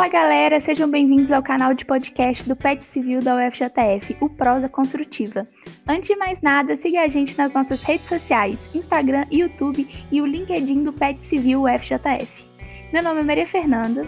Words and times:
Fala 0.00 0.12
galera, 0.12 0.58
sejam 0.60 0.90
bem-vindos 0.90 1.30
ao 1.30 1.42
canal 1.42 1.74
de 1.74 1.84
podcast 1.84 2.48
do 2.48 2.56
PET 2.56 2.82
Civil 2.82 3.20
da 3.20 3.36
UFJF, 3.36 4.16
o 4.18 4.30
Prosa 4.30 4.66
Construtiva. 4.66 5.46
Antes 5.86 6.08
de 6.08 6.16
mais 6.16 6.40
nada, 6.40 6.74
siga 6.74 7.02
a 7.02 7.08
gente 7.08 7.36
nas 7.36 7.52
nossas 7.52 7.82
redes 7.82 8.06
sociais, 8.06 8.66
Instagram, 8.74 9.26
YouTube 9.30 9.86
e 10.10 10.22
o 10.22 10.26
LinkedIn 10.26 10.84
do 10.84 10.92
PET 10.94 11.22
Civil 11.22 11.64
UFJF. 11.64 12.48
Meu 12.90 13.02
nome 13.02 13.20
é 13.20 13.24
Maria 13.24 13.46
Fernanda. 13.46 14.06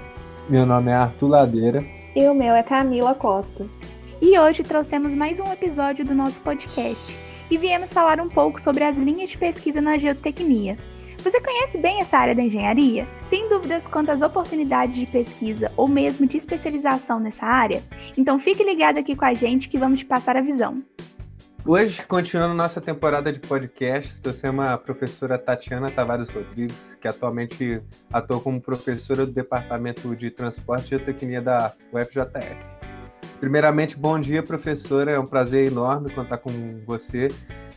Meu 0.49 0.65
nome 0.65 0.91
é 0.91 0.95
Arthur 0.95 1.29
Ladeira. 1.29 1.85
E 2.17 2.27
o 2.27 2.33
meu 2.33 2.55
é 2.55 2.63
Camila 2.63 3.15
Costa. 3.15 3.67
E 4.19 4.39
hoje 4.39 4.63
trouxemos 4.63 5.15
mais 5.15 5.41
um 5.41 5.53
episódio 5.53 6.07
do 6.07 6.15
nosso 6.15 6.41
podcast 6.41 7.15
e 7.51 7.59
viemos 7.59 7.93
falar 7.93 8.19
um 8.19 8.31
pouco 8.31 8.59
sobre 8.59 8.83
as 8.83 8.97
linhas 8.97 9.29
de 9.29 9.37
pesquisa 9.37 9.83
na 9.83 9.99
geotecnia. 9.99 10.79
Você 11.23 11.41
conhece 11.41 11.79
bem 11.79 12.01
essa 12.01 12.19
área 12.19 12.35
da 12.35 12.43
engenharia? 12.43 13.07
Tem 13.31 13.49
dúvidas 13.49 13.87
quanto 13.87 14.11
às 14.11 14.21
oportunidades 14.21 14.97
de 14.97 15.07
pesquisa 15.07 15.71
ou 15.77 15.87
mesmo 15.87 16.27
de 16.27 16.37
especialização 16.37 17.21
nessa 17.21 17.47
área? 17.47 17.81
Então 18.19 18.41
fique 18.41 18.65
ligado 18.65 18.99
aqui 18.99 19.15
com 19.15 19.25
a 19.25 19.33
gente 19.33 19.69
que 19.69 19.79
vamos 19.79 20.01
te 20.01 20.05
passar 20.05 20.37
a 20.37 20.41
visão. 20.41 20.83
Hoje, 21.65 22.05
continuando 22.05 22.55
nossa 22.55 22.81
temporada 22.81 23.33
de 23.33 23.39
podcasts, 23.39 24.19
trouxemos 24.19 24.65
a 24.67 24.77
professora 24.77 25.39
Tatiana 25.39 25.89
Tavares 25.93 26.29
Rodrigues, 26.29 26.99
que 27.01 27.07
atualmente 27.07 27.81
atua 28.13 28.41
como 28.41 28.61
professora 28.61 29.25
do 29.25 29.31
Departamento 29.31 30.17
de 30.17 30.29
Transporte 30.29 30.87
e 30.87 30.99
Geotecnia 30.99 31.41
da 31.41 31.73
UFJF. 31.93 32.57
Primeiramente, 33.39 33.97
bom 33.97 34.19
dia, 34.19 34.43
professora. 34.43 35.13
É 35.13 35.21
um 35.21 35.27
prazer 35.27 35.71
enorme 35.71 36.11
contar 36.11 36.39
com 36.39 36.51
você 36.85 37.29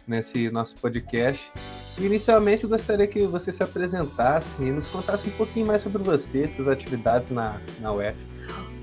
nesse 0.07 0.49
nosso 0.49 0.75
podcast. 0.77 1.51
Inicialmente, 1.97 2.65
eu 2.65 2.69
gostaria 2.69 3.07
que 3.07 3.21
você 3.21 3.53
se 3.53 3.63
apresentasse 3.63 4.47
e 4.59 4.65
nos 4.65 4.87
contasse 4.87 5.27
um 5.29 5.31
pouquinho 5.31 5.65
mais 5.65 5.81
sobre 5.81 6.03
você, 6.03 6.47
suas 6.47 6.67
atividades 6.67 7.29
na, 7.31 7.61
na 7.79 7.93
UF. 7.93 8.15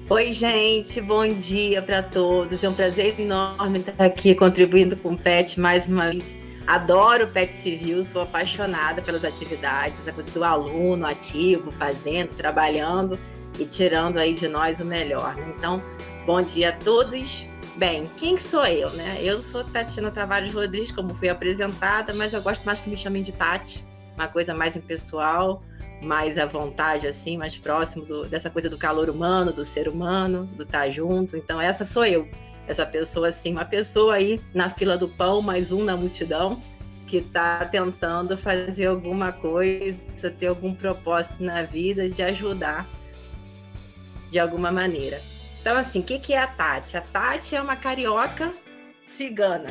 Oi, 0.08 0.32
gente, 0.32 1.00
bom 1.00 1.26
dia 1.32 1.82
para 1.82 2.02
todos. 2.02 2.64
É 2.64 2.68
um 2.68 2.74
prazer 2.74 3.18
enorme 3.20 3.80
estar 3.80 4.04
aqui 4.04 4.34
contribuindo 4.34 4.96
com 4.96 5.12
o 5.12 5.18
PET 5.18 5.60
mais 5.60 5.86
uma 5.86 6.10
vez. 6.10 6.36
Adoro 6.66 7.24
o 7.24 7.28
PET 7.28 7.52
Civil, 7.52 8.04
sou 8.04 8.22
apaixonada 8.22 9.02
pelas 9.02 9.24
atividades, 9.24 9.96
a 10.06 10.12
coisa 10.12 10.30
do 10.30 10.44
aluno 10.44 11.06
ativo, 11.06 11.70
fazendo, 11.72 12.34
trabalhando 12.34 13.18
e 13.58 13.64
tirando 13.64 14.18
aí 14.18 14.32
de 14.32 14.48
nós 14.48 14.80
o 14.80 14.84
melhor. 14.84 15.34
Então, 15.56 15.82
bom 16.24 16.40
dia 16.40 16.70
a 16.70 16.72
todos. 16.72 17.46
Bem, 17.74 18.10
quem 18.18 18.36
que 18.36 18.42
sou 18.42 18.66
eu, 18.66 18.90
né? 18.90 19.18
Eu 19.22 19.40
sou 19.40 19.64
Tatiana 19.64 20.10
Tavares 20.10 20.52
Rodrigues, 20.52 20.92
como 20.92 21.14
fui 21.14 21.30
apresentada, 21.30 22.12
mas 22.12 22.34
eu 22.34 22.42
gosto 22.42 22.64
mais 22.64 22.80
que 22.80 22.90
me 22.90 22.96
chamem 22.96 23.22
de 23.22 23.32
Tati, 23.32 23.82
uma 24.14 24.28
coisa 24.28 24.54
mais 24.54 24.76
impessoal, 24.76 25.62
mais 26.02 26.36
à 26.36 26.44
vontade, 26.44 27.06
assim, 27.06 27.38
mais 27.38 27.56
próximo 27.56 28.04
do, 28.04 28.26
dessa 28.26 28.50
coisa 28.50 28.68
do 28.68 28.76
calor 28.76 29.08
humano, 29.08 29.54
do 29.54 29.64
ser 29.64 29.88
humano, 29.88 30.44
do 30.54 30.64
estar 30.64 30.82
tá 30.82 30.88
junto. 30.90 31.34
Então, 31.34 31.58
essa 31.58 31.84
sou 31.84 32.04
eu. 32.04 32.28
Essa 32.66 32.84
pessoa, 32.84 33.28
assim, 33.28 33.52
uma 33.52 33.64
pessoa 33.64 34.14
aí 34.14 34.38
na 34.52 34.68
fila 34.68 34.98
do 34.98 35.08
pão, 35.08 35.40
mais 35.40 35.72
um 35.72 35.82
na 35.82 35.96
multidão, 35.96 36.60
que 37.06 37.18
está 37.18 37.64
tentando 37.64 38.36
fazer 38.36 38.86
alguma 38.86 39.32
coisa, 39.32 39.98
ter 40.38 40.48
algum 40.48 40.74
propósito 40.74 41.42
na 41.42 41.62
vida 41.62 42.08
de 42.08 42.22
ajudar 42.22 42.86
de 44.30 44.38
alguma 44.38 44.70
maneira. 44.70 45.31
Então, 45.62 45.76
assim, 45.76 46.00
o 46.00 46.02
que, 46.02 46.18
que 46.18 46.32
é 46.34 46.38
a 46.38 46.46
Tati? 46.48 46.96
A 46.96 47.00
Tati 47.00 47.54
é 47.54 47.62
uma 47.62 47.76
carioca 47.76 48.52
cigana. 49.04 49.70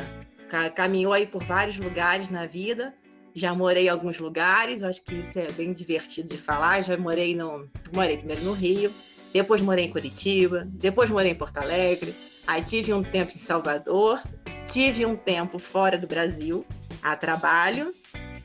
Caminhou 0.74 1.12
aí 1.12 1.26
por 1.26 1.44
vários 1.44 1.76
lugares 1.76 2.30
na 2.30 2.46
vida. 2.46 2.94
Já 3.34 3.54
morei 3.54 3.86
em 3.86 3.88
alguns 3.90 4.18
lugares, 4.18 4.82
acho 4.82 5.04
que 5.04 5.16
isso 5.16 5.38
é 5.38 5.52
bem 5.52 5.70
divertido 5.74 6.30
de 6.30 6.38
falar. 6.38 6.80
Já 6.80 6.96
morei 6.96 7.36
no. 7.36 7.68
Morei 7.92 8.16
primeiro 8.16 8.42
no 8.42 8.52
Rio, 8.52 8.90
depois 9.34 9.60
morei 9.60 9.84
em 9.84 9.90
Curitiba, 9.90 10.66
depois 10.66 11.10
morei 11.10 11.32
em 11.32 11.34
Porto 11.34 11.58
Alegre. 11.58 12.14
Aí 12.46 12.62
tive 12.62 12.94
um 12.94 13.02
tempo 13.02 13.32
em 13.34 13.38
Salvador, 13.38 14.22
tive 14.70 15.04
um 15.04 15.14
tempo 15.14 15.58
fora 15.58 15.98
do 15.98 16.06
Brasil, 16.06 16.64
a 17.02 17.14
trabalho, 17.16 17.94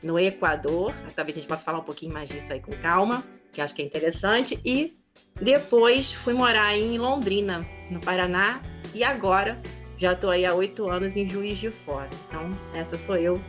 no 0.02 0.18
Equador. 0.18 0.94
Talvez 1.16 1.34
a 1.34 1.40
gente 1.40 1.48
possa 1.48 1.64
falar 1.64 1.78
um 1.78 1.84
pouquinho 1.84 2.12
mais 2.12 2.28
disso 2.28 2.52
aí 2.52 2.60
com 2.60 2.72
calma, 2.72 3.24
que 3.50 3.62
acho 3.62 3.74
que 3.74 3.80
é 3.80 3.86
interessante. 3.86 4.60
E 4.66 4.98
depois 5.40 6.12
fui 6.12 6.34
morar 6.34 6.76
em 6.76 6.98
Londrina, 6.98 7.66
no 7.90 8.00
Paraná, 8.00 8.60
e 8.94 9.04
agora 9.04 9.60
já 9.96 10.12
estou 10.12 10.30
aí 10.30 10.44
há 10.44 10.54
oito 10.54 10.88
anos 10.88 11.16
em 11.16 11.28
Juiz 11.28 11.58
de 11.58 11.70
Fora. 11.70 12.08
Então, 12.26 12.50
essa 12.74 12.96
sou 12.96 13.16
eu 13.16 13.40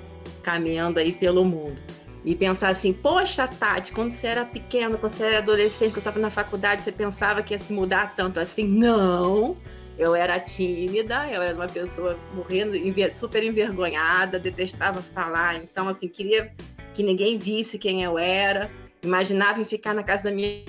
caminhando 0.44 1.00
aí 1.00 1.12
pelo 1.12 1.46
mundo. 1.46 1.82
E 2.24 2.36
pensar 2.36 2.70
assim, 2.70 2.92
poxa, 2.92 3.48
Tati, 3.48 3.92
quando 3.92 4.12
você 4.12 4.28
era 4.28 4.46
pequeno, 4.46 4.98
quando 4.98 5.14
você 5.14 5.24
era 5.24 5.38
adolescente, 5.38 5.92
quando 5.92 5.94
você 5.94 6.00
estava 6.00 6.20
na 6.20 6.30
faculdade, 6.30 6.82
você 6.82 6.92
pensava 6.92 7.42
que 7.42 7.54
ia 7.54 7.60
se 7.60 7.72
mudar 7.72 8.14
tanto 8.16 8.40
assim? 8.40 8.68
Não! 8.68 9.56
Eu 9.98 10.16
era 10.16 10.40
tímida, 10.40 11.28
eu 11.30 11.42
era 11.42 11.54
uma 11.54 11.68
pessoa 11.68 12.18
morrendo, 12.34 12.74
super 13.12 13.44
envergonhada, 13.44 14.40
detestava 14.40 15.02
falar. 15.02 15.58
Então, 15.58 15.90
assim, 15.90 16.08
queria 16.08 16.54
que 16.94 17.04
ninguém 17.04 17.38
visse 17.38 17.78
quem 17.78 18.04
eu 18.04 18.18
era. 18.18 18.70
Imaginava 19.04 19.60
em 19.62 19.66
ficar 19.66 19.94
na 19.94 20.04
casa 20.04 20.24
da 20.24 20.32
minha 20.32 20.64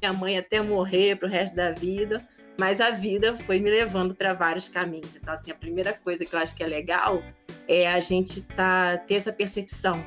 minha 0.00 0.12
mãe 0.12 0.38
até 0.38 0.60
morrer 0.60 1.16
para 1.16 1.28
o 1.28 1.30
resto 1.30 1.54
da 1.54 1.72
vida, 1.72 2.26
mas 2.58 2.80
a 2.80 2.90
vida 2.90 3.34
foi 3.34 3.58
me 3.60 3.70
levando 3.70 4.14
para 4.14 4.32
vários 4.32 4.68
caminhos. 4.68 5.16
Então, 5.16 5.34
assim, 5.34 5.50
a 5.50 5.54
primeira 5.54 5.92
coisa 5.92 6.24
que 6.24 6.34
eu 6.34 6.38
acho 6.38 6.54
que 6.54 6.62
é 6.62 6.66
legal 6.66 7.22
é 7.66 7.88
a 7.88 8.00
gente 8.00 8.40
tá, 8.40 8.96
ter 8.98 9.14
essa 9.14 9.32
percepção 9.32 10.04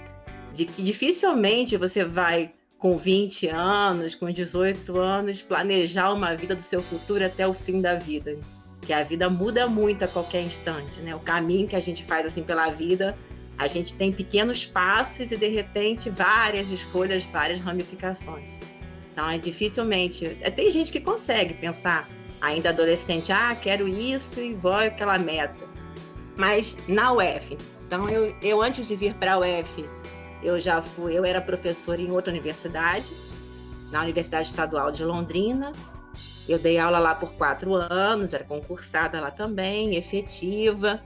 de 0.52 0.66
que 0.66 0.82
dificilmente 0.82 1.76
você 1.78 2.06
vai, 2.06 2.52
com 2.78 2.98
20 2.98 3.48
anos, 3.48 4.16
com 4.16 4.30
18 4.30 4.98
anos, 4.98 5.42
planejar 5.42 6.14
uma 6.14 6.36
vida 6.36 6.56
do 6.56 6.62
seu 6.62 6.82
futuro 6.82 7.26
até 7.26 7.48
o 7.48 7.54
fim 7.54 7.82
da 7.82 7.96
vida. 7.96 8.38
Que 8.82 8.94
a 8.94 9.04
vida 9.04 9.30
muda 9.30 9.68
muito 9.68 10.04
a 10.04 10.08
qualquer 10.08 10.42
instante, 10.42 11.00
né? 11.02 11.14
O 11.16 11.20
caminho 11.20 11.68
que 11.68 11.76
a 11.76 11.80
gente 11.80 12.04
faz 12.04 12.26
assim 12.26 12.44
pela 12.44 12.70
vida, 12.72 13.18
a 13.58 13.68
gente 13.68 13.96
tem 13.96 14.12
pequenos 14.12 14.66
passos 14.66 15.32
e 15.32 15.36
de 15.36 15.48
repente 15.48 16.10
várias 16.10 16.70
escolhas, 16.70 17.24
várias 17.26 17.60
ramificações. 17.60 18.67
Então, 19.18 19.28
é 19.28 19.40
dificilmente. 19.40 20.38
É, 20.42 20.52
tem 20.52 20.70
gente 20.70 20.92
que 20.92 21.00
consegue 21.00 21.56
pensar, 21.56 22.08
ainda 22.40 22.70
adolescente, 22.70 23.32
ah, 23.32 23.58
quero 23.60 23.88
isso 23.88 24.40
e 24.40 24.54
vou 24.54 24.74
aquela 24.74 25.18
meta. 25.18 25.66
Mas 26.36 26.78
na 26.88 27.12
UF. 27.14 27.58
Então, 27.88 28.08
eu, 28.08 28.36
eu 28.44 28.62
antes 28.62 28.88
de 28.88 28.96
vir 28.96 29.16
para 29.16 29.34
a 29.34 29.40
UF, 29.40 29.84
eu 30.44 30.62
já 30.62 30.84
fui, 30.84 31.18
eu 31.18 31.26
era 31.26 31.42
professora 31.42 32.00
em 32.00 32.12
outra 32.12 32.32
universidade, 32.32 33.12
na 33.92 34.04
Universidade 34.04 34.50
Estadual 34.50 34.92
de 34.92 35.04
Londrina. 35.04 35.72
Eu 36.48 36.60
dei 36.60 36.78
aula 36.78 37.00
lá 37.00 37.16
por 37.16 37.34
quatro 37.34 37.74
anos, 37.74 38.36
era 38.36 38.44
concursada 38.44 39.20
lá 39.20 39.32
também, 39.32 39.96
efetiva, 39.96 41.02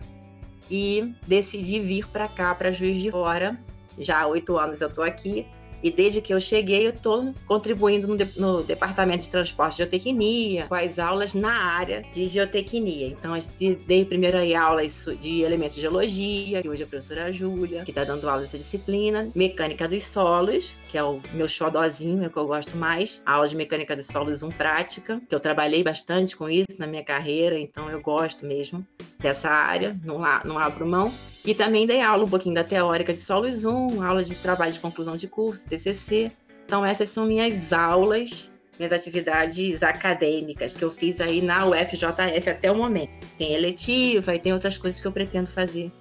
e 0.70 1.16
decidi 1.26 1.80
vir 1.80 2.10
para 2.10 2.28
cá, 2.28 2.54
para 2.54 2.74
Juiz 2.74 3.02
de 3.02 3.10
Fora. 3.10 3.58
Já 3.98 4.24
há 4.24 4.28
oito 4.28 4.58
anos 4.58 4.82
eu 4.82 4.90
estou 4.90 5.02
aqui 5.02 5.48
e 5.84 5.90
desde 5.90 6.22
que 6.22 6.34
eu 6.34 6.40
cheguei, 6.40 6.86
eu 6.86 6.92
estou 6.92 7.34
contribuindo 7.46 8.08
no, 8.08 8.16
de, 8.16 8.28
no, 8.38 8.64
Departamento 8.64 9.24
de 9.24 9.30
Transporte 9.30 9.76
e 9.76 9.78
Geotecnia, 9.78 10.66
com 10.68 10.76
as 10.76 11.00
aulas 11.00 11.34
na 11.34 11.54
área 11.54 12.04
de 12.12 12.28
geotecnia. 12.28 13.08
Então, 13.08 13.36
eu 13.36 13.76
dei 13.88 14.06
primeiro 14.06 14.38
aí 14.38 14.54
aulas 14.54 15.06
de 15.20 15.42
elementos 15.42 15.76
de 15.76 15.82
geologia, 15.82 16.62
que 16.62 16.70
hoje 16.70 16.84
é 16.84 16.86
a 16.86 16.88
professora 16.88 17.32
Júlia, 17.32 17.84
que 17.84 17.92
está 17.92 18.04
dando 18.04 18.30
aula 18.30 18.42
dessa 18.42 18.58
disciplina, 18.58 19.30
mecânica 19.36 19.88
dos 19.88 20.04
solos, 20.04 20.74
que 20.90 20.98
é 20.98 21.04
o 21.04 21.20
meu 21.34 21.48
xodózinho, 21.48 22.24
é 22.24 22.28
o 22.28 22.30
que 22.30 22.38
eu 22.38 22.48
gosto 22.48 22.76
mais, 22.78 23.22
aula 23.26 23.48
de 23.48 23.56
mecânica 23.56 23.96
dos 23.96 24.08
solos 24.08 24.44
1 24.44 24.50
prática, 24.52 25.22
que 25.28 25.34
eu 25.34 25.40
trabalhei 25.40 25.84
bastante 25.84 26.36
com 26.36 26.50
isso 26.50 26.78
na 26.78 26.86
minha 26.86 27.04
carreira, 27.04 27.58
então 27.58 27.90
eu 27.90 28.02
gosto 28.02 28.46
mesmo 28.46 28.86
dessa 29.20 29.50
área, 29.50 29.98
não, 30.04 30.20
não 30.46 30.60
abro 30.60 30.86
mão. 30.86 31.12
E 31.44 31.56
também 31.56 31.88
dei 31.88 32.02
aula 32.02 32.24
um 32.24 32.30
pouquinho 32.30 32.54
da 32.54 32.64
teórica 32.64 33.14
de 33.14 33.20
solos 33.20 33.66
1, 33.66 34.04
aula 34.04 34.24
de 34.24 34.36
trabalho 34.36 34.72
de 34.72 34.80
conclusão 34.80 35.18
de 35.18 35.28
curso, 35.28 35.68
TCC. 35.72 36.32
Então 36.66 36.86
essas 36.86 37.10
são 37.10 37.26
minhas 37.26 37.74
aulas, 37.74 38.50
minhas 38.78 38.92
atividades 38.92 39.84
acadêmicas 39.84 40.76
que 40.76 40.84
eu 40.84 40.92
fiz 40.92 41.20
aí 41.20 41.42
na 41.42 41.66
UFJF 41.66 42.50
até 42.50 42.72
o 42.72 42.76
momento. 42.76 43.12
Tem 43.38 43.54
eletiva 43.54 44.36
e 44.36 44.40
tem 44.40 44.54
outras 44.54 44.78
coisas 44.78 45.00
que 45.00 45.08
eu 45.08 45.12
pretendo 45.12 45.48
fazer 45.48 45.92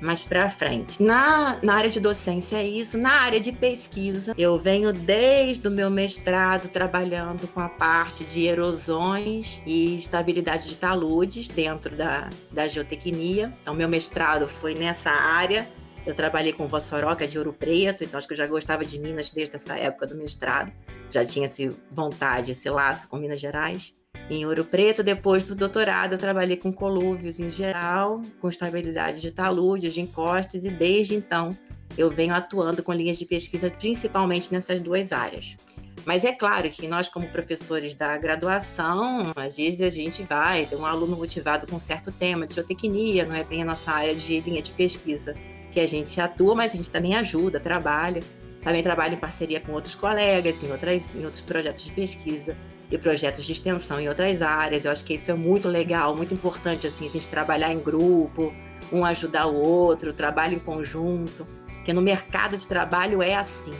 mais 0.00 0.22
para 0.22 0.48
frente. 0.48 1.02
Na, 1.02 1.58
na 1.62 1.74
área 1.74 1.90
de 1.90 2.00
docência 2.00 2.56
é 2.56 2.66
isso, 2.66 2.96
na 2.96 3.10
área 3.10 3.40
de 3.40 3.52
pesquisa, 3.52 4.34
eu 4.38 4.58
venho 4.58 4.92
desde 4.92 5.66
o 5.66 5.70
meu 5.70 5.90
mestrado 5.90 6.68
trabalhando 6.68 7.48
com 7.48 7.60
a 7.60 7.68
parte 7.68 8.24
de 8.24 8.44
erosões 8.44 9.62
e 9.66 9.96
estabilidade 9.96 10.68
de 10.68 10.76
taludes 10.76 11.48
dentro 11.48 11.96
da, 11.96 12.28
da 12.50 12.68
geotecnia. 12.68 13.52
Então, 13.60 13.74
meu 13.74 13.88
mestrado 13.88 14.46
foi 14.46 14.74
nessa 14.74 15.10
área. 15.10 15.68
Eu 16.06 16.14
trabalhei 16.14 16.52
com 16.52 16.66
Vossoroca 16.66 17.26
de 17.26 17.38
Ouro 17.38 17.52
Preto, 17.52 18.02
então 18.02 18.16
acho 18.16 18.26
que 18.26 18.32
eu 18.32 18.38
já 18.38 18.46
gostava 18.46 18.84
de 18.84 18.98
Minas 18.98 19.30
desde 19.30 19.56
essa 19.56 19.76
época 19.76 20.06
do 20.06 20.16
mestrado. 20.16 20.72
Já 21.10 21.24
tinha 21.24 21.46
esse 21.46 21.70
vontade, 21.90 22.52
esse 22.52 22.68
laço 22.70 23.08
com 23.08 23.18
Minas 23.18 23.40
Gerais. 23.40 23.94
Em 24.30 24.44
Ouro 24.46 24.64
Preto, 24.64 25.02
depois 25.02 25.44
do 25.44 25.54
doutorado, 25.54 26.12
eu 26.12 26.18
trabalhei 26.18 26.56
com 26.56 26.72
colúvios 26.72 27.38
em 27.38 27.50
geral, 27.50 28.22
com 28.40 28.48
estabilidade 28.48 29.20
de 29.20 29.30
taludes, 29.30 29.94
de 29.94 30.00
encostas, 30.00 30.64
e 30.64 30.70
desde 30.70 31.14
então 31.14 31.50
eu 31.96 32.10
venho 32.10 32.34
atuando 32.34 32.82
com 32.82 32.92
linhas 32.92 33.18
de 33.18 33.24
pesquisa 33.24 33.70
principalmente 33.70 34.52
nessas 34.52 34.80
duas 34.80 35.12
áreas. 35.12 35.56
Mas 36.04 36.24
é 36.24 36.32
claro 36.32 36.70
que 36.70 36.86
nós, 36.86 37.08
como 37.08 37.28
professores 37.28 37.92
da 37.92 38.16
graduação, 38.16 39.32
às 39.36 39.56
vezes 39.56 39.80
a 39.80 39.90
gente 39.90 40.22
vai 40.22 40.64
ter 40.64 40.76
um 40.76 40.86
aluno 40.86 41.16
motivado 41.16 41.66
com 41.66 41.78
certo 41.78 42.10
tema 42.12 42.46
de 42.46 42.54
geotecnia, 42.54 43.26
não 43.26 43.34
é 43.34 43.44
bem 43.44 43.62
a 43.62 43.64
nossa 43.64 43.92
área 43.92 44.14
de 44.14 44.40
linha 44.40 44.62
de 44.62 44.70
pesquisa 44.72 45.34
que 45.70 45.80
a 45.80 45.86
gente 45.86 46.20
atua, 46.20 46.54
mas 46.54 46.72
a 46.72 46.76
gente 46.76 46.90
também 46.90 47.14
ajuda, 47.14 47.60
trabalha. 47.60 48.22
Também 48.62 48.82
trabalha 48.82 49.14
em 49.14 49.18
parceria 49.18 49.60
com 49.60 49.72
outros 49.72 49.94
colegas, 49.94 50.62
em, 50.62 50.70
outras, 50.70 51.14
em 51.14 51.24
outros 51.24 51.42
projetos 51.42 51.84
de 51.84 51.92
pesquisa 51.92 52.56
e 52.90 52.98
projetos 52.98 53.44
de 53.44 53.52
extensão 53.52 54.00
em 54.00 54.08
outras 54.08 54.42
áreas. 54.42 54.84
Eu 54.84 54.92
acho 54.92 55.04
que 55.04 55.14
isso 55.14 55.30
é 55.30 55.34
muito 55.34 55.68
legal, 55.68 56.14
muito 56.14 56.34
importante 56.34 56.86
assim, 56.86 57.06
a 57.06 57.10
gente 57.10 57.28
trabalhar 57.28 57.72
em 57.72 57.78
grupo, 57.78 58.52
um 58.92 59.04
ajudar 59.04 59.46
o 59.46 59.54
outro, 59.54 60.12
trabalho 60.12 60.56
em 60.56 60.58
conjunto. 60.58 61.46
Porque 61.66 61.92
no 61.92 62.02
mercado 62.02 62.56
de 62.56 62.66
trabalho 62.66 63.22
é 63.22 63.34
assim. 63.34 63.74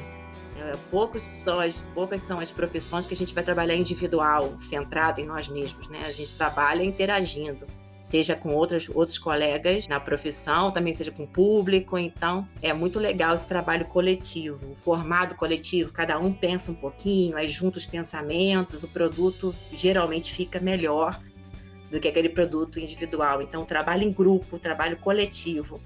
É, 0.61 0.75
poucos 0.91 1.31
são 1.39 1.61
as, 1.61 1.85
poucas 1.95 2.21
são 2.23 2.39
as 2.39 2.51
profissões 2.51 3.07
que 3.07 3.15
a 3.15 3.17
gente 3.17 3.35
vai 3.35 3.45
trabalhar 3.45 3.77
individual, 3.77 4.55
centrado 4.59 5.21
em 5.21 5.27
nós 5.27 5.49
mesmos, 5.49 5.89
né? 5.89 6.01
A 6.05 6.13
gente 6.13 6.35
trabalha 6.35 6.83
interagindo, 6.83 7.67
seja 8.09 8.35
com 8.35 8.55
outros, 8.55 8.89
outros 8.95 9.19
colegas 9.19 9.87
na 9.87 10.01
profissão, 10.01 10.71
também 10.71 10.95
seja 10.95 11.11
com 11.11 11.25
o 11.25 11.27
público. 11.27 11.99
Então, 11.99 12.49
é 12.63 12.73
muito 12.73 12.99
legal 12.99 13.35
esse 13.35 13.47
trabalho 13.47 13.85
coletivo, 13.85 14.75
formado 14.77 15.35
coletivo, 15.35 15.93
cada 15.93 16.19
um 16.19 16.33
pensa 16.33 16.73
um 16.73 16.75
pouquinho, 16.75 17.37
aí 17.37 17.51
junta 17.51 17.77
os 17.77 17.85
pensamentos, 17.85 18.83
o 18.83 18.89
produto 18.89 19.55
geralmente 19.75 20.33
fica 20.33 20.59
melhor 20.59 21.21
do 21.91 22.01
que 22.01 22.09
aquele 22.09 22.31
produto 22.31 22.81
individual. 22.81 23.43
Então, 23.43 23.63
trabalho 23.63 24.05
em 24.05 24.13
grupo, 24.13 24.59
trabalho 24.59 24.97
coletivo 24.97 25.79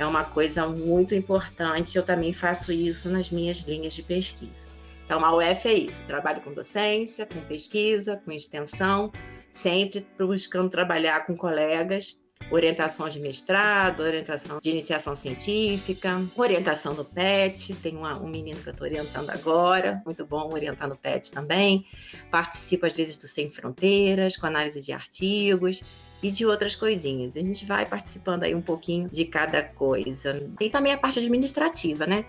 é 0.00 0.04
uma 0.04 0.24
coisa 0.24 0.66
muito 0.66 1.14
importante. 1.14 1.96
Eu 1.96 2.02
também 2.02 2.32
faço 2.32 2.72
isso 2.72 3.08
nas 3.08 3.30
minhas 3.30 3.58
linhas 3.58 3.94
de 3.94 4.02
pesquisa. 4.02 4.66
Então, 5.04 5.24
a 5.24 5.36
UF 5.36 5.68
é 5.68 5.74
isso: 5.74 6.02
trabalho 6.08 6.40
com 6.40 6.52
docência, 6.52 7.24
com 7.24 7.40
pesquisa, 7.42 8.20
com 8.24 8.32
extensão, 8.32 9.12
sempre 9.52 10.06
buscando 10.18 10.68
trabalhar 10.68 11.26
com 11.26 11.36
colegas, 11.36 12.16
orientação 12.50 13.08
de 13.08 13.20
mestrado, 13.20 14.00
orientação 14.00 14.58
de 14.60 14.70
iniciação 14.70 15.14
científica, 15.14 16.22
orientação 16.36 16.94
no 16.94 17.04
PET. 17.04 17.74
Tem 17.74 17.96
uma, 17.96 18.16
um 18.18 18.28
menino 18.28 18.60
que 18.60 18.68
eu 18.68 18.72
estou 18.72 18.86
orientando 18.86 19.30
agora, 19.30 20.00
muito 20.04 20.24
bom 20.24 20.52
orientar 20.52 20.88
no 20.88 20.96
PET 20.96 21.30
também. 21.30 21.86
Participo, 22.30 22.86
às 22.86 22.94
vezes, 22.94 23.16
do 23.16 23.26
Sem 23.26 23.50
Fronteiras, 23.50 24.36
com 24.36 24.46
análise 24.46 24.80
de 24.80 24.92
artigos 24.92 25.82
e 26.22 26.30
de 26.30 26.46
outras 26.46 26.74
coisinhas. 26.74 27.36
A 27.36 27.40
gente 27.40 27.64
vai 27.66 27.84
participando 27.84 28.44
aí 28.44 28.54
um 28.54 28.62
pouquinho 28.62 29.08
de 29.08 29.24
cada 29.24 29.62
coisa. 29.62 30.48
Tem 30.58 30.70
também 30.70 30.92
a 30.92 30.98
parte 30.98 31.18
administrativa, 31.18 32.06
né? 32.06 32.24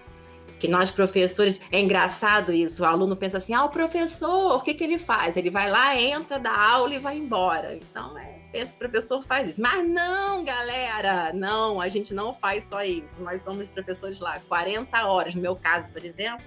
Que 0.60 0.68
nós 0.68 0.92
professores, 0.92 1.60
é 1.72 1.80
engraçado 1.80 2.52
isso, 2.52 2.84
o 2.84 2.86
aluno 2.86 3.16
pensa 3.16 3.38
assim: 3.38 3.54
ah, 3.54 3.64
o 3.64 3.70
professor, 3.70 4.58
o 4.58 4.62
que, 4.62 4.74
que 4.74 4.84
ele 4.84 5.00
faz? 5.00 5.38
Ele 5.38 5.50
vai 5.50 5.70
lá, 5.70 6.00
entra, 6.00 6.38
dá 6.38 6.54
aula 6.54 6.94
e 6.94 7.00
vai 7.00 7.18
embora. 7.18 7.76
Então, 7.76 8.18
é, 8.18 8.40
esse 8.54 8.74
professor 8.74 9.22
faz 9.22 9.50
isso. 9.50 9.62
Mas 9.62 9.88
não, 9.88 10.44
galera, 10.44 11.32
não, 11.34 11.80
a 11.80 11.88
gente 11.88 12.14
não 12.14 12.34
faz 12.34 12.66
só 12.66 12.84
isso. 12.84 13.22
Nós 13.22 13.42
somos 13.42 13.70
professores 13.70 14.20
lá 14.20 14.40
40 14.48 15.06
horas. 15.06 15.34
No 15.34 15.42
meu 15.42 15.56
caso, 15.56 15.88
por 15.90 16.04
exemplo, 16.04 16.46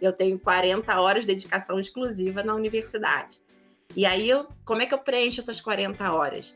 eu 0.00 0.12
tenho 0.12 0.38
40 0.38 0.98
horas 1.00 1.22
de 1.22 1.26
dedicação 1.26 1.78
exclusiva 1.78 2.42
na 2.42 2.54
universidade. 2.54 3.40
E 3.94 4.06
aí, 4.06 4.28
eu, 4.28 4.48
como 4.64 4.82
é 4.82 4.86
que 4.86 4.94
eu 4.94 4.98
preencho 4.98 5.40
essas 5.40 5.60
40 5.60 6.12
horas? 6.12 6.54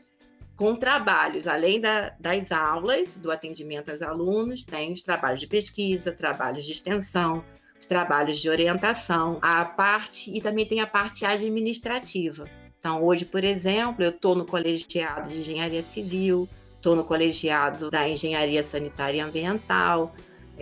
Com 0.55 0.75
trabalhos, 0.75 1.47
além 1.47 1.81
da, 1.81 2.13
das 2.19 2.51
aulas, 2.51 3.17
do 3.17 3.29
atendimento 3.29 3.91
aos 3.91 4.01
alunos, 4.01 4.63
tem 4.63 4.93
os 4.93 5.01
trabalhos 5.01 5.41
de 5.41 5.47
pesquisa, 5.47 6.11
trabalhos 6.11 6.65
de 6.65 6.71
extensão, 6.71 7.43
os 7.79 7.87
trabalhos 7.87 8.39
de 8.39 8.49
orientação, 8.49 9.37
a 9.41 9.65
parte 9.65 10.31
e 10.31 10.41
também 10.41 10.65
tem 10.65 10.79
a 10.79 10.87
parte 10.87 11.25
administrativa. 11.25 12.45
Então, 12.79 13.03
hoje, 13.03 13.25
por 13.25 13.43
exemplo, 13.43 14.03
eu 14.03 14.11
estou 14.11 14.35
no 14.35 14.45
colegiado 14.45 15.27
de 15.27 15.39
engenharia 15.39 15.83
civil, 15.83 16.47
estou 16.75 16.95
no 16.95 17.03
colegiado 17.03 17.89
da 17.89 18.07
engenharia 18.07 18.63
sanitária 18.63 19.17
e 19.17 19.19
ambiental, 19.19 20.15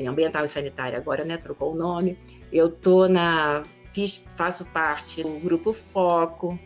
ambiental 0.07 0.43
e 0.43 0.47
sanitária 0.47 0.97
agora, 0.97 1.23
né? 1.23 1.37
Trocou 1.37 1.73
o 1.73 1.75
nome. 1.75 2.17
Eu 2.51 2.67
estou 2.67 3.07
na 3.07 3.63
fiz, 3.91 4.23
faço 4.35 4.65
parte 4.65 5.21
do 5.21 5.39
grupo 5.39 5.71
Foco, 5.71 6.57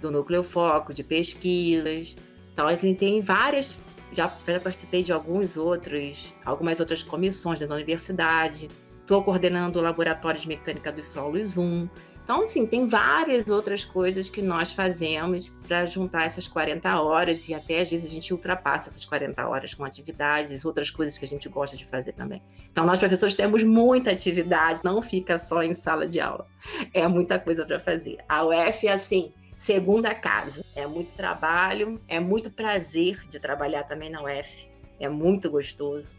do 0.00 0.10
núcleo 0.10 0.42
Foco 0.42 0.92
de 0.92 1.04
pesquisas. 1.04 2.16
Então, 2.54 2.68
assim, 2.68 2.94
tem 2.94 3.20
várias. 3.20 3.76
Já, 4.12 4.28
participei 4.62 5.02
de 5.02 5.12
alguns 5.12 5.56
outros, 5.56 6.32
algumas 6.44 6.78
outras 6.78 7.02
comissões 7.02 7.58
da 7.58 7.74
universidade. 7.74 8.70
Estou 9.00 9.22
coordenando 9.22 9.80
o 9.80 9.82
Laboratório 9.82 10.40
de 10.40 10.46
Mecânica 10.46 10.92
dos 10.92 11.06
Solos 11.06 11.58
1. 11.58 11.88
Então, 12.22 12.44
assim, 12.44 12.64
tem 12.64 12.86
várias 12.86 13.50
outras 13.50 13.84
coisas 13.84 14.30
que 14.30 14.40
nós 14.40 14.72
fazemos 14.72 15.50
para 15.68 15.84
juntar 15.84 16.24
essas 16.24 16.48
40 16.48 16.98
horas 17.02 17.48
e 17.50 17.54
até 17.54 17.82
às 17.82 17.90
vezes 17.90 18.06
a 18.06 18.08
gente 18.08 18.32
ultrapassa 18.32 18.88
essas 18.88 19.04
40 19.04 19.46
horas 19.46 19.74
com 19.74 19.84
atividades, 19.84 20.64
outras 20.64 20.88
coisas 20.88 21.18
que 21.18 21.24
a 21.26 21.28
gente 21.28 21.50
gosta 21.50 21.76
de 21.76 21.84
fazer 21.84 22.12
também. 22.12 22.40
Então, 22.70 22.86
nós 22.86 22.98
professores 22.98 23.34
temos 23.34 23.62
muita 23.62 24.10
atividade, 24.10 24.80
não 24.82 25.02
fica 25.02 25.38
só 25.38 25.62
em 25.62 25.74
sala 25.74 26.06
de 26.06 26.18
aula. 26.18 26.46
É 26.94 27.06
muita 27.06 27.38
coisa 27.38 27.66
para 27.66 27.78
fazer. 27.78 28.16
A 28.26 28.42
UF 28.46 28.86
é 28.86 28.92
assim, 28.92 29.34
segunda 29.56 30.14
casa. 30.14 30.64
É 30.74 30.86
muito 30.86 31.14
trabalho, 31.14 32.00
é 32.08 32.18
muito 32.20 32.50
prazer 32.50 33.26
de 33.28 33.38
trabalhar 33.38 33.84
também 33.84 34.10
na 34.10 34.22
UF. 34.22 34.68
É 34.98 35.08
muito 35.08 35.50
gostoso. 35.50 36.12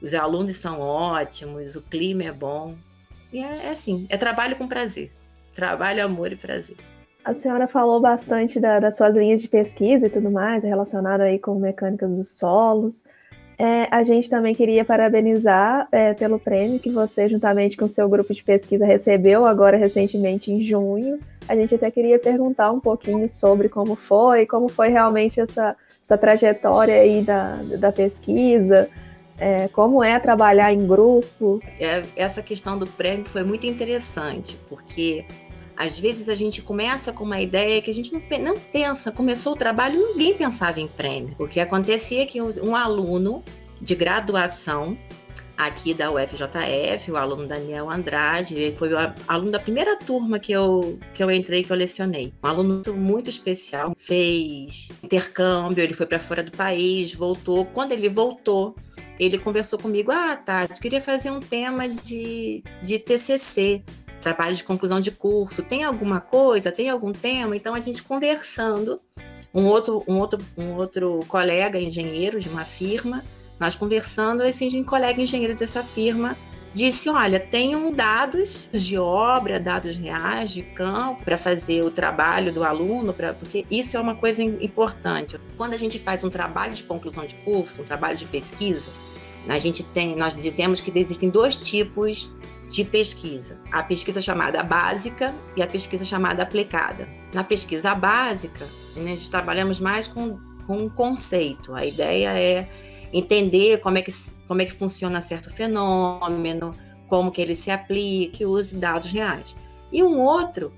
Os 0.00 0.14
alunos 0.14 0.56
são 0.56 0.80
ótimos, 0.80 1.76
o 1.76 1.82
clima 1.82 2.24
é 2.24 2.32
bom. 2.32 2.74
E 3.32 3.38
é, 3.38 3.66
é 3.66 3.70
assim, 3.70 4.06
é 4.08 4.16
trabalho 4.16 4.56
com 4.56 4.66
prazer. 4.66 5.12
Trabalho, 5.54 6.04
amor 6.04 6.32
e 6.32 6.36
prazer. 6.36 6.76
A 7.24 7.34
senhora 7.34 7.68
falou 7.68 8.00
bastante 8.00 8.58
da, 8.58 8.80
das 8.80 8.96
suas 8.96 9.14
linhas 9.14 9.40
de 9.40 9.48
pesquisa 9.48 10.06
e 10.06 10.10
tudo 10.10 10.30
mais, 10.30 10.64
relacionada 10.64 11.22
aí 11.22 11.38
com 11.38 11.54
mecânica 11.54 12.08
dos 12.08 12.30
solos. 12.30 13.00
É, 13.62 13.86
a 13.92 14.02
gente 14.02 14.28
também 14.28 14.56
queria 14.56 14.84
parabenizar 14.84 15.86
é, 15.92 16.12
pelo 16.14 16.36
prêmio 16.36 16.80
que 16.80 16.90
você, 16.90 17.28
juntamente 17.28 17.76
com 17.76 17.86
seu 17.86 18.08
grupo 18.08 18.34
de 18.34 18.42
pesquisa, 18.42 18.84
recebeu 18.84 19.46
agora 19.46 19.76
recentemente 19.76 20.50
em 20.50 20.60
junho. 20.60 21.20
A 21.48 21.54
gente 21.54 21.72
até 21.72 21.88
queria 21.88 22.18
perguntar 22.18 22.72
um 22.72 22.80
pouquinho 22.80 23.30
sobre 23.30 23.68
como 23.68 23.94
foi, 23.94 24.46
como 24.46 24.68
foi 24.68 24.88
realmente 24.88 25.40
essa, 25.40 25.76
essa 26.04 26.18
trajetória 26.18 26.92
aí 26.96 27.22
da, 27.22 27.54
da 27.78 27.92
pesquisa, 27.92 28.90
é, 29.38 29.68
como 29.68 30.02
é 30.02 30.18
trabalhar 30.18 30.72
em 30.72 30.84
grupo. 30.84 31.60
É, 31.78 32.02
essa 32.16 32.42
questão 32.42 32.76
do 32.76 32.88
prêmio 32.88 33.26
foi 33.26 33.44
muito 33.44 33.64
interessante, 33.64 34.58
porque 34.68 35.24
às 35.76 35.98
vezes 35.98 36.28
a 36.28 36.34
gente 36.34 36.62
começa 36.62 37.12
com 37.12 37.24
uma 37.24 37.40
ideia 37.40 37.80
que 37.80 37.90
a 37.90 37.94
gente 37.94 38.12
não, 38.12 38.20
não 38.40 38.58
pensa, 38.58 39.10
começou 39.10 39.52
o 39.52 39.56
trabalho 39.56 39.98
ninguém 39.98 40.34
pensava 40.34 40.80
em 40.80 40.88
prêmio. 40.88 41.34
O 41.38 41.46
que 41.46 41.60
acontecia 41.60 42.22
é 42.22 42.26
que 42.26 42.40
um 42.40 42.76
aluno 42.76 43.42
de 43.80 43.94
graduação 43.94 44.96
aqui 45.56 45.94
da 45.94 46.10
UFJF, 46.10 47.10
o 47.10 47.16
aluno 47.16 47.46
Daniel 47.46 47.90
Andrade, 47.90 48.74
foi 48.76 48.92
o 48.92 48.96
aluno 49.28 49.50
da 49.50 49.58
primeira 49.58 49.96
turma 49.96 50.38
que 50.38 50.52
eu, 50.52 50.98
que 51.14 51.22
eu 51.22 51.30
entrei, 51.30 51.62
que 51.62 51.72
eu 51.72 51.76
lecionei. 51.76 52.32
Um 52.42 52.46
aluno 52.46 52.82
muito 52.94 53.30
especial, 53.30 53.92
fez 53.96 54.88
intercâmbio, 55.02 55.82
ele 55.82 55.94
foi 55.94 56.06
para 56.06 56.18
fora 56.18 56.42
do 56.42 56.50
país, 56.52 57.14
voltou. 57.14 57.64
Quando 57.66 57.92
ele 57.92 58.08
voltou, 58.08 58.74
ele 59.18 59.38
conversou 59.38 59.78
comigo, 59.78 60.10
ah, 60.10 60.36
Tati, 60.36 60.80
queria 60.80 61.00
fazer 61.00 61.30
um 61.30 61.40
tema 61.40 61.88
de, 61.88 62.62
de 62.82 62.98
TCC, 62.98 63.82
trabalho 64.22 64.56
de 64.56 64.64
conclusão 64.64 65.00
de 65.00 65.10
curso, 65.10 65.62
tem 65.62 65.84
alguma 65.84 66.20
coisa, 66.20 66.72
tem 66.72 66.88
algum 66.88 67.12
tema? 67.12 67.56
Então 67.56 67.74
a 67.74 67.80
gente 67.80 68.02
conversando, 68.02 69.00
um 69.52 69.66
outro, 69.66 70.02
um 70.08 70.18
outro, 70.18 70.38
um 70.56 70.74
outro 70.76 71.20
colega 71.28 71.78
engenheiro 71.78 72.40
de 72.40 72.48
uma 72.48 72.64
firma, 72.64 73.22
nós 73.60 73.76
conversando, 73.76 74.42
esse 74.42 74.64
um 74.76 74.84
colega 74.84 75.20
engenheiro 75.20 75.54
dessa 75.54 75.82
firma 75.82 76.36
disse: 76.74 77.08
Olha, 77.08 77.38
tenho 77.38 77.92
dados 77.92 78.68
de 78.72 78.96
obra, 78.96 79.60
dados 79.60 79.96
reais 79.96 80.50
de 80.50 80.62
campo 80.62 81.22
para 81.22 81.38
fazer 81.38 81.82
o 81.82 81.90
trabalho 81.90 82.52
do 82.52 82.64
aluno, 82.64 83.12
pra, 83.12 83.34
porque 83.34 83.66
isso 83.70 83.96
é 83.96 84.00
uma 84.00 84.14
coisa 84.14 84.42
importante. 84.42 85.38
Quando 85.56 85.74
a 85.74 85.76
gente 85.76 85.98
faz 85.98 86.24
um 86.24 86.30
trabalho 86.30 86.74
de 86.74 86.82
conclusão 86.82 87.26
de 87.26 87.34
curso, 87.36 87.82
um 87.82 87.84
trabalho 87.84 88.16
de 88.16 88.24
pesquisa, 88.24 88.90
a 89.48 89.58
gente 89.58 89.82
tem, 89.82 90.16
nós 90.16 90.36
dizemos 90.36 90.80
que 90.80 90.96
existem 90.96 91.28
dois 91.28 91.56
tipos 91.56 92.30
de 92.68 92.84
pesquisa. 92.84 93.58
A 93.70 93.82
pesquisa 93.82 94.22
chamada 94.22 94.62
básica 94.62 95.34
e 95.56 95.62
a 95.62 95.66
pesquisa 95.66 96.04
chamada 96.04 96.42
aplicada. 96.42 97.08
Na 97.32 97.44
pesquisa 97.44 97.94
básica, 97.94 98.66
né, 98.96 99.10
nós 99.10 99.28
trabalhamos 99.28 99.80
mais 99.80 100.06
com, 100.06 100.38
com 100.66 100.78
um 100.78 100.88
conceito. 100.88 101.74
A 101.74 101.84
ideia 101.84 102.38
é 102.38 102.68
entender 103.12 103.80
como 103.80 103.98
é 103.98 104.02
que, 104.02 104.14
como 104.46 104.62
é 104.62 104.64
que 104.64 104.72
funciona 104.72 105.20
certo 105.20 105.50
fenômeno, 105.50 106.74
como 107.08 107.30
que 107.30 107.42
ele 107.42 107.54
se 107.54 107.70
aplica, 107.70 108.38
que 108.38 108.46
use 108.46 108.74
dados 108.74 109.10
reais. 109.10 109.54
E 109.92 110.02
um 110.02 110.20
outro, 110.20 110.72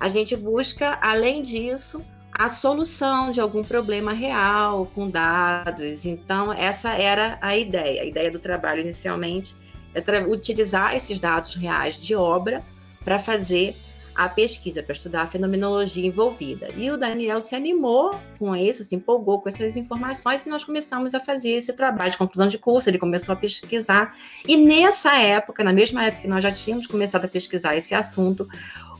a 0.00 0.08
gente 0.08 0.34
busca, 0.36 0.98
além 1.00 1.42
disso, 1.42 2.02
a 2.38 2.48
solução 2.48 3.30
de 3.30 3.40
algum 3.40 3.64
problema 3.64 4.12
real 4.12 4.90
com 4.94 5.08
dados. 5.08 6.04
Então, 6.04 6.52
essa 6.52 6.90
era 6.90 7.38
a 7.40 7.56
ideia. 7.56 8.02
A 8.02 8.04
ideia 8.04 8.30
do 8.30 8.38
trabalho 8.38 8.80
inicialmente 8.80 9.54
é 9.94 10.20
utilizar 10.26 10.94
esses 10.94 11.18
dados 11.18 11.54
reais 11.54 11.94
de 11.94 12.14
obra 12.14 12.62
para 13.02 13.18
fazer 13.18 13.74
a 14.14 14.28
pesquisa, 14.28 14.82
para 14.82 14.92
estudar 14.92 15.22
a 15.22 15.26
fenomenologia 15.26 16.06
envolvida. 16.06 16.70
E 16.76 16.90
o 16.90 16.96
Daniel 16.96 17.40
se 17.40 17.54
animou 17.54 18.14
com 18.38 18.56
isso, 18.56 18.82
se 18.82 18.94
empolgou 18.94 19.40
com 19.40 19.48
essas 19.48 19.76
informações 19.76 20.44
e 20.46 20.48
nós 20.48 20.64
começamos 20.64 21.14
a 21.14 21.20
fazer 21.20 21.50
esse 21.50 21.74
trabalho 21.74 22.10
de 22.10 22.16
conclusão 22.16 22.46
de 22.46 22.58
curso. 22.58 22.88
Ele 22.88 22.98
começou 22.98 23.32
a 23.32 23.36
pesquisar. 23.36 24.16
E 24.46 24.56
nessa 24.56 25.14
época, 25.18 25.62
na 25.62 25.72
mesma 25.72 26.04
época 26.04 26.22
que 26.22 26.28
nós 26.28 26.42
já 26.42 26.50
tínhamos 26.50 26.86
começado 26.86 27.26
a 27.26 27.28
pesquisar 27.28 27.76
esse 27.76 27.94
assunto, 27.94 28.48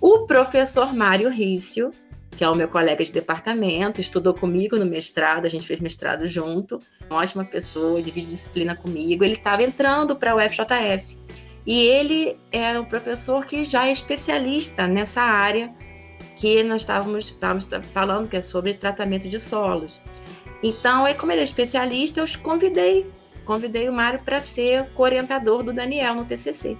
o 0.00 0.26
professor 0.26 0.94
Mário 0.94 1.30
Rício, 1.30 1.90
que 2.30 2.44
é 2.44 2.48
o 2.48 2.54
meu 2.54 2.68
colega 2.68 3.04
de 3.04 3.12
departamento, 3.12 4.00
estudou 4.00 4.34
comigo 4.34 4.76
no 4.76 4.84
mestrado, 4.84 5.46
a 5.46 5.48
gente 5.48 5.66
fez 5.66 5.80
mestrado 5.80 6.26
junto, 6.26 6.78
uma 7.08 7.20
ótima 7.20 7.44
pessoa, 7.44 8.02
divide 8.02 8.28
disciplina 8.28 8.76
comigo. 8.76 9.24
Ele 9.24 9.34
estava 9.34 9.62
entrando 9.62 10.14
para 10.16 10.34
o 10.34 10.40
FJF. 10.40 11.16
E 11.66 11.82
ele 11.82 12.38
era 12.52 12.80
um 12.80 12.84
professor 12.84 13.44
que 13.44 13.64
já 13.64 13.88
é 13.88 13.92
especialista 13.92 14.86
nessa 14.86 15.22
área 15.22 15.74
que 16.36 16.62
nós 16.62 16.82
estávamos, 16.82 17.26
estávamos 17.26 17.66
falando, 17.92 18.28
que 18.28 18.36
é 18.36 18.42
sobre 18.42 18.74
tratamento 18.74 19.28
de 19.28 19.40
solos. 19.40 20.00
Então, 20.62 21.06
é 21.06 21.14
como 21.14 21.32
ele 21.32 21.40
é 21.40 21.44
especialista, 21.44 22.20
eu 22.20 22.26
convidei, 22.42 23.10
convidei 23.44 23.88
o 23.88 23.92
Mário 23.92 24.20
para 24.24 24.40
ser 24.40 24.86
orientador 24.94 25.62
do 25.62 25.72
Daniel 25.72 26.14
no 26.14 26.24
TCC. 26.24 26.76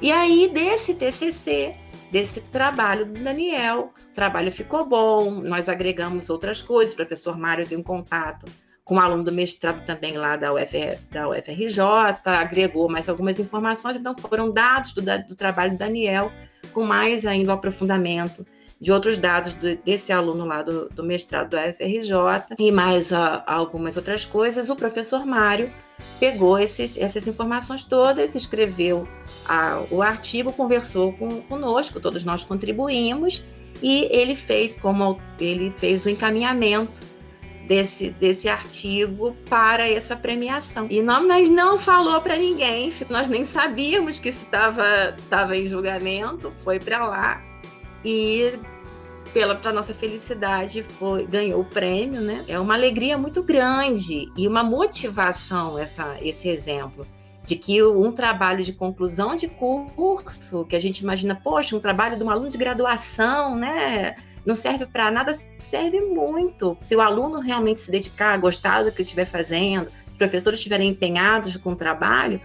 E 0.00 0.10
aí, 0.10 0.48
desse 0.52 0.94
TCC, 0.94 1.74
desse 2.12 2.42
trabalho 2.42 3.06
do 3.06 3.18
Daniel, 3.18 3.90
o 4.10 4.14
trabalho 4.14 4.52
ficou 4.52 4.86
bom, 4.86 5.30
nós 5.30 5.66
agregamos 5.66 6.28
outras 6.28 6.60
coisas, 6.60 6.92
o 6.92 6.96
professor 6.96 7.38
Mário 7.38 7.66
tem 7.66 7.78
um 7.78 7.82
contato 7.82 8.46
com 8.84 8.96
um 8.96 9.00
aluno 9.00 9.24
do 9.24 9.32
mestrado 9.32 9.82
também 9.86 10.18
lá 10.18 10.36
da, 10.36 10.52
UF, 10.52 10.98
da 11.10 11.28
UFRJ, 11.28 11.80
agregou 12.26 12.90
mais 12.90 13.08
algumas 13.08 13.38
informações, 13.38 13.96
então 13.96 14.14
foram 14.14 14.50
dados 14.50 14.92
do, 14.92 15.00
do 15.00 15.34
trabalho 15.34 15.72
do 15.72 15.78
Daniel, 15.78 16.30
com 16.74 16.84
mais 16.84 17.24
ainda 17.24 17.50
o 17.50 17.54
aprofundamento 17.54 18.44
de 18.78 18.92
outros 18.92 19.16
dados 19.16 19.54
do, 19.54 19.76
desse 19.76 20.12
aluno 20.12 20.44
lá 20.44 20.60
do, 20.60 20.90
do, 20.90 21.04
mestrado 21.04 21.50
do 21.50 21.56
UFRJ 21.56 22.56
e 22.58 22.70
mais 22.70 23.10
uh, 23.12 23.42
algumas 23.46 23.96
outras 23.96 24.26
coisas. 24.26 24.68
O 24.68 24.76
professor 24.76 25.24
Mário 25.24 25.70
pegou 26.20 26.58
esses, 26.58 26.98
essas 26.98 27.26
informações 27.26 27.84
todas, 27.84 28.34
escreveu 28.34 29.08
uh, 29.48 29.86
o 29.94 30.02
artigo, 30.02 30.52
conversou 30.52 31.12
com, 31.12 31.40
conosco, 31.42 32.00
todos 32.00 32.24
nós 32.24 32.44
contribuímos 32.44 33.42
e 33.82 34.08
ele 34.10 34.36
fez 34.36 34.76
como 34.76 35.20
ele 35.40 35.72
fez 35.76 36.06
o 36.06 36.08
encaminhamento 36.08 37.02
desse, 37.66 38.10
desse 38.10 38.48
artigo 38.48 39.34
para 39.48 39.88
essa 39.88 40.16
premiação. 40.16 40.86
E 40.90 41.02
não, 41.02 41.26
nós 41.26 41.48
não 41.48 41.78
falou 41.78 42.20
para 42.20 42.36
ninguém, 42.36 42.92
nós 43.08 43.28
nem 43.28 43.44
sabíamos 43.44 44.18
que 44.18 44.28
isso 44.28 44.44
estava 44.44 45.56
em 45.56 45.68
julgamento, 45.68 46.52
foi 46.62 46.78
para 46.78 47.06
lá 47.06 47.42
e 48.04 48.52
pela 49.32 49.54
para 49.54 49.72
nossa 49.72 49.94
felicidade 49.94 50.82
foi 50.82 51.26
ganhou 51.26 51.62
o 51.62 51.64
prêmio, 51.64 52.20
né? 52.20 52.44
É 52.46 52.58
uma 52.60 52.74
alegria 52.74 53.16
muito 53.16 53.42
grande 53.42 54.30
e 54.36 54.46
uma 54.46 54.62
motivação 54.62 55.78
essa 55.78 56.18
esse 56.20 56.48
exemplo 56.48 57.06
de 57.44 57.56
que 57.56 57.82
um 57.82 58.12
trabalho 58.12 58.64
de 58.64 58.72
conclusão 58.72 59.34
de 59.34 59.48
curso, 59.48 60.64
que 60.64 60.76
a 60.76 60.80
gente 60.80 61.00
imagina, 61.00 61.34
poxa, 61.34 61.76
um 61.76 61.80
trabalho 61.80 62.16
de 62.16 62.22
um 62.22 62.30
aluno 62.30 62.48
de 62.48 62.56
graduação, 62.56 63.56
né? 63.56 64.14
não 64.44 64.54
serve 64.54 64.86
para 64.86 65.10
nada, 65.10 65.36
serve 65.58 66.00
muito. 66.00 66.76
Se 66.80 66.96
o 66.96 67.00
aluno 67.00 67.40
realmente 67.40 67.80
se 67.80 67.90
dedicar, 67.90 68.36
gostar 68.38 68.82
do 68.82 68.92
que 68.92 69.02
estiver 69.02 69.24
fazendo, 69.24 69.86
os 70.10 70.18
professores 70.18 70.58
estiverem 70.58 70.90
empenhados 70.90 71.56
com 71.56 71.72
o 71.72 71.76
trabalho, 71.76 72.40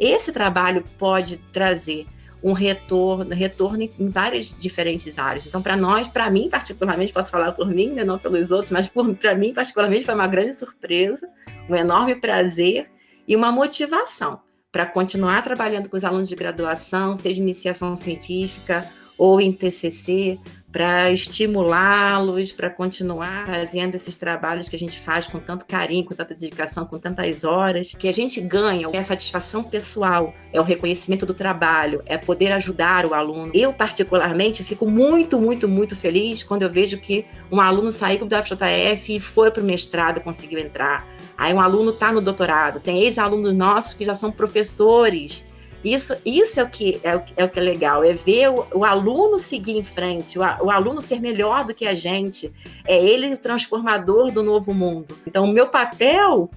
esse 0.00 0.32
trabalho 0.32 0.84
pode 0.98 1.36
trazer 1.52 2.06
um 2.42 2.52
retorno, 2.52 3.32
retorno 3.32 3.82
em 3.82 4.08
várias 4.08 4.52
diferentes 4.58 5.18
áreas. 5.18 5.46
Então, 5.46 5.62
para 5.62 5.76
nós, 5.76 6.08
para 6.08 6.28
mim 6.28 6.48
particularmente, 6.50 7.12
posso 7.12 7.30
falar 7.30 7.52
por 7.52 7.68
mim, 7.68 7.90
né, 7.90 8.02
não 8.02 8.18
pelos 8.18 8.50
outros, 8.50 8.70
mas 8.70 8.90
para 9.20 9.34
mim 9.34 9.54
particularmente 9.54 10.04
foi 10.04 10.14
uma 10.14 10.26
grande 10.26 10.54
surpresa, 10.54 11.28
um 11.68 11.76
enorme 11.76 12.16
prazer 12.16 12.90
e 13.26 13.36
uma 13.36 13.52
motivação 13.52 14.40
para 14.70 14.86
continuar 14.86 15.42
trabalhando 15.42 15.88
com 15.88 15.96
os 15.96 16.04
alunos 16.04 16.28
de 16.28 16.34
graduação, 16.34 17.14
seja 17.14 17.40
iniciação 17.40 17.94
científica 17.94 18.88
ou 19.18 19.40
em 19.40 19.52
TCC, 19.52 20.38
para 20.72 21.10
estimulá-los, 21.10 22.50
para 22.50 22.70
continuar 22.70 23.46
fazendo 23.46 23.94
esses 23.94 24.16
trabalhos 24.16 24.70
que 24.70 24.74
a 24.74 24.78
gente 24.78 24.98
faz 24.98 25.26
com 25.26 25.38
tanto 25.38 25.66
carinho, 25.66 26.04
com 26.04 26.14
tanta 26.14 26.34
dedicação, 26.34 26.86
com 26.86 26.98
tantas 26.98 27.44
horas, 27.44 27.92
que 27.96 28.08
a 28.08 28.12
gente 28.12 28.40
ganha 28.40 28.88
é 28.90 28.98
a 28.98 29.02
satisfação 29.02 29.62
pessoal, 29.62 30.34
é 30.50 30.58
o 30.58 30.64
reconhecimento 30.64 31.26
do 31.26 31.34
trabalho, 31.34 32.02
é 32.06 32.16
poder 32.16 32.52
ajudar 32.52 33.04
o 33.04 33.12
aluno. 33.12 33.52
Eu, 33.54 33.72
particularmente, 33.72 34.64
fico 34.64 34.88
muito, 34.88 35.38
muito, 35.38 35.68
muito 35.68 35.94
feliz 35.94 36.42
quando 36.42 36.62
eu 36.62 36.70
vejo 36.70 36.98
que 36.98 37.26
um 37.50 37.60
aluno 37.60 37.92
saiu 37.92 38.24
do 38.24 38.34
FJF 38.34 39.16
e 39.16 39.20
foi 39.20 39.50
para 39.50 39.62
o 39.62 39.66
mestrado 39.66 40.20
conseguiu 40.22 40.58
entrar. 40.58 41.06
Aí 41.36 41.52
um 41.52 41.60
aluno 41.60 41.90
está 41.90 42.12
no 42.12 42.20
doutorado, 42.20 42.80
tem 42.80 43.02
ex-alunos 43.02 43.54
nossos 43.54 43.94
que 43.94 44.04
já 44.04 44.14
são 44.14 44.30
professores 44.30 45.44
isso, 45.84 46.16
isso 46.24 46.60
é, 46.60 46.62
o 46.62 46.68
que, 46.68 47.00
é, 47.02 47.16
o, 47.16 47.22
é 47.36 47.44
o 47.44 47.48
que 47.48 47.58
é 47.58 47.62
legal, 47.62 48.04
é 48.04 48.12
ver 48.12 48.50
o, 48.50 48.66
o 48.72 48.84
aluno 48.84 49.38
seguir 49.38 49.76
em 49.76 49.82
frente, 49.82 50.38
o, 50.38 50.42
o, 50.42 50.70
aluno 50.70 51.02
ser 51.02 51.20
melhor 51.20 51.64
do 51.64 51.74
que 51.74 51.86
a 51.86 51.94
gente. 51.94 52.52
É 52.86 53.02
ele 53.02 53.34
o 53.34 53.36
transformador 53.36 54.30
do 54.30 54.42
novo 54.42 54.72
mundo. 54.72 55.18
Então, 55.26 55.44
o 55.44 55.52
meu 55.52 55.68
papel 55.68 56.48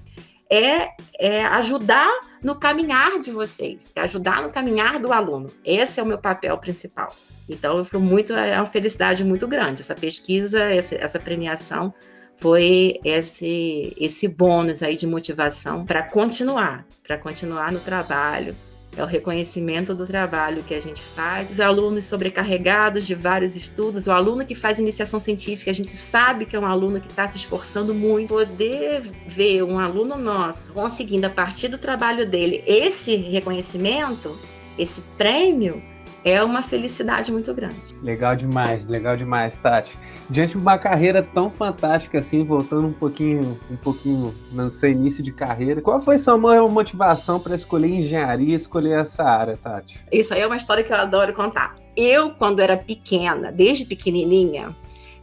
é, 0.48 0.90
é 1.18 1.44
ajudar 1.44 2.08
no 2.40 2.54
caminhar 2.54 3.18
de 3.18 3.32
vocês, 3.32 3.90
é 3.96 4.02
ajudar 4.02 4.42
no 4.42 4.50
caminhar 4.50 5.00
do 5.00 5.12
aluno. 5.12 5.50
Esse 5.64 5.98
é 5.98 6.02
o 6.02 6.06
meu 6.06 6.18
papel 6.18 6.56
principal. 6.58 7.08
Então, 7.48 7.84
foi 7.84 7.98
muito, 7.98 8.32
é 8.32 8.56
uma 8.56 8.66
felicidade 8.66 9.24
muito 9.24 9.48
grande. 9.48 9.82
Essa 9.82 9.94
pesquisa, 9.96 10.60
essa, 10.60 10.94
essa 10.94 11.18
premiação 11.18 11.92
foi 12.36 12.98
esse 13.04 13.94
esse 13.98 14.28
bônus 14.28 14.82
aí 14.82 14.96
de 14.96 15.06
motivação 15.06 15.84
para 15.84 16.02
continuar, 16.02 16.86
para 17.02 17.16
continuar 17.16 17.72
no 17.72 17.80
trabalho, 17.80 18.54
é 18.96 19.02
o 19.02 19.06
reconhecimento 19.06 19.94
do 19.94 20.06
trabalho 20.06 20.62
que 20.62 20.74
a 20.74 20.80
gente 20.80 21.02
faz. 21.02 21.50
Os 21.50 21.60
alunos 21.60 22.04
sobrecarregados 22.04 23.06
de 23.06 23.14
vários 23.14 23.54
estudos, 23.54 24.06
o 24.06 24.10
aluno 24.10 24.44
que 24.44 24.54
faz 24.54 24.78
iniciação 24.78 25.20
científica, 25.20 25.70
a 25.70 25.74
gente 25.74 25.90
sabe 25.90 26.46
que 26.46 26.56
é 26.56 26.58
um 26.58 26.64
aluno 26.64 26.98
que 26.98 27.08
está 27.08 27.28
se 27.28 27.36
esforçando 27.36 27.94
muito. 27.94 28.28
Poder 28.28 29.02
ver 29.26 29.62
um 29.62 29.78
aluno 29.78 30.16
nosso 30.16 30.72
conseguindo, 30.72 31.26
a 31.26 31.30
partir 31.30 31.68
do 31.68 31.76
trabalho 31.76 32.26
dele, 32.26 32.64
esse 32.66 33.14
reconhecimento, 33.16 34.34
esse 34.78 35.02
prêmio, 35.18 35.82
é 36.26 36.42
uma 36.42 36.60
felicidade 36.60 37.30
muito 37.30 37.54
grande. 37.54 37.94
Legal 38.02 38.34
demais, 38.34 38.84
legal 38.88 39.16
demais, 39.16 39.56
Tati. 39.56 39.96
Diante 40.28 40.52
de 40.52 40.58
uma 40.58 40.76
carreira 40.76 41.22
tão 41.22 41.48
fantástica 41.48 42.18
assim, 42.18 42.44
voltando 42.44 42.88
um 42.88 42.92
pouquinho, 42.92 43.56
um 43.70 43.76
pouquinho 43.76 44.34
no 44.50 44.68
seu 44.68 44.90
início 44.90 45.22
de 45.22 45.30
carreira, 45.30 45.80
qual 45.80 46.02
foi 46.02 46.18
sua 46.18 46.36
maior 46.36 46.68
motivação 46.68 47.38
para 47.38 47.54
escolher 47.54 47.86
engenharia 47.86 48.56
escolher 48.56 48.98
essa 48.98 49.22
área, 49.22 49.56
Tati? 49.56 50.00
Isso 50.10 50.34
aí 50.34 50.40
é 50.40 50.46
uma 50.46 50.56
história 50.56 50.82
que 50.82 50.92
eu 50.92 50.96
adoro 50.96 51.32
contar. 51.32 51.76
Eu, 51.96 52.30
quando 52.30 52.58
era 52.58 52.76
pequena, 52.76 53.52
desde 53.52 53.84
pequenininha, 53.84 54.74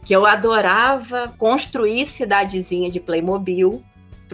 que 0.02 0.16
eu 0.16 0.24
adorava 0.24 1.34
construir 1.36 2.06
cidadezinha 2.06 2.90
de 2.90 2.98
Playmobil 2.98 3.84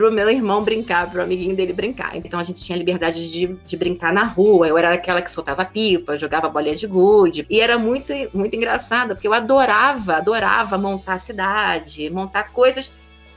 pro 0.01 0.11
meu 0.11 0.31
irmão 0.31 0.65
brincar, 0.65 1.11
pro 1.11 1.21
amiguinho 1.21 1.55
dele 1.55 1.75
brincar. 1.75 2.17
Então 2.17 2.41
a 2.41 2.43
gente 2.43 2.65
tinha 2.65 2.79
liberdade 2.79 3.31
de, 3.31 3.49
de 3.49 3.77
brincar 3.77 4.15
na 4.15 4.25
rua. 4.25 4.67
Eu 4.67 4.79
era 4.79 4.95
aquela 4.95 5.21
que 5.21 5.31
soltava 5.31 5.63
pipa, 5.63 6.17
jogava 6.17 6.49
bolinha 6.49 6.75
de 6.75 6.87
gude. 6.87 7.47
E 7.51 7.61
era 7.61 7.77
muito, 7.77 8.11
muito 8.33 8.57
engraçado, 8.57 9.15
porque 9.15 9.29
eu 9.29 9.35
adorava, 9.35 10.17
adorava 10.17 10.79
montar 10.79 11.15
a 11.15 11.19
cidade, 11.19 12.09
montar 12.09 12.45
coisas, 12.45 12.91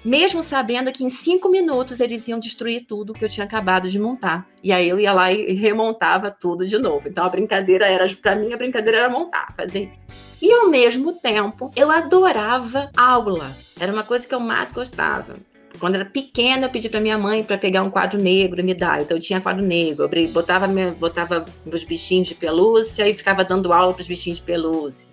mesmo 0.06 0.42
sabendo 0.42 0.90
que 0.90 1.04
em 1.04 1.10
cinco 1.10 1.50
minutos 1.50 2.00
eles 2.00 2.30
iam 2.30 2.40
destruir 2.40 2.86
tudo 2.88 3.12
que 3.12 3.26
eu 3.26 3.30
tinha 3.30 3.46
acabado 3.46 3.90
de 3.90 4.00
montar. 4.00 4.48
E 4.64 4.72
aí 4.72 4.88
eu 4.88 4.98
ia 4.98 5.12
lá 5.12 5.34
e 5.34 5.52
remontava 5.56 6.32
tudo 6.32 6.66
de 6.66 6.80
novo. 6.80 7.10
Então 7.10 7.26
a 7.26 7.30
brincadeira 7.30 7.86
era, 7.88 8.08
para 8.22 8.38
mim, 8.38 8.54
a 8.54 8.58
brincadeira 8.58 9.00
era 9.00 9.10
montar, 9.10 9.54
fazer 9.58 9.92
isso. 9.98 10.08
E 10.42 10.50
ao 10.50 10.70
mesmo 10.70 11.12
tempo, 11.12 11.70
eu 11.76 11.92
adorava 11.92 12.90
aula. 12.96 13.52
Era 13.78 13.92
uma 13.92 14.04
coisa 14.04 14.26
que 14.26 14.34
eu 14.34 14.40
mais 14.40 14.72
gostava. 14.72 15.36
Quando 15.80 15.96
era 15.96 16.06
pequena, 16.06 16.68
eu 16.68 16.70
pedi 16.70 16.88
para 16.88 17.00
minha 17.00 17.18
mãe 17.18 17.44
para 17.44 17.58
pegar 17.58 17.84
um 17.84 17.90
quadro 17.90 18.20
negro 18.20 18.60
e 18.60 18.64
me 18.64 18.74
dar. 18.74 19.02
Então 19.02 19.18
eu 19.18 19.22
tinha 19.22 19.42
quadro 19.42 19.64
negro. 19.64 20.10
Eu 20.12 20.30
botava, 20.30 20.68
botava 20.98 21.46
meus 21.66 21.84
bichinhos 21.84 22.28
de 22.28 22.36
pelúcia 22.36 23.08
e 23.08 23.14
ficava 23.14 23.44
dando 23.44 23.74
aula 23.74 23.94
para 23.94 24.02
os 24.02 24.08
bichinhos 24.08 24.38
de 24.38 24.44
pelúcia. 24.44 25.12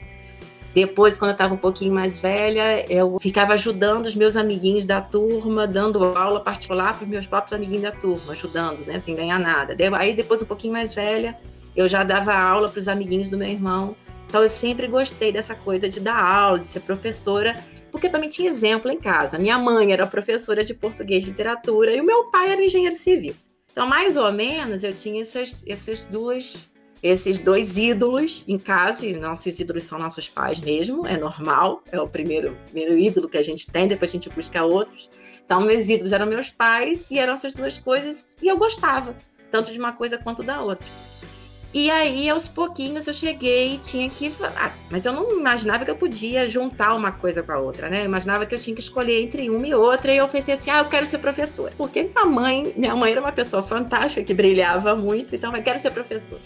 Depois, 0.73 1.19
quando 1.19 1.31
eu 1.31 1.33
estava 1.33 1.52
um 1.52 1.57
pouquinho 1.57 1.93
mais 1.93 2.21
velha, 2.21 2.87
eu 2.88 3.19
ficava 3.19 3.55
ajudando 3.55 4.07
os 4.07 4.14
meus 4.14 4.37
amiguinhos 4.37 4.87
da 4.87 5.00
turma, 5.00 5.67
dando 5.67 6.05
aula 6.17 6.38
particular 6.38 6.95
para 6.95 7.02
os 7.02 7.11
meus 7.11 7.26
próprios 7.26 7.52
amiguinhos 7.52 7.83
da 7.83 7.93
turma, 7.93 8.33
ajudando, 8.33 8.87
né, 8.87 9.00
sem 9.00 9.17
ganhar 9.17 9.40
nada. 9.40 9.75
Aí, 9.97 10.14
depois, 10.14 10.40
um 10.43 10.47
pouquinho 10.47 10.73
mais 10.73 10.95
velha, 10.95 11.37
eu 11.75 11.88
já 11.88 12.05
dava 12.05 12.33
aula 12.33 12.69
para 12.69 12.79
os 12.79 12.87
amiguinhos 12.87 13.29
do 13.29 13.37
meu 13.37 13.49
irmão. 13.49 13.97
Então, 14.29 14.45
eu 14.45 14.49
sempre 14.49 14.87
gostei 14.87 15.33
dessa 15.33 15.57
coisa 15.57 15.88
de 15.88 15.99
dar 15.99 16.23
aula, 16.23 16.61
de 16.61 16.69
ser 16.69 16.81
professora 16.81 17.57
porque 17.90 18.09
também 18.09 18.28
tinha 18.28 18.49
exemplo 18.49 18.90
em 18.90 18.99
casa. 18.99 19.38
Minha 19.38 19.59
mãe 19.59 19.92
era 19.92 20.06
professora 20.06 20.64
de 20.64 20.75
português 20.75 21.25
e 21.25 21.28
literatura 21.28 21.94
e 21.94 22.00
o 22.00 22.04
meu 22.04 22.30
pai 22.30 22.52
era 22.52 22.64
engenheiro 22.64 22.97
civil. 22.97 23.35
Então, 23.70 23.87
mais 23.87 24.16
ou 24.16 24.32
menos, 24.32 24.82
eu 24.82 24.92
tinha 24.92 25.23
essas, 25.23 25.64
essas 25.66 26.02
duas 26.02 26.70
esses 27.02 27.38
dois 27.38 27.78
ídolos 27.78 28.44
em 28.47 28.59
casa, 28.59 29.06
e 29.06 29.16
nossos 29.16 29.59
ídolos 29.59 29.85
são 29.85 29.99
nossos 29.99 30.28
pais 30.28 30.61
mesmo, 30.61 31.06
é 31.06 31.16
normal, 31.16 31.82
é 31.90 31.99
o 31.99 32.06
primeiro, 32.06 32.56
primeiro 32.66 32.99
ídolo 32.99 33.28
que 33.28 33.38
a 33.38 33.42
gente 33.42 33.70
tem, 33.70 33.88
depois 33.88 34.11
a 34.11 34.12
gente 34.12 34.28
busca 34.28 34.62
outros. 34.62 35.09
Então, 35.42 35.62
meus 35.62 35.88
ídolos 35.88 36.12
eram 36.12 36.26
meus 36.26 36.50
pais 36.50 37.11
e 37.11 37.18
eram 37.18 37.32
essas 37.32 37.52
duas 37.52 37.78
coisas, 37.78 38.35
e 38.42 38.49
eu 38.49 38.59
gostava, 38.59 39.16
tanto 39.50 39.73
de 39.73 39.78
uma 39.78 39.92
coisa 39.92 40.18
quanto 40.18 40.42
da 40.42 40.61
outra. 40.61 40.87
E 41.73 41.89
aí, 41.89 42.29
aos 42.29 42.49
pouquinhos, 42.49 43.07
eu 43.07 43.15
cheguei 43.15 43.75
e 43.75 43.79
tinha 43.79 44.11
que. 44.11 44.33
Ah, 44.57 44.73
mas 44.91 45.05
eu 45.07 45.12
não 45.12 45.39
imaginava 45.39 45.85
que 45.85 45.91
eu 45.91 45.97
podia 45.97 46.49
juntar 46.49 46.95
uma 46.95 47.12
coisa 47.12 47.45
com 47.45 47.53
a 47.53 47.59
outra, 47.59 47.89
né? 47.89 48.00
Eu 48.00 48.07
imaginava 48.07 48.45
que 48.45 48.55
eu 48.55 48.59
tinha 48.59 48.75
que 48.75 48.83
escolher 48.83 49.23
entre 49.23 49.49
uma 49.49 49.67
e 49.67 49.73
outra. 49.73 50.12
E 50.12 50.17
eu 50.17 50.27
pensei 50.27 50.55
assim: 50.55 50.71
ah, 50.71 50.81
eu 50.81 50.87
quero 50.87 51.07
ser 51.07 51.19
professora. 51.19 51.73
Porque 51.77 52.03
minha 52.03 52.27
mãe, 52.27 52.73
minha 52.77 52.97
mãe 52.97 53.12
era 53.12 53.21
uma 53.21 53.31
pessoa 53.31 53.62
fantástica, 53.62 54.25
que 54.25 54.35
brilhava 54.35 54.97
muito, 54.97 55.37
então 55.37 55.55
eu 55.55 55.62
quero 55.62 55.79
ser 55.79 55.93
professora. 55.93 56.41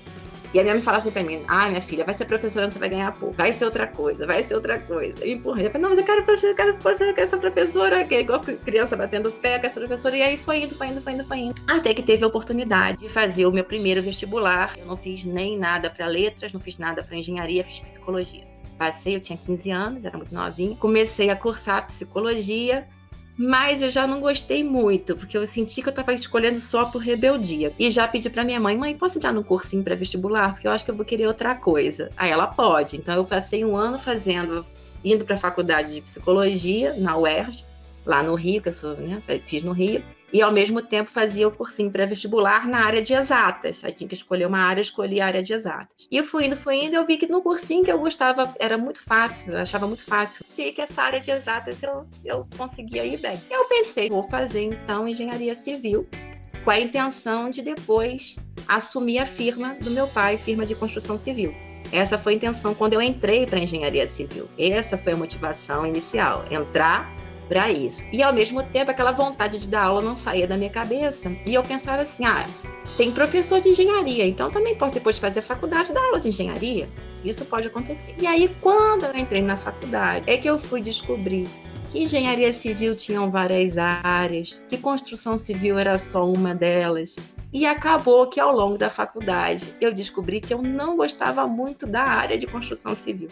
E 0.54 0.61
a 0.61 0.62
minha 0.62 0.73
mãe 0.73 0.82
falava 0.82 1.02
assim 1.02 1.11
pra 1.11 1.25
mim: 1.25 1.42
ah, 1.49 1.68
minha 1.68 1.82
filha, 1.82 2.04
vai 2.04 2.14
ser 2.14 2.26
professora, 2.26 2.70
você 2.70 2.78
vai 2.78 2.88
ganhar 2.88 3.12
pouco. 3.12 3.34
Vai 3.34 3.52
ser 3.52 3.64
outra 3.64 3.88
coisa, 3.88 4.25
vai 4.25 4.40
ser 4.44 4.54
outra 4.54 4.78
coisa. 4.78 5.26
E 5.26 5.32
empurrei. 5.32 5.66
Eu 5.66 5.70
falei: 5.73 5.82
não, 5.82 5.90
mas 5.90 5.99
eu 5.99 6.04
quero, 6.04 6.20
eu 6.20 6.54
quero, 6.54 6.78
eu 7.00 7.14
quero 7.14 7.28
ser 7.28 7.37
professora, 7.38 8.04
que 8.04 8.14
é 8.14 8.20
igual 8.20 8.40
criança 8.40 8.96
batendo 8.96 9.32
pé, 9.32 9.58
quero 9.58 9.73
ser 9.75 9.80
professora. 9.80 10.16
E 10.16 10.23
aí 10.23 10.38
foi 10.38 10.62
indo, 10.62 10.76
foi 10.76 10.87
indo, 10.87 11.02
foi 11.02 11.12
indo, 11.12 11.25
foi 11.25 11.38
indo. 11.38 11.54
Até 11.66 11.92
que 11.92 12.04
teve 12.04 12.23
a 12.23 12.28
oportunidade 12.28 12.99
de 12.99 13.08
fazer 13.08 13.46
o 13.46 13.50
meu 13.50 13.64
primeiro 13.64 14.00
vestibular. 14.00 14.75
Eu 14.78 14.87
não 14.87 14.96
fiz 14.96 15.25
nem 15.25 15.58
nada 15.58 15.90
para 15.90 16.06
letras, 16.06 16.52
não 16.52 16.61
fiz 16.61 16.78
nada 16.78 17.02
para 17.02 17.16
engenharia, 17.16 17.64
fiz 17.64 17.80
psicologia. 17.80 18.46
Passei, 18.78 19.16
eu 19.16 19.20
tinha 19.20 19.37
15 19.37 19.70
anos, 19.70 20.04
era 20.04 20.16
muito 20.16 20.32
novinha. 20.32 20.76
Comecei 20.76 21.30
a 21.30 21.37
cursar 21.37 21.84
psicologia 21.87 22.87
mas 23.37 23.83
eu 23.83 23.91
já 23.91 24.07
não 24.07 24.21
gostei 24.21 24.62
muito, 24.62 25.17
porque 25.17 25.37
eu 25.37 25.47
senti 25.47 25.83
que 25.83 25.88
eu 25.88 25.91
estava 25.91 26.12
escolhendo 26.12 26.59
só 26.59 26.85
por 26.85 26.99
rebeldia. 26.99 27.73
E 27.79 27.91
já 27.91 28.07
pedi 28.07 28.31
para 28.31 28.45
minha 28.45 28.61
mãe: 28.61 28.76
mãe, 28.76 28.97
posso 28.97 29.19
entrar 29.19 29.33
no 29.33 29.43
cursinho 29.43 29.83
para 29.83 29.95
vestibular? 29.95 30.53
Porque 30.53 30.67
eu 30.67 30.73
acho 30.73 30.85
que 30.85 30.91
eu 30.91 30.97
vou 30.97 31.05
querer 31.05 31.26
outra 31.26 31.55
coisa. 31.55 32.11
Aí 32.17 32.31
ela 32.31 32.47
pode. 32.47 32.97
Então 32.97 33.14
eu 33.14 33.25
passei 33.25 33.64
um 33.64 33.76
ano 33.76 33.99
fazendo, 33.99 34.64
indo 35.05 35.25
para 35.25 35.35
a 35.35 35.38
faculdade 35.38 35.95
de 35.95 36.00
psicologia, 36.00 36.95
na 36.95 37.17
UERJ, 37.17 37.64
lá 38.07 38.23
no 38.23 38.35
Rio, 38.35 38.62
que 38.62 38.69
eu 38.69 38.73
sou, 38.73 38.95
né, 38.95 39.21
fiz 39.47 39.62
no 39.62 39.73
Rio 39.73 40.03
e 40.35 40.43
ao 40.43 40.50
mesmo 40.50 40.83
tempo 40.83 41.09
fazia 41.09 41.47
o 41.47 41.50
cursinho 41.53 41.93
pré-vestibular 41.93 42.69
na 42.69 42.85
área 42.85 43.00
de 43.00 43.14
exatas. 43.14 43.85
Aí 43.85 43.93
tinha 43.93 44.09
que 44.09 44.17
escolher 44.17 44.47
uma 44.47 44.59
área, 44.59 44.81
escolhi 44.81 45.21
a 45.21 45.26
área 45.26 45.41
de 45.41 45.53
exatas. 45.53 46.09
E 46.11 46.17
eu 46.17 46.25
fui 46.25 46.47
indo, 46.47 46.57
fui 46.57 46.75
indo, 46.75 46.97
eu 46.97 47.07
vi 47.07 47.17
que 47.17 47.29
no 47.29 47.41
cursinho 47.41 47.85
que 47.85 47.93
eu 47.93 48.00
gostava 48.00 48.53
era 48.59 48.76
muito 48.76 49.00
fácil, 49.00 49.53
eu 49.53 49.61
achava 49.61 49.87
muito 49.87 50.03
fácil. 50.05 50.45
E 50.59 50.73
que 50.73 50.81
essa 50.81 51.03
área 51.03 51.21
de 51.21 51.31
exatas 51.31 51.81
eu, 51.85 52.05
eu 52.25 52.49
conseguia 52.59 53.07
ir 53.07 53.19
bem. 53.19 53.41
Eu 53.49 53.67
pensei, 53.67 54.09
vou 54.09 54.25
fazer 54.25 54.62
então 54.62 55.07
engenharia 55.07 55.55
civil, 55.55 56.05
com 56.64 56.71
a 56.71 56.81
intenção 56.81 57.49
de 57.49 57.62
depois 57.62 58.35
assumir 58.67 59.21
a 59.21 59.26
firma 59.26 59.76
do 59.81 59.91
meu 59.93 60.09
pai, 60.09 60.37
firma 60.37 60.67
de 60.67 60.75
construção 60.75 61.17
civil. 61.17 61.55
Essa 61.93 62.19
foi 62.19 62.33
a 62.33 62.37
intenção 62.37 62.75
quando 62.75 62.95
eu 62.95 63.00
entrei 63.00 63.47
para 63.47 63.61
engenharia 63.61 64.09
civil. 64.09 64.49
Essa 64.59 64.99
foi 64.99 65.12
a 65.12 65.17
motivação 65.17 65.87
inicial, 65.87 66.45
entrar 66.50 67.09
para 67.48 67.70
isso. 67.70 68.04
E 68.12 68.22
ao 68.22 68.32
mesmo 68.32 68.62
tempo, 68.62 68.90
aquela 68.90 69.12
vontade 69.12 69.58
de 69.58 69.68
dar 69.68 69.84
aula 69.84 70.02
não 70.02 70.16
saía 70.16 70.46
da 70.46 70.56
minha 70.56 70.70
cabeça. 70.70 71.30
E 71.46 71.54
eu 71.54 71.62
pensava 71.62 72.02
assim: 72.02 72.24
ah, 72.24 72.46
tem 72.96 73.10
professor 73.10 73.60
de 73.60 73.68
engenharia, 73.68 74.26
então 74.26 74.50
também 74.50 74.74
posso 74.74 74.94
depois 74.94 75.18
fazer 75.18 75.42
faculdade 75.42 75.92
dar 75.92 76.04
aula 76.04 76.20
de 76.20 76.28
engenharia. 76.28 76.88
Isso 77.24 77.44
pode 77.44 77.66
acontecer. 77.66 78.14
E 78.18 78.26
aí, 78.26 78.54
quando 78.60 79.04
eu 79.04 79.16
entrei 79.16 79.42
na 79.42 79.56
faculdade, 79.56 80.30
é 80.30 80.36
que 80.36 80.48
eu 80.48 80.58
fui 80.58 80.80
descobrir 80.80 81.48
que 81.90 82.02
engenharia 82.02 82.52
civil 82.52 82.94
tinham 82.94 83.30
várias 83.30 83.78
áreas, 83.78 84.60
que 84.68 84.76
construção 84.76 85.38
civil 85.38 85.78
era 85.78 85.96
só 85.96 86.28
uma 86.28 86.54
delas. 86.54 87.14
E 87.52 87.64
acabou 87.64 88.26
que 88.26 88.40
ao 88.40 88.52
longo 88.52 88.76
da 88.76 88.90
faculdade 88.90 89.72
eu 89.80 89.94
descobri 89.94 90.40
que 90.40 90.52
eu 90.52 90.61
não 90.61 90.96
gostava 90.96 91.46
muito 91.46 91.87
da 91.87 92.02
área 92.02 92.37
de 92.37 92.48
construção 92.48 92.96
civil. 92.96 93.28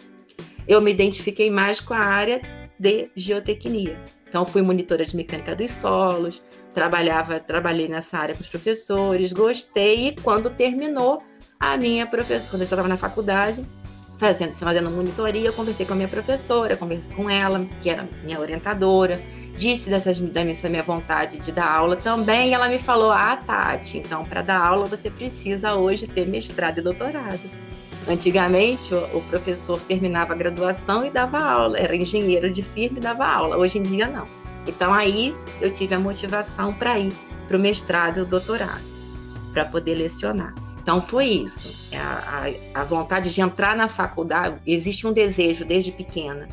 Eu 0.65 0.79
me 0.79 0.91
identifiquei 0.91 1.51
mais 1.51 1.81
com 1.81 1.93
a 1.93 1.99
área 1.99 2.41
de 2.83 3.09
geotecnia. 3.15 3.97
Então, 4.27 4.45
fui 4.45 4.61
monitora 4.61 5.05
de 5.05 5.15
mecânica 5.15 5.55
dos 5.55 5.71
solos, 5.71 6.41
trabalhava, 6.73 7.39
trabalhei 7.39 7.87
nessa 7.87 8.17
área 8.17 8.35
com 8.35 8.41
os 8.41 8.49
professores, 8.49 9.31
gostei, 9.31 10.07
e 10.07 10.11
quando 10.11 10.49
terminou 10.49 11.23
a 11.57 11.77
minha 11.77 12.05
professora, 12.05 12.49
quando 12.49 12.61
eu 12.61 12.65
estava 12.65 12.87
na 12.89 12.97
faculdade, 12.97 13.63
fazendo, 14.17 14.53
fazendo 14.53 14.91
monitoria, 14.91 15.47
eu 15.47 15.53
conversei 15.53 15.85
com 15.85 15.93
a 15.93 15.95
minha 15.95 16.09
professora, 16.09 16.75
conversei 16.75 17.13
com 17.13 17.29
ela, 17.29 17.65
que 17.81 17.89
era 17.89 18.05
minha 18.21 18.37
orientadora, 18.37 19.17
disse 19.55 19.89
dessas, 19.89 20.19
dessa 20.19 20.67
minha 20.67 20.83
vontade 20.83 21.37
de 21.37 21.51
dar 21.53 21.71
aula 21.71 21.95
também, 21.95 22.49
e 22.49 22.53
ela 22.53 22.67
me 22.67 22.79
falou: 22.79 23.11
Ah, 23.11 23.37
Tati, 23.37 23.99
então 23.99 24.25
para 24.25 24.41
dar 24.41 24.59
aula 24.59 24.85
você 24.87 25.09
precisa 25.09 25.75
hoje 25.75 26.05
ter 26.05 26.27
mestrado 26.27 26.79
e 26.79 26.81
doutorado. 26.81 27.49
Antigamente, 28.07 28.93
o, 28.93 29.21
professor 29.21 29.79
terminava 29.81 30.33
a 30.33 30.35
graduação 30.35 31.05
e 31.05 31.09
dava 31.09 31.39
aula, 31.39 31.77
era 31.77 31.95
engenheiro 31.95 32.49
de 32.49 32.61
firma 32.61 32.97
e 32.97 33.01
dava 33.01 33.25
aula. 33.25 33.57
Hoje 33.57 33.77
em 33.77 33.81
dia, 33.81 34.07
não. 34.07 34.25
Então, 34.67 34.93
aí 34.93 35.35
eu 35.61 35.71
tive 35.71 35.95
a 35.95 35.99
motivação 35.99 36.73
para 36.73 36.99
ir 36.99 37.13
para 37.47 37.57
o 37.57 37.59
mestrado 37.59 38.19
e 38.19 38.21
o 38.21 38.25
doutorado, 38.25 38.83
para 39.53 39.65
poder 39.65 39.95
lecionar. 39.95 40.53
Então, 40.81 41.01
foi 41.01 41.25
isso. 41.25 41.93
É 41.93 41.97
a, 41.97 42.51
a, 42.75 42.81
a 42.81 42.83
vontade 42.83 43.33
de 43.33 43.41
entrar 43.41 43.75
na 43.75 43.87
faculdade, 43.87 44.59
existe 44.67 45.07
um 45.07 45.13
desejo 45.13 45.63
desde 45.63 45.91
pequena 45.91 46.47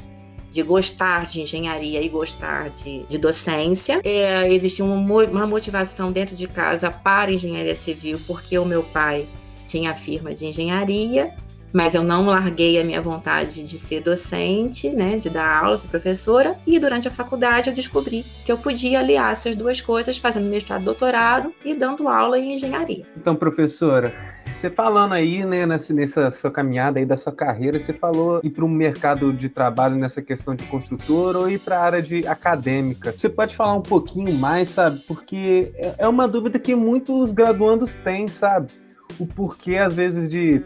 de 0.50 0.62
gostar 0.62 1.26
de 1.26 1.40
engenharia 1.40 2.02
e 2.02 2.08
gostar 2.08 2.70
de, 2.70 3.04
de 3.04 3.18
docência. 3.18 4.00
É, 4.04 4.52
existe 4.52 4.82
uma, 4.82 5.24
uma 5.24 5.46
motivação 5.46 6.10
dentro 6.10 6.34
de 6.34 6.48
casa 6.48 6.90
para 6.90 7.32
engenharia 7.32 7.76
civil, 7.76 8.20
porque 8.26 8.58
o 8.58 8.64
meu 8.64 8.82
pai 8.82 9.28
tinha 9.70 9.92
a 9.92 9.94
firma 9.94 10.34
de 10.34 10.46
engenharia, 10.46 11.32
mas 11.72 11.94
eu 11.94 12.02
não 12.02 12.26
larguei 12.26 12.80
a 12.80 12.84
minha 12.84 13.00
vontade 13.00 13.62
de 13.64 13.78
ser 13.78 14.00
docente, 14.02 14.90
né, 14.90 15.18
de 15.18 15.30
dar 15.30 15.64
aula, 15.64 15.78
ser 15.78 15.86
professora, 15.88 16.56
e 16.66 16.78
durante 16.78 17.06
a 17.06 17.10
faculdade 17.10 17.70
eu 17.70 17.74
descobri 17.74 18.24
que 18.44 18.50
eu 18.50 18.58
podia 18.58 18.98
aliar 18.98 19.32
essas 19.32 19.54
duas 19.54 19.80
coisas, 19.80 20.18
fazendo 20.18 20.48
mestrado, 20.48 20.82
doutorado 20.82 21.54
e 21.64 21.74
dando 21.74 22.08
aula 22.08 22.38
em 22.38 22.54
engenharia. 22.54 23.06
Então, 23.16 23.36
professora, 23.36 24.12
você 24.52 24.68
falando 24.68 25.12
aí, 25.12 25.44
né, 25.44 25.64
nessa, 25.64 25.94
nessa 25.94 26.30
sua 26.32 26.50
caminhada 26.50 26.98
aí 26.98 27.06
da 27.06 27.16
sua 27.16 27.32
carreira, 27.32 27.78
você 27.78 27.92
falou 27.92 28.40
ir 28.42 28.50
para 28.50 28.64
o 28.64 28.68
mercado 28.68 29.32
de 29.32 29.48
trabalho 29.48 29.94
nessa 29.94 30.20
questão 30.20 30.54
de 30.54 30.64
construtor 30.64 31.36
ou 31.36 31.48
ir 31.48 31.60
para 31.60 31.78
a 31.78 31.82
área 31.82 32.02
de 32.02 32.26
acadêmica. 32.26 33.14
Você 33.16 33.28
pode 33.28 33.54
falar 33.54 33.74
um 33.74 33.82
pouquinho 33.82 34.34
mais, 34.34 34.68
sabe? 34.68 34.98
Porque 35.06 35.70
é, 35.76 35.94
é 35.98 36.08
uma 36.08 36.26
dúvida 36.26 36.58
que 36.58 36.74
muitos 36.74 37.30
graduandos 37.30 37.94
têm, 37.94 38.26
sabe? 38.26 38.72
O 39.18 39.26
porquê, 39.26 39.76
às 39.76 39.94
vezes, 39.94 40.28
de 40.28 40.62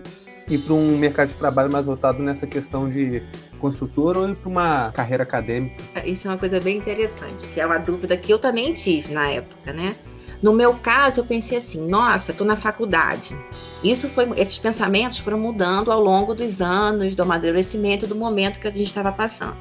ir 0.49 0.59
para 0.59 0.75
um 0.75 0.99
mercado 0.99 1.29
de 1.29 1.35
trabalho 1.35 1.73
mais 1.73 1.87
voltado 1.87 2.23
nessa 2.23 2.47
questão 2.47 2.89
de 2.89 3.23
construtor 3.59 4.17
ou 4.17 4.29
ir 4.29 4.37
para 4.37 4.49
uma 4.49 4.93
carreira 4.93 5.23
acadêmica. 5.23 5.83
Isso 6.05 6.29
é 6.29 6.31
uma 6.31 6.39
coisa 6.39 6.61
bem 6.61 6.77
interessante, 6.77 7.47
que 7.53 7.61
é 7.61 7.67
uma 7.67 7.79
dúvida 7.79 8.17
que 8.17 8.33
eu 8.33 8.39
também 8.39 8.73
tive 8.75 9.13
na 9.13 9.29
época, 9.31 9.73
né? 9.73 9.97
No 10.43 10.53
meu 10.53 10.75
caso, 10.75 11.21
eu 11.21 11.25
pensei 11.25 11.57
assim: 11.57 11.89
nossa, 11.89 12.33
estou 12.33 12.47
na 12.47 12.57
faculdade. 12.57 13.35
Isso 13.83 14.09
foi, 14.09 14.29
esses 14.39 14.59
pensamentos 14.59 15.17
foram 15.19 15.39
mudando 15.39 15.91
ao 15.91 16.03
longo 16.03 16.35
dos 16.35 16.61
anos, 16.61 17.17
do 17.17 17.23
amadurecimento, 17.23 18.07
do 18.07 18.15
momento 18.15 18.61
que 18.61 18.69
a 18.69 18.71
gente 18.71 18.85
estava 18.85 19.11
passando. 19.11 19.57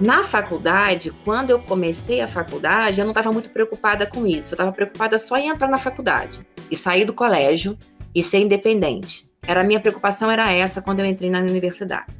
Na 0.00 0.24
faculdade, 0.24 1.12
quando 1.26 1.50
eu 1.50 1.58
comecei 1.58 2.22
a 2.22 2.26
faculdade, 2.26 2.98
eu 2.98 3.04
não 3.04 3.10
estava 3.10 3.30
muito 3.30 3.50
preocupada 3.50 4.06
com 4.06 4.26
isso. 4.26 4.54
Eu 4.54 4.56
estava 4.56 4.72
preocupada 4.72 5.18
só 5.18 5.36
em 5.36 5.48
entrar 5.48 5.68
na 5.68 5.78
faculdade 5.78 6.40
e 6.70 6.76
sair 6.76 7.04
do 7.04 7.12
colégio 7.12 7.76
e 8.14 8.22
ser 8.22 8.38
independente. 8.38 9.30
Era 9.46 9.60
a 9.60 9.64
minha 9.64 9.78
preocupação 9.78 10.30
era 10.30 10.50
essa 10.50 10.80
quando 10.80 11.00
eu 11.00 11.06
entrei 11.06 11.28
na 11.28 11.40
universidade. 11.40 12.14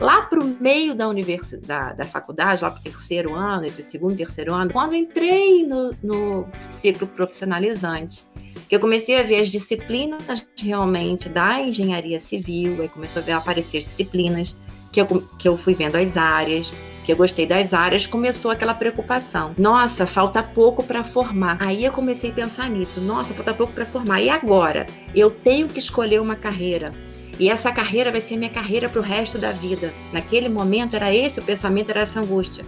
Lá 0.00 0.22
para 0.22 0.40
o 0.40 0.56
meio 0.60 0.92
da 0.94 1.06
universidade, 1.06 1.98
da 1.98 2.04
faculdade, 2.04 2.62
lá 2.62 2.70
para 2.70 2.80
o 2.80 2.82
terceiro 2.82 3.34
ano, 3.34 3.66
entre 3.66 3.80
o 3.80 3.84
segundo 3.84 4.14
e 4.14 4.16
terceiro 4.16 4.52
ano, 4.52 4.72
quando 4.72 4.94
entrei 4.94 5.64
no, 5.64 5.94
no 6.02 6.48
ciclo 6.58 7.06
profissionalizante, 7.06 8.24
que 8.68 8.74
eu 8.74 8.80
comecei 8.80 9.20
a 9.20 9.22
ver 9.22 9.42
as 9.42 9.50
disciplinas 9.50 10.44
realmente 10.56 11.28
da 11.28 11.60
engenharia 11.60 12.18
civil, 12.18 12.80
aí 12.80 12.88
começou 12.88 13.20
a 13.22 13.24
ver 13.24 13.32
aparecer 13.32 13.78
as 13.78 13.84
disciplinas, 13.84 14.56
que 14.90 15.00
eu, 15.00 15.06
que 15.38 15.46
eu 15.46 15.56
fui 15.56 15.74
vendo 15.74 15.96
as 15.96 16.16
áreas, 16.16 16.72
que 17.10 17.12
eu 17.12 17.16
gostei 17.16 17.44
das 17.44 17.74
áreas, 17.74 18.06
começou 18.06 18.52
aquela 18.52 18.72
preocupação. 18.72 19.52
Nossa, 19.58 20.06
falta 20.06 20.44
pouco 20.44 20.84
para 20.84 21.02
formar. 21.02 21.56
Aí 21.58 21.84
eu 21.84 21.90
comecei 21.90 22.30
a 22.30 22.32
pensar 22.32 22.70
nisso. 22.70 23.00
Nossa, 23.00 23.34
falta 23.34 23.52
pouco 23.52 23.72
para 23.72 23.84
formar. 23.84 24.20
E 24.20 24.30
agora? 24.30 24.86
Eu 25.12 25.28
tenho 25.28 25.66
que 25.66 25.80
escolher 25.80 26.20
uma 26.20 26.36
carreira. 26.36 26.92
E 27.36 27.50
essa 27.50 27.72
carreira 27.72 28.12
vai 28.12 28.20
ser 28.20 28.36
minha 28.36 28.50
carreira 28.50 28.88
para 28.88 29.00
o 29.00 29.02
resto 29.02 29.38
da 29.38 29.50
vida. 29.50 29.92
Naquele 30.12 30.48
momento 30.48 30.94
era 30.94 31.12
esse 31.12 31.40
o 31.40 31.42
pensamento, 31.42 31.90
era 31.90 32.02
essa 32.02 32.20
angústia. 32.20 32.64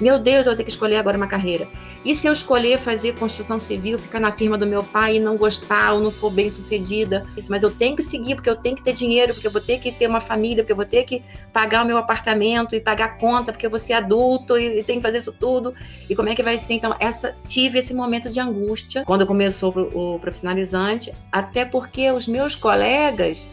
Meu 0.00 0.18
Deus, 0.18 0.46
eu 0.46 0.52
vou 0.52 0.56
ter 0.56 0.64
que 0.64 0.70
escolher 0.70 0.96
agora 0.96 1.16
uma 1.16 1.26
carreira. 1.26 1.66
E 2.04 2.14
se 2.14 2.26
eu 2.26 2.32
escolher 2.32 2.78
fazer 2.78 3.14
construção 3.14 3.58
civil, 3.58 3.98
ficar 3.98 4.20
na 4.20 4.30
firma 4.30 4.58
do 4.58 4.66
meu 4.66 4.84
pai 4.84 5.16
e 5.16 5.20
não 5.20 5.36
gostar 5.36 5.94
ou 5.94 6.00
não 6.00 6.10
for 6.10 6.30
bem 6.30 6.50
sucedida? 6.50 7.26
Isso, 7.36 7.50
mas 7.50 7.62
eu 7.62 7.70
tenho 7.70 7.96
que 7.96 8.02
seguir 8.02 8.34
porque 8.34 8.50
eu 8.50 8.56
tenho 8.56 8.76
que 8.76 8.82
ter 8.82 8.92
dinheiro, 8.92 9.32
porque 9.32 9.46
eu 9.46 9.50
vou 9.50 9.60
ter 9.60 9.78
que 9.78 9.90
ter 9.90 10.06
uma 10.06 10.20
família, 10.20 10.62
porque 10.62 10.72
eu 10.72 10.76
vou 10.76 10.84
ter 10.84 11.04
que 11.04 11.22
pagar 11.52 11.82
o 11.82 11.86
meu 11.86 11.96
apartamento 11.96 12.74
e 12.74 12.80
pagar 12.80 13.04
a 13.06 13.08
conta, 13.08 13.52
porque 13.52 13.64
eu 13.64 13.70
vou 13.70 13.78
ser 13.78 13.94
adulto 13.94 14.58
e, 14.58 14.80
e 14.80 14.84
tenho 14.84 15.00
que 15.00 15.06
fazer 15.06 15.18
isso 15.18 15.32
tudo. 15.32 15.74
E 16.08 16.14
como 16.14 16.28
é 16.28 16.34
que 16.34 16.42
vai 16.42 16.58
ser? 16.58 16.74
Então, 16.74 16.94
essa 17.00 17.34
tive 17.46 17.78
esse 17.78 17.94
momento 17.94 18.28
de 18.28 18.38
angústia 18.38 19.02
quando 19.04 19.26
começou 19.26 19.74
o 19.94 20.18
profissionalizante, 20.18 21.12
até 21.32 21.64
porque 21.64 22.10
os 22.10 22.28
meus 22.28 22.54
colegas 22.54 23.46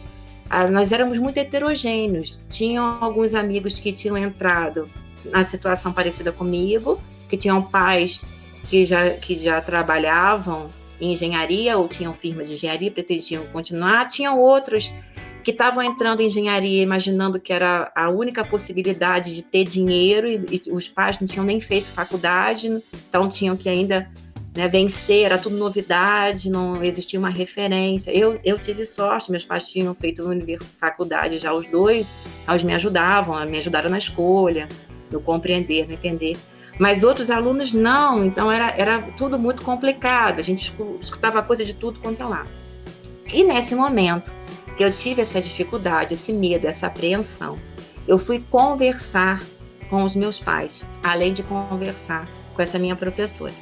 nós 0.70 0.92
éramos 0.92 1.18
muito 1.18 1.38
heterogêneos. 1.38 2.38
Tinham 2.50 2.98
alguns 3.00 3.34
amigos 3.34 3.80
que 3.80 3.92
tinham 3.92 4.16
entrado 4.16 4.88
na 5.30 5.44
situação 5.44 5.92
parecida 5.92 6.32
comigo, 6.32 7.00
que 7.28 7.36
tinham 7.36 7.62
pais 7.62 8.22
que 8.68 8.84
já, 8.84 9.10
que 9.10 9.38
já 9.38 9.60
trabalhavam 9.60 10.68
em 11.00 11.12
engenharia 11.12 11.76
ou 11.76 11.88
tinham 11.88 12.14
firma 12.14 12.44
de 12.44 12.54
engenharia, 12.54 12.90
pretendiam 12.90 13.44
continuar. 13.46 14.06
Tinham 14.06 14.40
outros 14.40 14.92
que 15.42 15.50
estavam 15.50 15.82
entrando 15.82 16.20
em 16.20 16.26
engenharia 16.26 16.82
imaginando 16.82 17.38
que 17.38 17.52
era 17.52 17.92
a 17.94 18.08
única 18.08 18.44
possibilidade 18.44 19.34
de 19.34 19.42
ter 19.42 19.64
dinheiro 19.64 20.26
e, 20.26 20.62
e 20.66 20.72
os 20.72 20.88
pais 20.88 21.20
não 21.20 21.26
tinham 21.26 21.44
nem 21.44 21.60
feito 21.60 21.90
faculdade, 21.90 22.82
então 23.08 23.28
tinham 23.28 23.54
que 23.54 23.68
ainda 23.68 24.10
né, 24.54 24.68
vencer, 24.68 25.24
era 25.24 25.36
tudo 25.36 25.56
novidade, 25.56 26.48
não 26.48 26.82
existia 26.82 27.18
uma 27.18 27.28
referência. 27.28 28.10
Eu, 28.10 28.40
eu 28.44 28.58
tive 28.58 28.86
sorte, 28.86 29.30
meus 29.30 29.44
pais 29.44 29.68
tinham 29.68 29.94
feito 29.94 30.22
universidade, 30.22 30.78
faculdade 30.78 31.38
já 31.38 31.52
os 31.52 31.66
dois, 31.66 32.16
eles 32.48 32.62
me 32.62 32.72
ajudavam, 32.72 33.44
me 33.46 33.58
ajudaram 33.58 33.90
na 33.90 33.98
escolha, 33.98 34.68
no 35.10 35.20
compreender, 35.20 35.86
no 35.86 35.94
entender. 35.94 36.36
Mas 36.78 37.04
outros 37.04 37.30
alunos 37.30 37.72
não, 37.72 38.24
então 38.24 38.50
era, 38.50 38.74
era 38.76 39.00
tudo 39.16 39.38
muito 39.38 39.62
complicado, 39.62 40.40
a 40.40 40.42
gente 40.42 40.74
escutava 41.00 41.42
coisa 41.42 41.64
de 41.64 41.74
tudo 41.74 42.00
quanto 42.00 42.20
é 42.20 42.26
lá. 42.26 42.46
E 43.32 43.44
nesse 43.44 43.74
momento 43.74 44.32
que 44.76 44.84
eu 44.84 44.92
tive 44.92 45.22
essa 45.22 45.40
dificuldade, 45.40 46.14
esse 46.14 46.32
medo, 46.32 46.66
essa 46.66 46.88
apreensão, 46.88 47.58
eu 48.08 48.18
fui 48.18 48.42
conversar 48.50 49.42
com 49.88 50.02
os 50.02 50.16
meus 50.16 50.40
pais, 50.40 50.82
além 51.02 51.32
de 51.32 51.42
conversar 51.42 52.26
com 52.54 52.60
essa 52.60 52.78
minha 52.78 52.96
professora. 52.96 53.52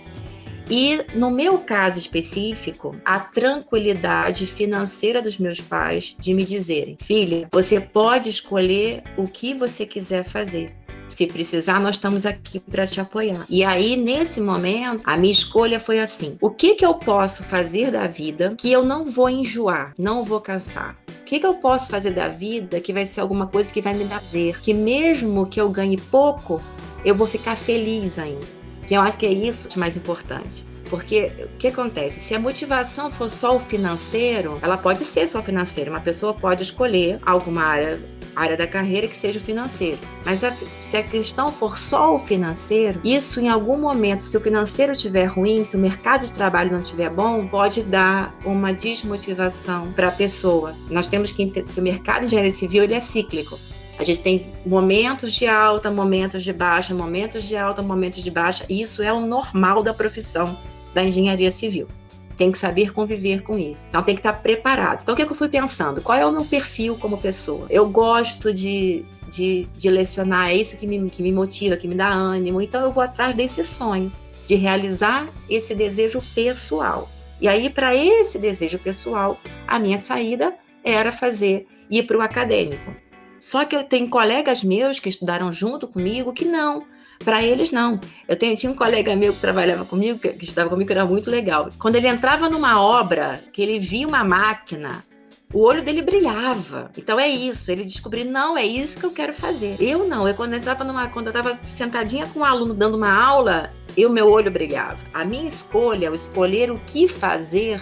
E 0.71 1.05
no 1.15 1.31
meu 1.31 1.59
caso 1.59 1.99
específico, 1.99 2.97
a 3.05 3.19
tranquilidade 3.21 4.47
financeira 4.47 5.21
dos 5.21 5.37
meus 5.37 5.61
pais 5.61 6.17
de 6.19 6.33
me 6.33 6.45
dizerem: 6.45 6.97
filha, 6.99 7.49
você 7.51 7.81
pode 7.81 8.29
escolher 8.29 9.03
o 9.17 9.27
que 9.27 9.53
você 9.53 9.85
quiser 9.85 10.25
fazer. 10.25 10.75
Se 11.13 11.27
precisar, 11.27 11.79
nós 11.79 11.97
estamos 11.97 12.25
aqui 12.25 12.59
para 12.59 12.87
te 12.87 12.99
apoiar. 12.99 13.45
E 13.51 13.63
aí, 13.63 13.97
nesse 13.97 14.41
momento, 14.41 15.03
a 15.05 15.15
minha 15.15 15.31
escolha 15.31 15.79
foi 15.79 16.01
assim: 16.01 16.39
o 16.41 16.49
que, 16.49 16.75
que 16.75 16.87
eu 16.87 16.95
posso 16.95 17.43
fazer 17.43 17.91
da 17.91 18.07
vida 18.07 18.55
que 18.57 18.73
eu 18.73 18.83
não 18.83 19.05
vou 19.05 19.29
enjoar, 19.29 19.93
não 19.99 20.25
vou 20.25 20.41
cansar? 20.41 20.97
O 21.21 21.25
que, 21.25 21.39
que 21.39 21.47
eu 21.47 21.55
posso 21.55 21.91
fazer 21.91 22.11
da 22.13 22.29
vida 22.29 22.81
que 22.81 22.93
vai 22.93 23.05
ser 23.05 23.21
alguma 23.21 23.47
coisa 23.47 23.73
que 23.73 23.83
vai 23.83 23.93
me 23.93 24.05
dar 24.05 24.21
prazer? 24.21 24.59
Que 24.63 24.73
mesmo 24.73 25.47
que 25.47 25.61
eu 25.61 25.69
ganhe 25.69 25.99
pouco, 25.99 26.63
eu 27.05 27.15
vou 27.15 27.27
ficar 27.27 27.57
feliz 27.57 28.19
ainda. 28.19 28.47
Que 28.89 28.95
eu 28.95 29.01
acho 29.03 29.19
que 29.19 29.27
é 29.27 29.33
isso 29.33 29.69
mais 29.79 29.97
importante. 29.97 30.65
Porque 30.89 31.31
o 31.55 31.59
que 31.59 31.69
acontece? 31.69 32.21
Se 32.21 32.35
a 32.35 32.39
motivação 32.39 33.11
for 33.11 33.31
só 33.31 33.57
o 33.57 33.61
financeiro, 33.61 34.59
ela 34.61 34.77
pode 34.77 35.05
ser 35.05 35.27
só 35.27 35.41
financeiro. 35.41 35.91
Uma 35.91 36.01
pessoa 36.01 36.35
pode 36.35 36.63
escolher 36.63 37.19
alguma 37.25 37.63
área 37.63 37.99
área 38.35 38.57
da 38.57 38.67
carreira 38.67 39.07
que 39.07 39.17
seja 39.17 39.39
o 39.39 39.43
financeiro. 39.43 39.99
Mas 40.25 40.43
a, 40.45 40.53
se 40.81 40.97
a 40.97 41.03
questão 41.03 41.53
for 41.53 41.77
só 41.79 42.15
o 42.15 42.19
financeiro, 42.19 43.01
isso 43.05 43.41
em 43.41 43.49
algum 43.49 43.79
momento, 43.79 44.23
se 44.23 44.37
o 44.37 44.41
financeiro 44.41 44.93
estiver 44.93 45.27
ruim, 45.27 45.65
se 45.65 45.77
o 45.77 45.79
mercado 45.79 46.27
de 46.27 46.33
trabalho 46.33 46.73
não 46.73 46.81
estiver 46.81 47.11
bom, 47.11 47.47
pode 47.47 47.83
dar 47.83 48.35
uma 48.45 48.73
desmotivação 48.73 49.93
para 49.93 50.09
a 50.09 50.13
pessoa. 50.13 50.75
Nós 50.91 51.09
temos 51.09 51.33
que 51.33 51.43
entender 51.43 51.73
que 51.73 51.81
o 51.81 51.83
mercado 51.83 52.21
de 52.21 52.27
engenharia 52.27 52.53
civil 52.53 52.85
ele 52.85 52.95
é 52.95 53.01
cíclico. 53.01 53.59
A 53.99 54.05
gente 54.05 54.21
tem 54.21 54.47
momentos 54.65 55.33
de 55.33 55.47
alta, 55.47 55.91
momentos 55.91 56.43
de 56.43 56.53
baixa, 56.53 56.95
momentos 56.95 57.45
de 57.45 57.57
alta, 57.57 57.83
momentos 57.83 58.23
de 58.23 58.31
baixa. 58.31 58.65
Isso 58.69 59.03
é 59.03 59.13
o 59.13 59.21
normal 59.21 59.83
da 59.83 59.95
profissão 59.95 60.59
da 60.95 61.05
engenharia 61.05 61.51
civil 61.51 61.89
tem 62.37 62.51
que 62.51 62.59
saber 62.59 62.93
conviver 62.93 63.43
com 63.43 63.59
isso. 63.59 63.87
Então 63.89 64.03
tem 64.03 64.15
que 64.15 64.21
estar 64.21 64.33
preparado. 64.33 65.03
Então 65.03 65.13
o 65.13 65.17
que, 65.17 65.23
é 65.23 65.27
que 65.27 65.33
eu 65.33 65.37
fui 65.37 65.49
pensando? 65.49 66.01
Qual 66.01 66.17
é 66.17 66.27
o 66.27 66.33
meu 66.33 66.45
perfil 66.45 66.97
como 66.97 67.19
pessoa? 67.19 67.67
Eu 67.71 67.89
gosto 67.89 68.53
de, 68.53 69.05
de, 69.31 69.67
de 69.77 69.91
lecionar, 69.91 70.51
é 70.51 70.55
isso 70.55 70.77
que 70.77 70.87
me, 70.87 71.09
que 71.11 71.23
me 71.23 71.33
motiva, 71.33 71.77
que 71.77 71.89
me 71.89 71.95
dá 71.95 72.09
ânimo. 72.09 72.61
Então 72.61 72.83
eu 72.83 72.93
vou 72.93 73.03
atrás 73.03 73.35
desse 73.35 73.63
sonho, 73.63 74.13
de 74.47 74.55
realizar 74.55 75.29
esse 75.49 75.75
desejo 75.75 76.23
pessoal. 76.35 77.09
E 77.41 77.49
aí, 77.49 77.69
para 77.69 77.93
esse 77.93 78.39
desejo 78.39 78.79
pessoal, 78.79 79.37
a 79.67 79.81
minha 79.81 79.99
saída 79.99 80.55
era 80.85 81.11
fazer, 81.11 81.67
ir 81.91 82.05
para 82.05 82.17
o 82.17 82.21
acadêmico. 82.21 82.95
Só 83.41 83.65
que 83.65 83.75
eu 83.75 83.83
tenho 83.83 84.09
colegas 84.09 84.63
meus 84.63 85.01
que 85.01 85.09
estudaram 85.09 85.51
junto 85.51 85.89
comigo 85.89 86.33
que 86.33 86.45
não, 86.45 86.87
para 87.23 87.43
eles, 87.43 87.71
não. 87.71 87.99
Eu 88.29 88.37
tenho, 88.37 88.57
tinha 88.57 88.71
um 88.71 88.75
colega 88.75 89.17
meu 89.17 89.33
que 89.33 89.41
trabalhava 89.41 89.85
comigo, 89.85 90.19
que, 90.19 90.29
que 90.33 90.45
estudava 90.45 90.69
comigo, 90.69 90.87
que 90.87 90.93
era 90.93 91.05
muito 91.05 91.31
legal. 91.31 91.69
Quando 91.79 91.97
ele 91.97 92.09
entrava 92.09 92.49
numa 92.49 92.81
obra, 92.81 93.43
que 93.53 93.63
ele 93.63 93.79
via 93.79 94.07
uma 94.07 94.25
máquina, 94.25 95.05
o 95.53 95.61
olho 95.61 95.83
dele 95.83 96.03
brilhava. 96.03 96.91
Então 96.97 97.21
é 97.21 97.29
isso, 97.29 97.71
ele 97.71 97.85
descobriu, 97.85 98.25
não, 98.25 98.57
é 98.57 98.65
isso 98.65 98.99
que 98.99 99.05
eu 99.05 99.11
quero 99.11 99.35
fazer. 99.35 99.77
Eu 99.79 100.07
não, 100.09 100.27
eu 100.27 100.35
quando 100.35 100.55
eu 100.55 100.59
entrava 100.59 100.83
numa, 100.83 101.09
quando 101.09 101.27
eu 101.27 101.33
estava 101.33 101.59
sentadinha 101.65 102.27
com 102.27 102.41
um 102.41 102.45
aluno 102.45 102.73
dando 102.73 102.97
uma 102.97 103.13
aula, 103.13 103.71
eu 103.97 104.09
meu 104.11 104.29
olho 104.29 104.51
brilhava. 104.51 104.99
A 105.13 105.25
minha 105.25 105.47
escolha, 105.47 106.11
o 106.11 106.15
escolher 106.15 106.71
o 106.71 106.81
que 106.87 107.07
fazer 107.07 107.81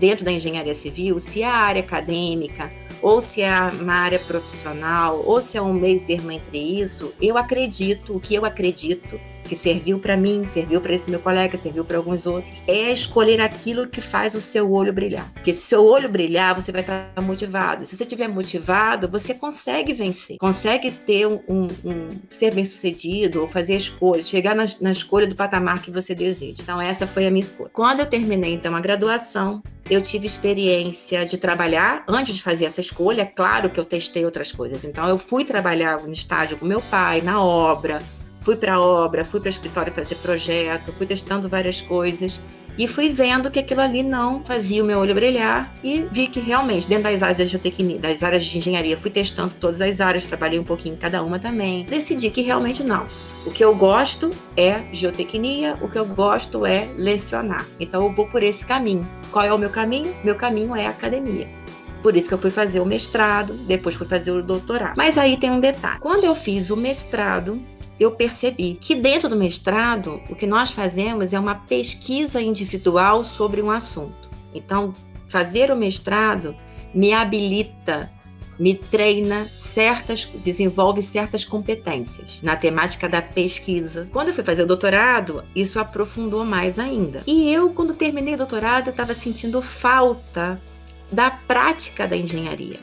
dentro 0.00 0.24
da 0.24 0.32
engenharia 0.32 0.74
civil, 0.74 1.20
se 1.20 1.42
é 1.42 1.46
a 1.46 1.54
área 1.54 1.82
acadêmica, 1.82 2.72
ou 3.02 3.20
se 3.20 3.42
é 3.42 3.54
uma 3.80 3.94
área 3.94 4.18
profissional, 4.18 5.22
ou 5.24 5.40
se 5.40 5.56
é 5.56 5.62
um 5.62 5.72
meio 5.72 6.00
termo 6.00 6.32
entre 6.32 6.58
isso, 6.58 7.12
eu 7.20 7.36
acredito, 7.36 8.16
o 8.16 8.20
que 8.20 8.34
eu 8.34 8.44
acredito 8.44 9.20
que 9.50 9.56
serviu 9.56 9.98
para 9.98 10.16
mim, 10.16 10.46
serviu 10.46 10.80
para 10.80 10.94
esse 10.94 11.10
meu 11.10 11.18
colega, 11.18 11.56
serviu 11.56 11.84
para 11.84 11.96
alguns 11.96 12.24
outros, 12.24 12.48
é 12.68 12.92
escolher 12.92 13.40
aquilo 13.40 13.88
que 13.88 14.00
faz 14.00 14.32
o 14.36 14.40
seu 14.40 14.70
olho 14.70 14.92
brilhar. 14.92 15.28
Porque 15.32 15.52
se 15.52 15.64
o 15.64 15.68
seu 15.70 15.84
olho 15.84 16.08
brilhar, 16.08 16.54
você 16.54 16.70
vai 16.70 16.82
estar 16.82 17.10
motivado. 17.20 17.84
Se 17.84 17.96
você 17.96 18.04
estiver 18.04 18.28
motivado, 18.28 19.08
você 19.08 19.34
consegue 19.34 19.92
vencer, 19.92 20.36
consegue 20.38 20.92
ter 20.92 21.26
um, 21.26 21.40
um, 21.48 21.68
um 21.84 22.08
ser 22.30 22.54
bem 22.54 22.64
sucedido 22.64 23.40
ou 23.40 23.48
fazer 23.48 23.74
a 23.74 23.78
escolha, 23.78 24.22
chegar 24.22 24.54
na, 24.54 24.66
na 24.80 24.92
escolha 24.92 25.26
do 25.26 25.34
patamar 25.34 25.82
que 25.82 25.90
você 25.90 26.14
deseja. 26.14 26.62
Então 26.62 26.80
essa 26.80 27.04
foi 27.04 27.26
a 27.26 27.30
minha 27.30 27.42
escolha. 27.42 27.70
Quando 27.72 27.98
eu 27.98 28.06
terminei 28.06 28.54
então 28.54 28.76
a 28.76 28.80
graduação, 28.80 29.60
eu 29.90 30.00
tive 30.00 30.28
experiência 30.28 31.26
de 31.26 31.36
trabalhar 31.36 32.04
antes 32.06 32.36
de 32.36 32.42
fazer 32.42 32.66
essa 32.66 32.80
escolha. 32.80 33.22
É 33.22 33.26
claro 33.26 33.68
que 33.68 33.80
eu 33.80 33.84
testei 33.84 34.24
outras 34.24 34.52
coisas. 34.52 34.84
Então, 34.84 35.08
eu 35.08 35.18
fui 35.18 35.44
trabalhar 35.44 36.00
no 36.02 36.12
estágio 36.12 36.56
com 36.56 36.64
meu 36.64 36.80
pai, 36.80 37.20
na 37.20 37.42
obra, 37.42 38.00
fui 38.40 38.56
para 38.56 38.74
a 38.74 38.80
obra, 38.80 39.24
fui 39.24 39.40
para 39.40 39.48
o 39.48 39.50
escritório 39.50 39.92
fazer 39.92 40.16
projeto, 40.16 40.92
fui 40.96 41.06
testando 41.06 41.48
várias 41.48 41.80
coisas 41.80 42.40
e 42.78 42.86
fui 42.86 43.10
vendo 43.10 43.50
que 43.50 43.58
aquilo 43.58 43.80
ali 43.80 44.02
não 44.02 44.42
fazia 44.42 44.82
o 44.82 44.86
meu 44.86 44.98
olho 44.98 45.14
brilhar 45.14 45.70
e 45.84 46.06
vi 46.10 46.26
que 46.26 46.40
realmente, 46.40 46.88
dentro 46.88 47.04
das 47.04 47.22
áreas 47.22 47.36
de 47.36 47.46
geotecnia, 47.48 47.98
das 47.98 48.22
áreas 48.22 48.44
de 48.44 48.56
engenharia, 48.56 48.96
fui 48.96 49.10
testando 49.10 49.54
todas 49.60 49.80
as 49.80 50.00
áreas, 50.00 50.24
trabalhei 50.24 50.58
um 50.58 50.64
pouquinho 50.64 50.94
em 50.94 50.98
cada 50.98 51.22
uma 51.22 51.38
também. 51.38 51.84
Decidi 51.84 52.30
que 52.30 52.40
realmente 52.40 52.82
não. 52.82 53.06
O 53.44 53.50
que 53.50 53.62
eu 53.62 53.74
gosto 53.74 54.30
é 54.56 54.82
geotecnia, 54.92 55.76
o 55.82 55.88
que 55.88 55.98
eu 55.98 56.06
gosto 56.06 56.64
é 56.64 56.88
lecionar. 56.96 57.66
Então 57.78 58.02
eu 58.04 58.10
vou 58.12 58.26
por 58.28 58.42
esse 58.42 58.64
caminho. 58.64 59.06
Qual 59.30 59.44
é 59.44 59.52
o 59.52 59.58
meu 59.58 59.70
caminho? 59.70 60.14
Meu 60.24 60.34
caminho 60.34 60.74
é 60.74 60.86
academia. 60.86 61.48
Por 62.02 62.16
isso 62.16 62.28
que 62.28 62.34
eu 62.34 62.38
fui 62.38 62.50
fazer 62.50 62.80
o 62.80 62.86
mestrado, 62.86 63.52
depois 63.52 63.94
fui 63.94 64.06
fazer 64.06 64.30
o 64.30 64.42
doutorado. 64.42 64.94
Mas 64.96 65.18
aí 65.18 65.36
tem 65.36 65.50
um 65.50 65.60
detalhe. 65.60 66.00
Quando 66.00 66.24
eu 66.24 66.34
fiz 66.34 66.70
o 66.70 66.76
mestrado, 66.76 67.60
eu 68.00 68.10
percebi 68.10 68.78
que 68.80 68.94
dentro 68.94 69.28
do 69.28 69.36
mestrado, 69.36 70.22
o 70.30 70.34
que 70.34 70.46
nós 70.46 70.70
fazemos 70.70 71.34
é 71.34 71.38
uma 71.38 71.54
pesquisa 71.54 72.40
individual 72.40 73.22
sobre 73.22 73.60
um 73.60 73.70
assunto. 73.70 74.30
Então, 74.54 74.94
fazer 75.28 75.70
o 75.70 75.76
mestrado 75.76 76.56
me 76.94 77.12
habilita, 77.12 78.10
me 78.58 78.74
treina 78.74 79.46
certas, 79.58 80.24
desenvolve 80.24 81.02
certas 81.02 81.44
competências 81.44 82.40
na 82.42 82.56
temática 82.56 83.06
da 83.06 83.20
pesquisa. 83.20 84.08
Quando 84.10 84.28
eu 84.28 84.34
fui 84.34 84.44
fazer 84.44 84.62
o 84.62 84.66
doutorado, 84.66 85.44
isso 85.54 85.78
aprofundou 85.78 86.42
mais 86.42 86.78
ainda. 86.78 87.22
E 87.26 87.52
eu, 87.52 87.70
quando 87.70 87.94
terminei 87.94 88.34
o 88.34 88.38
doutorado, 88.38 88.88
estava 88.88 89.12
sentindo 89.12 89.60
falta 89.60 90.60
da 91.12 91.30
prática 91.30 92.08
da 92.08 92.16
engenharia. 92.16 92.80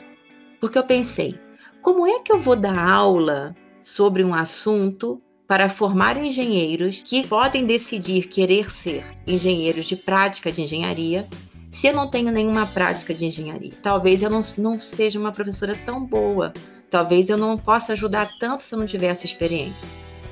Porque 0.60 0.78
eu 0.78 0.84
pensei, 0.84 1.38
como 1.82 2.06
é 2.06 2.20
que 2.20 2.32
eu 2.32 2.38
vou 2.38 2.56
dar 2.56 2.78
aula 2.78 3.54
sobre 3.80 4.24
um 4.24 4.34
assunto 4.34 5.20
para 5.46 5.68
formar 5.68 6.16
engenheiros 6.22 7.02
que 7.02 7.26
podem 7.26 7.64
decidir 7.64 8.28
querer 8.28 8.70
ser 8.70 9.04
engenheiros 9.26 9.86
de 9.86 9.96
prática 9.96 10.52
de 10.52 10.62
engenharia 10.62 11.26
se 11.70 11.86
eu 11.86 11.94
não 11.94 12.08
tenho 12.08 12.30
nenhuma 12.30 12.66
prática 12.66 13.14
de 13.14 13.24
engenharia. 13.26 13.72
Talvez 13.82 14.22
eu 14.22 14.30
não, 14.30 14.40
não 14.58 14.78
seja 14.78 15.18
uma 15.18 15.32
professora 15.32 15.78
tão 15.86 16.04
boa, 16.04 16.52
talvez 16.90 17.28
eu 17.28 17.36
não 17.36 17.56
possa 17.56 17.92
ajudar 17.92 18.30
tanto 18.38 18.62
se 18.62 18.74
eu 18.74 18.78
não 18.78 18.86
tiver 18.86 19.08
essa 19.08 19.26
experiência. 19.26 19.88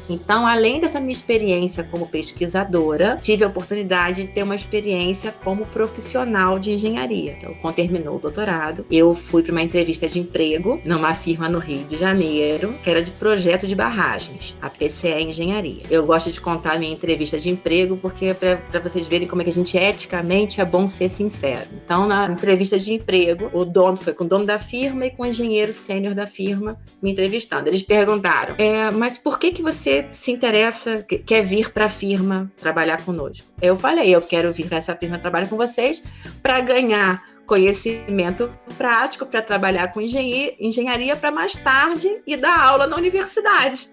Então, 0.09 0.47
além 0.47 0.81
dessa 0.81 1.01
minha 1.01 1.13
experiência 1.13 1.85
como 1.85 2.07
pesquisadora, 2.07 3.19
tive 3.21 3.45
a 3.45 3.49
oportunidade 3.49 4.23
de 4.23 4.29
ter 4.29 4.43
uma 4.43 4.55
experiência 4.55 5.35
como 5.45 5.67
profissional 5.67 6.59
de 6.59 6.73
engenharia. 6.73 7.37
Então, 7.39 7.55
quando 7.61 7.75
terminou 7.75 8.17
o 8.17 8.21
doutorado, 8.21 8.87
eu 8.91 9.15
fui 9.15 9.43
para 9.43 9.53
uma 9.53 9.63
entrevista 9.63 10.09
de 10.09 10.19
emprego 10.19 10.81
numa 10.85 11.15
firma 11.15 11.49
no 11.49 11.59
Rio 11.59 11.85
de 11.85 11.97
Janeiro, 11.97 12.75
que 12.83 12.91
era 12.91 13.03
de 13.03 13.11
projeto 13.11 13.67
de 13.67 13.75
barragens, 13.75 14.55
a 14.61 14.71
PCE 14.71 15.23
Engenharia. 15.23 15.83
Eu 15.91 16.07
gosto 16.07 16.31
de 16.31 16.41
contar 16.41 16.73
a 16.73 16.79
minha 16.79 16.93
entrevista 16.93 17.39
de 17.39 17.51
emprego 17.51 17.97
porque 17.97 18.27
é 18.27 18.35
para 18.35 18.81
vocês 18.81 19.09
verem 19.09 19.27
como 19.27 19.43
é 19.43 19.45
que 19.45 19.51
a 19.51 19.55
gente 19.55 19.77
eticamente 19.77 20.61
é 20.61 20.65
bom 20.65 20.87
ser 20.87 21.09
sincero. 21.09 21.69
Então, 21.85 22.07
na 22.07 22.27
entrevista 22.31 22.79
de 22.79 22.93
emprego, 22.93 23.51
o 23.53 23.65
dono 23.65 23.97
foi 23.97 24.13
com 24.13 24.25
o 24.25 24.27
dono 24.27 24.45
da 24.45 24.59
firma 24.59 25.07
e 25.07 25.11
com 25.11 25.23
o 25.23 25.27
engenheiro 25.27 25.73
sênior 25.73 26.15
da 26.15 26.27
firma 26.27 26.79
me 27.03 27.11
entrevistando. 27.11 27.69
Eles 27.69 27.83
perguntaram: 27.83 28.55
é, 28.59 28.91
mas 28.91 29.19
por 29.19 29.39
que 29.39 29.51
que 29.51 29.63
você 29.63 29.96
se 30.11 30.31
interessa, 30.31 31.03
quer 31.03 31.45
vir 31.45 31.71
para 31.71 31.87
a 31.87 31.89
firma 31.89 32.51
trabalhar 32.57 33.05
conosco? 33.05 33.47
Eu 33.61 33.77
falei: 33.77 34.15
eu 34.15 34.23
quero 34.23 34.53
vir 34.53 34.67
para 34.67 34.79
essa 34.79 34.95
firma 34.97 35.19
trabalhar 35.19 35.49
com 35.49 35.57
vocês 35.57 36.03
para 36.43 36.61
ganhar 36.61 37.23
conhecimento 37.47 38.53
prático 38.77 39.25
para 39.25 39.41
trabalhar 39.41 39.93
com 39.93 40.01
engenharia 40.01 41.15
para 41.15 41.31
mais 41.31 41.55
tarde 41.55 42.21
e 42.27 42.37
dar 42.37 42.59
aula 42.59 42.87
na 42.87 42.97
universidade. 42.97 43.89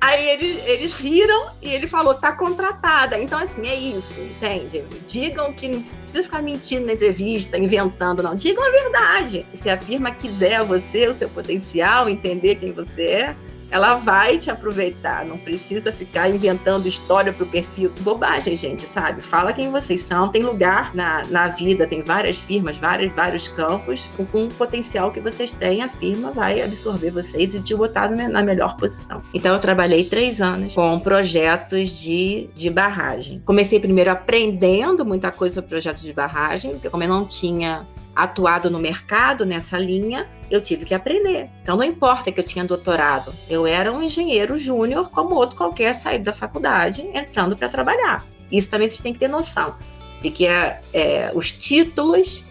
Aí 0.00 0.28
eles, 0.30 0.64
eles 0.64 0.92
riram 0.92 1.50
e 1.60 1.70
ele 1.70 1.88
falou, 1.88 2.14
tá 2.14 2.30
contratada. 2.30 3.18
Então, 3.18 3.36
assim, 3.36 3.66
é 3.66 3.74
isso, 3.74 4.20
entende? 4.20 4.84
Digam 5.04 5.52
que 5.52 5.66
não 5.66 5.82
precisa 5.82 6.22
ficar 6.22 6.40
mentindo 6.40 6.86
na 6.86 6.92
entrevista, 6.92 7.58
inventando, 7.58 8.22
não. 8.22 8.36
Digam 8.36 8.64
a 8.64 8.70
verdade. 8.70 9.44
Se 9.54 9.68
a 9.68 9.76
firma 9.76 10.12
quiser 10.12 10.62
você, 10.62 11.08
o 11.08 11.14
seu 11.14 11.28
potencial, 11.28 12.08
entender 12.08 12.56
quem 12.56 12.70
você 12.70 13.02
é, 13.02 13.36
ela 13.70 13.94
vai 13.94 14.38
te 14.38 14.50
aproveitar. 14.50 15.24
Não 15.24 15.38
precisa 15.38 15.92
ficar 15.92 16.28
inventando 16.28 16.86
história 16.86 17.32
pro 17.32 17.46
perfil. 17.46 17.92
Bobagem, 18.00 18.56
gente, 18.56 18.84
sabe? 18.84 19.20
Fala 19.20 19.52
quem 19.52 19.70
vocês 19.70 20.00
são. 20.00 20.28
Tem 20.28 20.42
lugar 20.42 20.94
na, 20.94 21.24
na 21.26 21.48
vida, 21.48 21.86
tem 21.86 22.02
várias 22.02 22.40
firmas, 22.40 22.76
vários, 22.78 23.12
vários 23.12 23.48
campos. 23.48 24.04
Com, 24.16 24.24
com 24.24 24.46
o 24.46 24.48
potencial 24.54 25.10
que 25.10 25.20
vocês 25.20 25.52
têm, 25.52 25.82
a 25.82 25.88
firma 25.88 26.30
vai 26.30 26.62
absorver 26.62 27.10
vocês 27.10 27.54
e 27.54 27.62
te 27.62 27.74
botar 27.74 28.08
na 28.08 28.42
melhor 28.42 28.76
posição. 28.76 29.22
Então, 29.34 29.54
eu 29.54 29.60
trabalhei 29.60 30.04
três 30.04 30.40
anos 30.40 30.74
com 30.74 30.98
projetos 31.00 31.98
de, 31.98 32.48
de 32.54 32.70
barragem. 32.70 33.42
Comecei 33.44 33.78
primeiro 33.80 34.10
aprendendo 34.10 35.04
muita 35.04 35.30
coisa 35.30 35.56
sobre 35.56 35.70
projetos 35.70 36.02
de 36.02 36.12
barragem, 36.12 36.72
porque 36.72 36.90
como 36.90 37.02
eu 37.02 37.08
não 37.08 37.24
tinha 37.24 37.86
atuado 38.18 38.68
no 38.68 38.80
mercado 38.80 39.46
nessa 39.46 39.78
linha, 39.78 40.28
eu 40.50 40.60
tive 40.60 40.84
que 40.84 40.92
aprender. 40.92 41.48
Então 41.62 41.76
não 41.76 41.84
importa 41.84 42.32
que 42.32 42.40
eu 42.40 42.44
tinha 42.44 42.64
doutorado, 42.64 43.32
eu 43.48 43.64
era 43.64 43.92
um 43.92 44.02
engenheiro 44.02 44.56
júnior 44.56 45.08
como 45.08 45.36
outro 45.36 45.56
qualquer 45.56 45.94
saído 45.94 46.24
da 46.24 46.32
faculdade, 46.32 47.08
entrando 47.14 47.56
para 47.56 47.68
trabalhar. 47.68 48.24
Isso 48.50 48.68
também 48.68 48.88
vocês 48.88 49.00
têm 49.00 49.12
que 49.12 49.20
ter 49.20 49.28
noção 49.28 49.76
de 50.20 50.32
que 50.32 50.48
é, 50.48 50.80
é, 50.92 51.30
os 51.32 51.52
títulos 51.52 52.42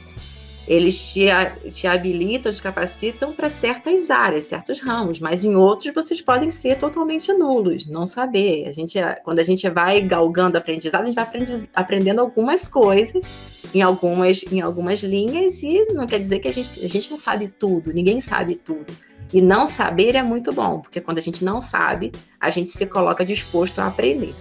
eles 0.67 1.13
te, 1.13 1.27
te 1.69 1.87
habilitam, 1.87 2.51
te 2.51 2.61
capacitam 2.61 3.31
para 3.31 3.49
certas 3.49 4.09
áreas, 4.09 4.45
certos 4.45 4.79
ramos, 4.79 5.19
mas 5.19 5.45
em 5.45 5.55
outros 5.55 5.93
vocês 5.93 6.21
podem 6.21 6.51
ser 6.51 6.77
totalmente 6.77 7.31
nulos, 7.31 7.87
não 7.87 8.05
saber. 8.05 8.67
A 8.67 8.73
gente, 8.73 8.99
quando 9.23 9.39
a 9.39 9.43
gente 9.43 9.69
vai 9.69 10.01
galgando 10.01 10.57
aprendizado, 10.57 11.03
a 11.03 11.05
gente 11.05 11.15
vai 11.15 11.27
aprendendo 11.73 12.19
algumas 12.19 12.67
coisas 12.67 13.57
em 13.73 13.81
algumas, 13.81 14.43
em 14.51 14.59
algumas 14.59 14.99
linhas 14.99 15.63
e 15.63 15.85
não 15.93 16.05
quer 16.05 16.19
dizer 16.19 16.39
que 16.39 16.47
a 16.47 16.53
gente, 16.53 16.83
a 16.83 16.89
gente 16.89 17.09
não 17.09 17.17
sabe 17.17 17.47
tudo, 17.47 17.93
ninguém 17.93 18.19
sabe 18.19 18.55
tudo. 18.55 18.85
E 19.33 19.41
não 19.41 19.67
saber 19.67 20.15
é 20.15 20.23
muito 20.23 20.53
bom, 20.53 20.79
porque 20.79 21.01
quando 21.01 21.17
a 21.17 21.21
gente 21.21 21.43
não 21.43 21.59
sabe, 21.59 22.11
a 22.39 22.49
gente 22.49 22.69
se 22.69 22.85
coloca 22.85 23.25
disposto 23.25 23.79
a 23.79 23.87
aprender. 23.87 24.33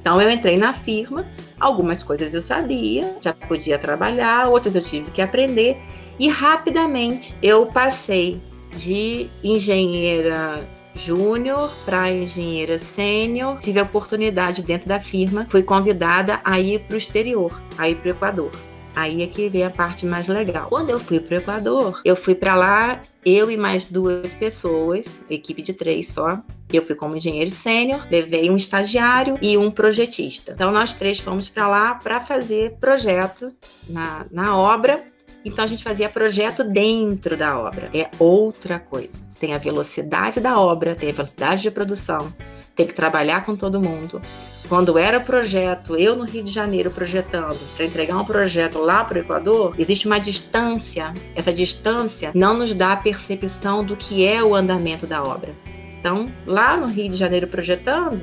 Então 0.00 0.20
eu 0.20 0.28
entrei 0.28 0.56
na 0.56 0.72
firma, 0.72 1.24
algumas 1.62 2.02
coisas 2.02 2.34
eu 2.34 2.42
sabia, 2.42 3.16
já 3.20 3.32
podia 3.32 3.78
trabalhar, 3.78 4.48
outras 4.48 4.74
eu 4.74 4.82
tive 4.82 5.12
que 5.12 5.22
aprender 5.22 5.78
e 6.18 6.28
rapidamente 6.28 7.36
eu 7.40 7.66
passei 7.66 8.40
de 8.76 9.30
engenheira 9.44 10.68
júnior 10.94 11.70
para 11.84 12.10
engenheira 12.10 12.78
sênior. 12.78 13.58
Tive 13.60 13.78
a 13.78 13.84
oportunidade 13.84 14.62
dentro 14.62 14.88
da 14.88 14.98
firma, 14.98 15.46
fui 15.48 15.62
convidada 15.62 16.40
a 16.44 16.58
ir 16.58 16.80
para 16.80 16.94
o 16.94 16.98
exterior, 16.98 17.62
a 17.78 17.88
ir 17.88 17.94
para 17.96 18.08
o 18.08 18.10
Equador. 18.10 18.50
Aí 18.94 19.22
é 19.22 19.26
que 19.26 19.48
vem 19.48 19.64
a 19.64 19.70
parte 19.70 20.04
mais 20.04 20.26
legal. 20.26 20.68
Quando 20.68 20.90
eu 20.90 21.00
fui 21.00 21.18
para 21.20 21.36
o 21.36 21.38
Equador, 21.38 22.00
eu 22.04 22.14
fui 22.14 22.34
para 22.34 22.54
lá, 22.54 23.00
eu 23.24 23.50
e 23.50 23.56
mais 23.56 23.86
duas 23.86 24.32
pessoas, 24.32 25.20
equipe 25.30 25.62
de 25.62 25.72
três 25.72 26.08
só. 26.08 26.40
Eu 26.72 26.84
fui 26.84 26.94
como 26.94 27.16
engenheiro 27.16 27.50
sênior, 27.50 28.06
levei 28.10 28.50
um 28.50 28.56
estagiário 28.56 29.38
e 29.42 29.58
um 29.58 29.70
projetista. 29.70 30.52
Então 30.52 30.72
nós 30.72 30.92
três 30.94 31.18
fomos 31.18 31.48
para 31.48 31.68
lá 31.68 31.94
para 31.94 32.20
fazer 32.20 32.76
projeto 32.80 33.52
na, 33.88 34.24
na 34.30 34.56
obra 34.56 35.12
então 35.44 35.64
a 35.64 35.68
gente 35.68 35.82
fazia 35.82 36.08
projeto 36.08 36.62
dentro 36.62 37.36
da 37.36 37.58
obra. 37.58 37.90
É 37.92 38.08
outra 38.18 38.78
coisa. 38.78 39.20
Tem 39.40 39.54
a 39.54 39.58
velocidade 39.58 40.40
da 40.40 40.58
obra, 40.58 40.94
tem 40.94 41.10
a 41.10 41.12
velocidade 41.12 41.62
de 41.62 41.70
produção, 41.70 42.32
tem 42.74 42.86
que 42.86 42.94
trabalhar 42.94 43.44
com 43.44 43.54
todo 43.54 43.80
mundo. 43.80 44.20
Quando 44.68 44.96
era 44.96 45.20
projeto, 45.20 45.96
eu 45.96 46.16
no 46.16 46.24
Rio 46.24 46.44
de 46.44 46.50
Janeiro 46.50 46.90
projetando, 46.90 47.58
para 47.76 47.84
entregar 47.84 48.16
um 48.16 48.24
projeto 48.24 48.78
lá 48.78 49.04
para 49.04 49.18
o 49.18 49.20
Equador, 49.20 49.74
existe 49.78 50.06
uma 50.06 50.18
distância. 50.18 51.12
Essa 51.34 51.52
distância 51.52 52.30
não 52.34 52.54
nos 52.54 52.74
dá 52.74 52.92
a 52.92 52.96
percepção 52.96 53.84
do 53.84 53.96
que 53.96 54.26
é 54.26 54.42
o 54.42 54.54
andamento 54.54 55.06
da 55.06 55.22
obra. 55.22 55.54
Então, 55.98 56.28
lá 56.46 56.76
no 56.76 56.86
Rio 56.86 57.10
de 57.10 57.16
Janeiro 57.16 57.46
projetando, 57.46 58.20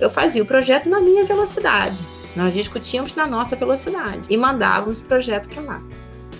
eu 0.00 0.08
fazia 0.08 0.42
o 0.42 0.46
projeto 0.46 0.88
na 0.88 1.00
minha 1.00 1.24
velocidade. 1.24 1.98
Nós 2.34 2.54
discutíamos 2.54 3.14
na 3.14 3.26
nossa 3.26 3.54
velocidade 3.54 4.26
e 4.30 4.36
mandávamos 4.36 5.00
o 5.00 5.04
projeto 5.04 5.48
para 5.48 5.62
lá. 5.62 5.82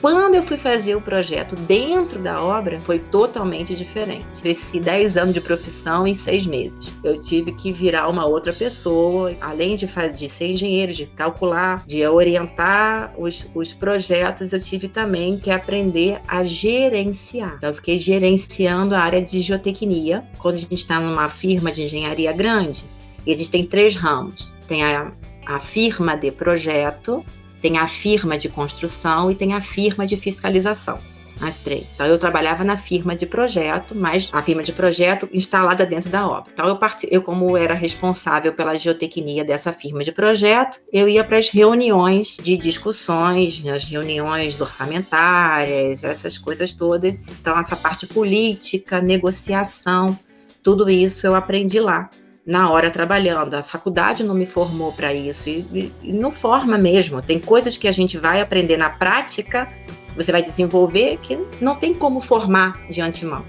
Quando 0.00 0.34
eu 0.34 0.42
fui 0.42 0.56
fazer 0.56 0.94
o 0.94 1.00
projeto 1.00 1.54
dentro 1.54 2.22
da 2.22 2.42
obra, 2.42 2.80
foi 2.80 2.98
totalmente 2.98 3.76
diferente. 3.76 4.40
Cresci 4.40 4.80
10 4.80 5.18
anos 5.18 5.34
de 5.34 5.42
profissão 5.42 6.06
em 6.06 6.14
6 6.14 6.46
meses. 6.46 6.90
Eu 7.04 7.20
tive 7.20 7.52
que 7.52 7.70
virar 7.70 8.08
uma 8.08 8.24
outra 8.24 8.50
pessoa, 8.50 9.34
além 9.42 9.76
de, 9.76 9.86
fazer, 9.86 10.14
de 10.14 10.26
ser 10.26 10.52
engenheiro, 10.52 10.94
de 10.94 11.04
calcular, 11.04 11.84
de 11.86 12.06
orientar 12.06 13.12
os, 13.18 13.44
os 13.54 13.74
projetos, 13.74 14.54
eu 14.54 14.60
tive 14.60 14.88
também 14.88 15.36
que 15.36 15.50
aprender 15.50 16.18
a 16.26 16.44
gerenciar. 16.44 17.56
Então, 17.58 17.68
eu 17.68 17.74
fiquei 17.74 17.98
gerenciando 17.98 18.94
a 18.94 19.00
área 19.00 19.20
de 19.20 19.38
geotecnia. 19.42 20.24
Quando 20.38 20.54
a 20.54 20.58
gente 20.58 20.72
está 20.72 20.98
numa 20.98 21.28
firma 21.28 21.70
de 21.70 21.82
engenharia 21.82 22.32
grande, 22.32 22.86
existem 23.26 23.66
três 23.66 23.96
ramos. 23.96 24.50
Tem 24.66 24.82
a, 24.82 25.12
a 25.44 25.60
firma 25.60 26.16
de 26.16 26.30
projeto, 26.30 27.22
tem 27.60 27.78
a 27.78 27.86
firma 27.86 28.36
de 28.36 28.48
construção 28.48 29.30
e 29.30 29.34
tem 29.34 29.54
a 29.54 29.60
firma 29.60 30.06
de 30.06 30.16
fiscalização. 30.16 30.98
As 31.40 31.56
três. 31.56 31.92
Então, 31.94 32.06
eu 32.06 32.18
trabalhava 32.18 32.62
na 32.62 32.76
firma 32.76 33.16
de 33.16 33.24
projeto, 33.24 33.94
mas 33.94 34.28
a 34.30 34.42
firma 34.42 34.62
de 34.62 34.72
projeto 34.72 35.26
instalada 35.32 35.86
dentro 35.86 36.10
da 36.10 36.28
obra. 36.28 36.50
Então, 36.52 36.68
eu, 36.68 36.76
part... 36.76 37.08
eu 37.10 37.22
como 37.22 37.56
era 37.56 37.72
responsável 37.72 38.52
pela 38.52 38.74
geotecnia 38.76 39.42
dessa 39.42 39.72
firma 39.72 40.04
de 40.04 40.12
projeto, 40.12 40.80
eu 40.92 41.08
ia 41.08 41.24
para 41.24 41.38
as 41.38 41.48
reuniões 41.48 42.36
de 42.42 42.58
discussões, 42.58 43.64
as 43.66 43.84
reuniões 43.84 44.60
orçamentárias, 44.60 46.04
essas 46.04 46.36
coisas 46.36 46.72
todas. 46.72 47.30
Então, 47.30 47.58
essa 47.58 47.74
parte 47.74 48.06
política, 48.06 49.00
negociação, 49.00 50.18
tudo 50.62 50.90
isso 50.90 51.26
eu 51.26 51.34
aprendi 51.34 51.80
lá 51.80 52.10
na 52.46 52.70
hora 52.70 52.90
trabalhando. 52.90 53.54
A 53.54 53.62
faculdade 53.62 54.24
não 54.24 54.34
me 54.34 54.46
formou 54.46 54.92
para 54.92 55.12
isso 55.12 55.48
e, 55.48 55.92
e, 56.02 56.12
não 56.12 56.32
forma 56.32 56.78
mesmo. 56.78 57.20
Tem 57.22 57.38
coisas 57.38 57.76
que 57.76 57.88
a 57.88 57.92
gente 57.92 58.18
vai 58.18 58.40
aprender 58.40 58.76
na 58.76 58.90
prática, 58.90 59.68
você 60.16 60.32
vai 60.32 60.42
desenvolver 60.42 61.18
que 61.22 61.38
não 61.60 61.76
tem 61.76 61.94
como 61.94 62.20
formar 62.20 62.80
de 62.88 63.00
antemão. 63.00 63.44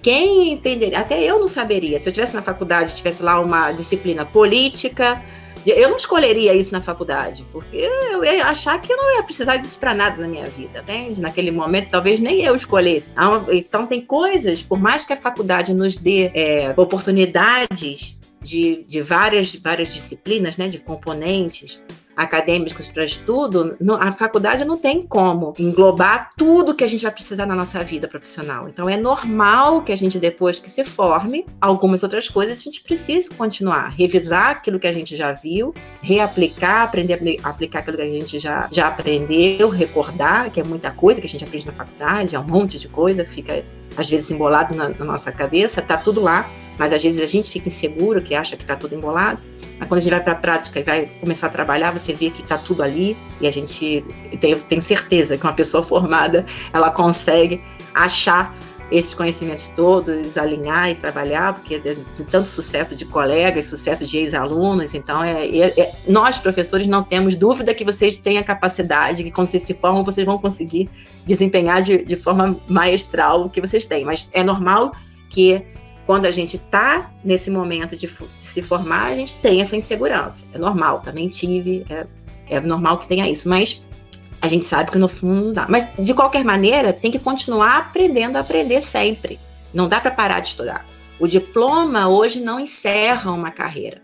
Quem 0.00 0.52
entenderia, 0.52 1.00
até 1.00 1.22
eu 1.22 1.38
não 1.38 1.48
saberia. 1.48 1.98
Se 1.98 2.08
eu 2.08 2.12
tivesse 2.12 2.34
na 2.34 2.42
faculdade, 2.42 2.94
tivesse 2.94 3.22
lá 3.22 3.40
uma 3.40 3.72
disciplina 3.72 4.24
política, 4.24 5.20
eu 5.66 5.90
não 5.90 5.96
escolheria 5.96 6.54
isso 6.54 6.72
na 6.72 6.80
faculdade, 6.80 7.44
porque 7.52 7.76
eu 7.76 8.24
ia 8.24 8.46
achar 8.46 8.80
que 8.80 8.92
eu 8.92 8.96
não 8.96 9.16
ia 9.16 9.22
precisar 9.22 9.56
disso 9.56 9.78
para 9.78 9.92
nada 9.92 10.16
na 10.22 10.28
minha 10.28 10.46
vida, 10.48 10.80
entende? 10.80 11.20
Naquele 11.20 11.50
momento, 11.50 11.90
talvez 11.90 12.20
nem 12.20 12.42
eu 12.42 12.54
escolhesse. 12.54 13.14
Então, 13.50 13.86
tem 13.86 14.00
coisas, 14.00 14.62
por 14.62 14.78
mais 14.78 15.04
que 15.04 15.12
a 15.12 15.16
faculdade 15.16 15.74
nos 15.74 15.96
dê 15.96 16.30
é, 16.32 16.72
oportunidades 16.76 18.17
de, 18.48 18.82
de 18.84 19.02
várias, 19.02 19.54
várias 19.54 19.92
disciplinas, 19.92 20.56
né, 20.56 20.68
de 20.68 20.78
componentes 20.78 21.82
acadêmicos 22.16 22.90
para 22.90 23.04
estudo, 23.04 23.76
a 24.00 24.10
faculdade 24.10 24.64
não 24.64 24.76
tem 24.76 25.06
como 25.06 25.52
englobar 25.56 26.30
tudo 26.36 26.74
que 26.74 26.82
a 26.82 26.88
gente 26.88 27.02
vai 27.04 27.12
precisar 27.12 27.46
na 27.46 27.54
nossa 27.54 27.84
vida 27.84 28.08
profissional. 28.08 28.66
Então 28.66 28.88
é 28.88 28.96
normal 28.96 29.82
que 29.82 29.92
a 29.92 29.96
gente, 29.96 30.18
depois 30.18 30.58
que 30.58 30.68
se 30.68 30.82
forme, 30.82 31.46
algumas 31.60 32.02
outras 32.02 32.28
coisas 32.28 32.58
a 32.58 32.62
gente 32.62 32.80
precise 32.80 33.30
continuar, 33.30 33.90
revisar 33.90 34.50
aquilo 34.50 34.80
que 34.80 34.88
a 34.88 34.92
gente 34.92 35.16
já 35.16 35.32
viu, 35.32 35.72
reaplicar, 36.02 36.82
aprender 36.82 37.38
a 37.44 37.50
aplicar 37.50 37.80
aquilo 37.80 37.98
que 37.98 38.02
a 38.02 38.06
gente 38.06 38.38
já, 38.40 38.68
já 38.72 38.88
aprendeu, 38.88 39.68
recordar, 39.68 40.50
que 40.50 40.60
é 40.60 40.64
muita 40.64 40.90
coisa 40.90 41.20
que 41.20 41.26
a 41.26 41.30
gente 41.30 41.44
aprende 41.44 41.66
na 41.66 41.72
faculdade, 41.72 42.34
é 42.34 42.40
um 42.40 42.44
monte 42.44 42.78
de 42.78 42.88
coisa, 42.88 43.24
fica 43.24 43.62
às 43.96 44.10
vezes 44.10 44.28
embolado 44.30 44.74
na, 44.74 44.88
na 44.88 45.04
nossa 45.04 45.30
cabeça, 45.30 45.80
tá 45.80 45.96
tudo 45.96 46.20
lá 46.20 46.50
mas 46.78 46.92
às 46.92 47.02
vezes 47.02 47.22
a 47.22 47.26
gente 47.26 47.50
fica 47.50 47.68
inseguro, 47.68 48.22
que 48.22 48.34
acha 48.34 48.56
que 48.56 48.62
está 48.62 48.76
tudo 48.76 48.94
embolado. 48.94 49.40
Mas 49.78 49.88
quando 49.88 49.98
a 49.98 50.02
gente 50.02 50.10
vai 50.10 50.22
para 50.22 50.32
a 50.32 50.36
prática 50.36 50.80
e 50.80 50.82
vai 50.82 51.06
começar 51.20 51.46
a 51.46 51.50
trabalhar, 51.50 51.90
você 51.92 52.12
vê 52.12 52.30
que 52.30 52.42
está 52.42 52.58
tudo 52.58 52.82
ali. 52.82 53.16
E 53.40 53.46
a 53.46 53.50
gente 53.50 54.04
tem, 54.40 54.56
tem 54.56 54.80
certeza 54.80 55.36
que 55.36 55.44
uma 55.44 55.52
pessoa 55.52 55.82
formada 55.82 56.44
ela 56.72 56.90
consegue 56.90 57.60
achar 57.94 58.56
esses 58.90 59.14
conhecimentos 59.14 59.68
todos, 59.68 60.38
alinhar 60.38 60.90
e 60.90 60.94
trabalhar, 60.94 61.54
porque 61.54 61.78
tem 61.78 61.96
tanto 62.30 62.48
sucesso 62.48 62.96
de 62.96 63.04
colegas, 63.04 63.66
sucesso 63.66 64.06
de 64.06 64.16
ex-alunos, 64.16 64.94
então 64.94 65.22
é, 65.22 65.46
é, 65.46 65.80
é, 65.80 65.92
nós, 66.06 66.38
professores, 66.38 66.86
não 66.86 67.02
temos 67.02 67.36
dúvida 67.36 67.74
que 67.74 67.84
vocês 67.84 68.16
têm 68.16 68.38
a 68.38 68.42
capacidade, 68.42 69.22
que 69.22 69.30
quando 69.30 69.48
vocês 69.48 69.62
se 69.62 69.74
formam, 69.74 70.02
vocês 70.02 70.24
vão 70.24 70.38
conseguir 70.38 70.88
desempenhar 71.26 71.82
de, 71.82 71.98
de 71.98 72.16
forma 72.16 72.58
maestral 72.66 73.44
o 73.44 73.50
que 73.50 73.60
vocês 73.60 73.86
têm, 73.86 74.04
mas 74.04 74.28
é 74.32 74.42
normal 74.42 74.92
que 75.28 75.62
quando 76.08 76.24
a 76.24 76.30
gente 76.30 76.56
está 76.56 77.10
nesse 77.22 77.50
momento 77.50 77.94
de, 77.94 78.06
de, 78.06 78.40
se 78.40 78.62
formar, 78.62 79.08
a 79.08 79.14
gente 79.14 79.36
tem 79.36 79.60
essa 79.60 79.76
insegurança, 79.76 80.42
é 80.54 80.58
normal, 80.58 81.00
também 81.00 81.28
tive, 81.28 81.84
é, 81.90 82.06
é 82.48 82.60
normal 82.60 82.96
que 82.96 83.06
tenha 83.06 83.28
isso, 83.28 83.46
mas 83.46 83.84
a 84.40 84.48
gente 84.48 84.64
sabe 84.64 84.90
que 84.90 84.96
no 84.96 85.06
fundo 85.06 85.44
não 85.44 85.52
dá. 85.52 85.66
Mas, 85.68 85.86
de 85.98 86.14
qualquer 86.14 86.42
maneira, 86.42 86.94
tem 86.94 87.10
que 87.10 87.18
continuar 87.18 87.76
aprendendo 87.76 88.36
a 88.36 88.40
aprender 88.40 88.80
sempre. 88.80 89.38
Não 89.74 89.86
dá 89.86 90.00
para 90.00 90.10
parar 90.10 90.40
de 90.40 90.46
estudar. 90.46 90.86
O 91.20 91.26
diploma 91.26 92.08
hoje 92.08 92.40
não 92.40 92.58
encerra 92.58 93.30
uma 93.30 93.50
carreira. 93.50 94.00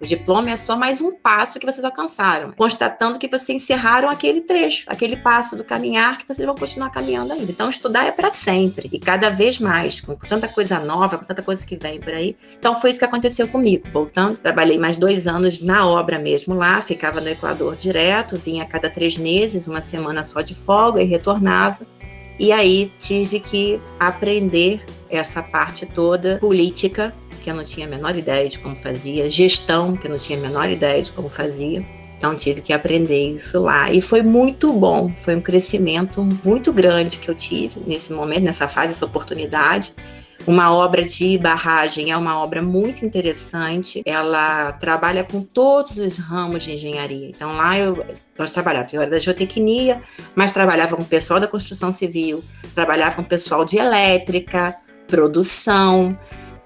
O 0.00 0.06
diploma 0.06 0.50
é 0.50 0.56
só 0.56 0.76
mais 0.76 1.00
um 1.00 1.12
passo 1.12 1.58
que 1.58 1.66
vocês 1.66 1.84
alcançaram, 1.84 2.52
constatando 2.52 3.18
que 3.18 3.26
vocês 3.26 3.60
encerraram 3.60 4.08
aquele 4.08 4.42
trecho, 4.42 4.84
aquele 4.86 5.16
passo 5.16 5.56
do 5.56 5.64
caminhar 5.64 6.18
que 6.18 6.26
vocês 6.26 6.46
vão 6.46 6.54
continuar 6.54 6.90
caminhando 6.90 7.32
ainda. 7.32 7.50
Então, 7.50 7.68
estudar 7.68 8.04
é 8.04 8.12
para 8.12 8.30
sempre 8.30 8.88
e 8.92 9.00
cada 9.00 9.28
vez 9.28 9.58
mais, 9.58 10.00
com 10.00 10.14
tanta 10.14 10.46
coisa 10.46 10.78
nova, 10.78 11.18
com 11.18 11.24
tanta 11.24 11.42
coisa 11.42 11.66
que 11.66 11.76
vem 11.76 11.98
por 11.98 12.14
aí. 12.14 12.36
Então, 12.56 12.80
foi 12.80 12.90
isso 12.90 12.98
que 13.00 13.04
aconteceu 13.04 13.48
comigo. 13.48 13.88
Voltando, 13.92 14.36
trabalhei 14.36 14.78
mais 14.78 14.96
dois 14.96 15.26
anos 15.26 15.60
na 15.60 15.84
obra 15.84 16.16
mesmo 16.16 16.54
lá, 16.54 16.80
ficava 16.80 17.20
no 17.20 17.28
Equador 17.28 17.74
direto, 17.74 18.36
vinha 18.36 18.62
a 18.62 18.66
cada 18.66 18.88
três 18.88 19.16
meses, 19.16 19.66
uma 19.66 19.80
semana 19.80 20.22
só 20.22 20.42
de 20.42 20.54
folga 20.54 21.02
e 21.02 21.06
retornava. 21.06 21.84
E 22.38 22.52
aí 22.52 22.92
tive 23.00 23.40
que 23.40 23.80
aprender 23.98 24.80
essa 25.10 25.42
parte 25.42 25.86
toda 25.86 26.38
política 26.38 27.12
que 27.38 27.50
eu 27.50 27.54
não 27.54 27.64
tinha 27.64 27.86
a 27.86 27.90
menor 27.90 28.16
ideia 28.16 28.48
de 28.48 28.58
como 28.58 28.76
fazia, 28.76 29.30
gestão, 29.30 29.96
que 29.96 30.06
eu 30.06 30.10
não 30.10 30.18
tinha 30.18 30.38
a 30.38 30.42
menor 30.42 30.68
ideia 30.70 31.02
de 31.02 31.12
como 31.12 31.28
fazia. 31.28 31.84
Então 32.18 32.34
tive 32.34 32.60
que 32.60 32.72
aprender 32.72 33.30
isso 33.30 33.60
lá 33.60 33.92
e 33.92 34.00
foi 34.00 34.22
muito 34.22 34.72
bom, 34.72 35.08
foi 35.08 35.36
um 35.36 35.40
crescimento 35.40 36.26
muito 36.44 36.72
grande 36.72 37.16
que 37.16 37.28
eu 37.28 37.34
tive 37.34 37.80
nesse 37.86 38.12
momento, 38.12 38.42
nessa 38.42 38.66
fase, 38.66 38.92
essa 38.92 39.04
oportunidade. 39.04 39.94
Uma 40.46 40.74
obra 40.74 41.04
de 41.04 41.36
barragem 41.36 42.10
é 42.10 42.16
uma 42.16 42.42
obra 42.42 42.62
muito 42.62 43.04
interessante. 43.04 44.02
Ela 44.06 44.72
trabalha 44.72 45.22
com 45.22 45.42
todos 45.42 45.98
os 45.98 46.16
ramos 46.16 46.62
de 46.62 46.72
engenharia. 46.72 47.28
Então 47.28 47.54
lá 47.54 47.78
eu, 47.78 48.04
nós 48.38 48.52
trabalhávamos, 48.52 48.94
eu 48.94 49.02
era 49.02 49.10
da 49.10 49.18
geotecnia, 49.18 50.00
mas 50.34 50.50
trabalhava 50.50 50.96
com 50.96 51.02
o 51.02 51.06
pessoal 51.06 51.38
da 51.38 51.46
construção 51.46 51.92
civil, 51.92 52.42
trabalhava 52.74 53.16
com 53.16 53.22
o 53.22 53.26
pessoal 53.26 53.64
de 53.64 53.76
elétrica, 53.76 54.74
produção, 55.06 56.18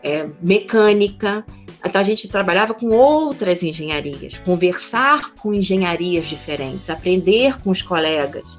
é, 0.02 0.28
mecânica. 0.40 1.44
Então 1.84 2.00
a 2.00 2.04
gente 2.04 2.28
trabalhava 2.28 2.74
com 2.74 2.88
outras 2.90 3.62
engenharias, 3.62 4.38
conversar 4.38 5.34
com 5.34 5.52
engenharias 5.52 6.26
diferentes, 6.26 6.88
aprender 6.88 7.58
com 7.60 7.70
os 7.70 7.82
colegas. 7.82 8.58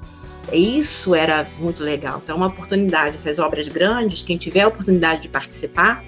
Isso 0.52 1.14
era 1.14 1.46
muito 1.58 1.82
legal. 1.82 2.20
Então, 2.22 2.36
uma 2.36 2.48
oportunidade, 2.48 3.16
essas 3.16 3.38
obras 3.38 3.68
grandes, 3.68 4.22
quem 4.22 4.36
tiver 4.36 4.62
a 4.62 4.68
oportunidade 4.68 5.22
de 5.22 5.28
participar, 5.28 6.04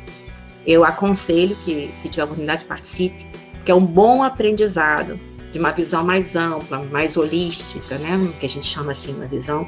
eu 0.67 0.85
aconselho 0.85 1.57
que, 1.65 1.91
se 1.99 2.09
tiver 2.09 2.23
a 2.23 2.25
oportunidade, 2.27 2.65
participe, 2.65 3.27
porque 3.55 3.71
é 3.71 3.75
um 3.75 3.85
bom 3.85 4.23
aprendizado, 4.23 5.19
de 5.53 5.59
uma 5.59 5.73
visão 5.73 6.05
mais 6.05 6.37
ampla, 6.37 6.85
mais 6.91 7.17
holística, 7.17 7.97
né? 7.97 8.31
que 8.39 8.45
a 8.45 8.49
gente 8.49 8.67
chama 8.67 8.93
assim, 8.93 9.15
uma 9.15 9.27
visão 9.27 9.67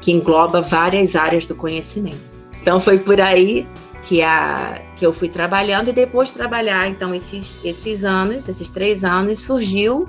que 0.00 0.12
engloba 0.12 0.62
várias 0.62 1.14
áreas 1.14 1.44
do 1.44 1.54
conhecimento. 1.54 2.36
Então, 2.62 2.80
foi 2.80 2.98
por 2.98 3.20
aí 3.20 3.66
que, 4.08 4.22
a, 4.22 4.80
que 4.96 5.04
eu 5.04 5.12
fui 5.12 5.28
trabalhando 5.28 5.88
e 5.88 5.92
depois 5.92 6.28
de 6.28 6.34
trabalhar, 6.34 6.88
então, 6.88 7.14
esses, 7.14 7.58
esses 7.64 8.04
anos, 8.04 8.48
esses 8.48 8.68
três 8.68 9.04
anos, 9.04 9.40
surgiu 9.40 10.08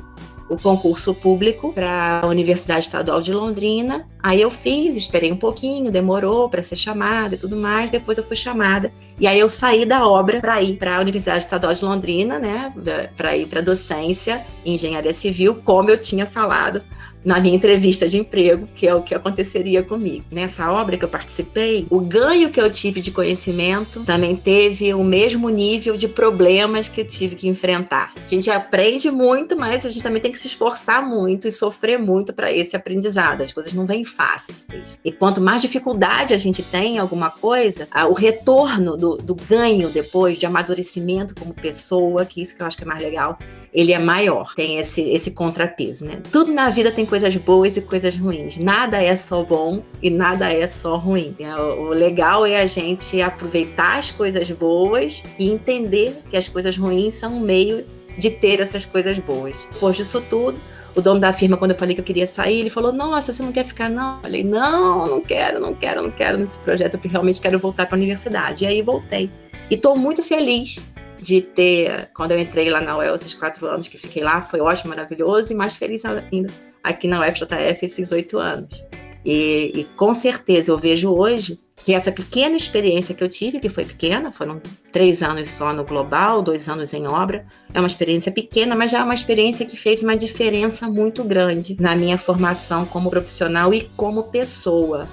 o 0.50 0.58
concurso 0.58 1.14
público 1.14 1.74
para 1.74 2.22
a 2.24 2.28
Universidade 2.28 2.86
Estadual 2.86 3.20
de 3.20 3.34
Londrina. 3.34 4.08
Aí 4.24 4.42
eu 4.42 4.50
fiz, 4.50 4.96
esperei 4.96 5.32
um 5.32 5.36
pouquinho, 5.36 5.92
demorou 5.92 6.48
para 6.50 6.64
ser 6.64 6.78
chamada 6.78 7.36
e 7.36 7.38
tudo 7.38 7.58
mais. 7.58 7.90
Depois 7.90 8.18
eu 8.18 8.24
fui 8.24 8.36
chamada 8.36 8.94
e 9.20 9.28
aí 9.28 9.38
eu 9.38 9.50
saí 9.50 9.86
da 9.86 10.08
obra 10.08 10.40
para 10.40 10.62
ir 10.62 10.78
para 10.78 10.98
a 10.98 11.02
Universidade 11.02 11.40
Estadual 11.40 11.74
de 11.74 11.84
Londrina, 11.84 12.40
né, 12.40 12.74
para 13.18 13.36
ir 13.36 13.48
para 13.48 13.60
docência 13.60 14.46
em 14.66 14.76
engenharia 14.76 15.12
civil, 15.12 15.56
como 15.66 15.90
eu 15.90 16.00
tinha 16.00 16.26
falado 16.26 16.82
na 17.24 17.40
minha 17.40 17.56
entrevista 17.56 18.08
de 18.08 18.18
emprego, 18.18 18.68
que 18.76 18.88
é 18.88 18.94
o 18.94 19.02
que 19.02 19.14
aconteceria 19.14 19.84
comigo. 19.84 20.26
Nessa 20.32 20.72
obra 20.72 20.98
que 20.98 21.04
eu 21.04 21.10
participei, 21.10 21.86
o 21.90 22.00
ganho 22.00 22.50
que 22.50 22.60
eu 22.60 22.70
tive 22.72 23.02
de 23.02 23.12
conhecimento 23.12 24.04
também 24.04 24.36
teve 24.36 24.94
o 24.94 25.04
mesmo 25.04 25.50
nível 25.50 25.98
de 25.98 26.08
problemas 26.08 26.88
que 26.88 27.02
eu 27.02 27.06
tive 27.06 27.36
que 27.36 27.48
enfrentar. 27.48 28.14
A 28.16 28.30
gente 28.30 28.50
aprende 28.50 29.12
muito, 29.12 29.58
mas 29.58 29.86
a 29.86 29.90
gente 29.90 30.04
também 30.04 30.22
tem 30.22 30.32
que 30.32 30.40
se 30.40 30.48
esforçar 30.48 31.06
muito 31.06 31.48
e 31.48 31.52
sofrer 31.52 32.00
muito 32.00 32.34
para 32.34 32.52
esse 32.52 32.76
aprendizado. 32.76 33.42
As 33.42 33.52
coisas 33.52 33.74
não 33.74 33.86
vêm 33.86 34.06
fáceis. 34.06 34.66
E 35.04 35.12
quanto 35.12 35.42
mais 35.42 35.62
dificuldade 35.62 36.34
a 36.34 36.38
gente 36.38 36.64
tem 36.64 36.96
em 36.96 36.98
alguma 36.98 37.30
coisa, 37.30 37.88
o 38.10 38.14
retorno 38.14 38.96
do, 38.96 39.18
do 39.18 39.36
ganho 39.36 39.90
depois 39.90 40.38
de 40.38 40.46
amadurecimento 40.46 41.36
como 41.36 41.54
pessoa, 41.54 42.26
que 42.26 42.42
isso 42.42 42.56
que 42.56 42.62
eu 42.62 42.68
acho 42.68 42.78
que 42.78 42.84
é 42.84 42.88
mais 42.88 43.02
legal, 43.02 43.38
ele 43.74 43.94
é 43.94 44.00
maior, 44.00 44.54
tem 44.56 44.80
esse, 44.80 45.02
esse 45.02 45.32
contrapeso, 45.32 46.06
né? 46.06 46.20
Tudo 46.32 46.52
na 46.52 46.70
vida 46.70 46.92
tem 46.92 47.06
coisas 47.06 47.36
boas 47.36 47.78
e 47.78 47.82
coisas 47.82 48.16
ruins. 48.16 48.58
Nada 48.58 49.02
é 49.02 49.16
só 49.16 49.44
bom 49.44 49.84
e 50.02 50.10
nada 50.10 50.52
é 50.52 50.66
só 50.68 50.98
ruim. 50.98 51.36
É, 51.40 51.56
o 51.56 51.90
legal 51.90 52.46
é 52.46 52.62
a 52.62 52.66
gente 52.66 53.22
aproveitar 53.22 53.98
as 53.98 54.12
coisas 54.12 54.50
boas 54.52 55.24
e 55.38 55.50
entender 55.50 56.22
que 56.30 56.38
as 56.38 56.48
coisas 56.48 56.78
ruins 56.78 57.14
são 57.14 57.38
um 57.38 57.40
meio 57.40 57.86
de 58.18 58.32
ter 58.32 58.60
essas 58.60 58.86
coisas 58.86 59.20
boas. 59.20 59.68
Depois 59.72 59.96
disso 59.96 60.24
tudo, 60.30 60.60
o 60.96 61.02
dono 61.02 61.20
da 61.20 61.32
firma, 61.32 61.58
quando 61.58 61.72
eu 61.72 61.78
falei 61.78 61.94
que 61.94 62.02
eu 62.02 62.06
queria 62.06 62.26
sair, 62.26 62.62
ele 62.62 62.72
falou: 62.72 62.92
Nossa, 62.92 63.32
você 63.32 63.44
não 63.44 63.52
quer 63.52 63.66
ficar, 63.66 63.90
não? 63.90 64.16
Eu 64.16 64.22
falei: 64.24 64.44
Não, 64.44 65.08
não 65.08 65.22
quero, 65.22 65.60
não 65.60 65.74
quero, 65.76 66.02
não 66.02 66.10
quero 66.10 66.38
nesse 66.40 66.58
projeto, 66.58 66.94
porque 66.94 67.08
realmente 67.08 67.40
quero 67.40 67.60
voltar 67.60 67.86
para 67.86 67.96
a 67.96 68.00
universidade. 68.00 68.64
E 68.64 68.68
aí 68.68 68.82
voltei. 68.82 69.30
E 69.70 69.76
estou 69.76 69.96
muito 69.96 70.24
feliz 70.24 70.88
de 71.22 71.42
ter, 71.42 72.10
quando 72.16 72.32
eu 72.32 72.40
entrei 72.40 72.70
lá 72.70 72.82
na 72.82 72.98
UEL, 72.98 73.16
esses 73.16 73.34
quatro 73.34 73.66
anos 73.68 73.88
que 73.88 73.98
fiquei 73.98 74.24
lá, 74.24 74.42
foi 74.42 74.60
ótimo, 74.60 74.90
maravilhoso, 74.90 75.52
e 75.52 75.56
mais 75.56 75.76
feliz 75.76 76.04
ainda 76.06 76.52
aqui 76.84 77.08
na 77.08 77.20
UFJF 77.20 77.86
esses 77.86 78.12
oito 78.12 78.38
anos. 78.38 78.86
E, 79.26 79.72
e, 79.76 79.84
com 79.98 80.14
certeza 80.14 80.72
eu 80.72 80.78
vejo 80.78 81.12
hoje 81.12 81.60
que 81.84 81.94
essa 81.94 82.12
pequena 82.12 82.56
experiência 82.56 83.14
que 83.14 83.24
eu 83.24 83.28
tive, 83.28 83.60
que 83.60 83.68
foi 83.68 83.84
pequena, 83.84 84.32
foram 84.32 84.62
três 84.92 85.22
anos 85.22 85.50
só 85.50 85.74
no 85.74 85.84
global, 85.84 86.42
dois 86.42 86.70
anos 86.70 86.94
em 86.94 87.06
obra, 87.08 87.46
é 87.74 87.80
uma 87.80 87.88
experiência 87.88 88.32
pequena, 88.32 88.76
mas 88.76 88.92
já 88.92 89.00
é 89.00 89.04
uma 89.04 89.14
experiência 89.14 89.66
que 89.66 89.76
fez 89.76 90.02
uma 90.02 90.16
diferença 90.16 90.88
muito 90.88 91.24
grande 91.24 91.76
na 91.80 91.96
minha 91.96 92.18
formação 92.18 92.86
como 92.86 93.10
profissional 93.10 93.74
e 93.74 93.82
como 93.96 94.24
pessoa. 94.24 95.08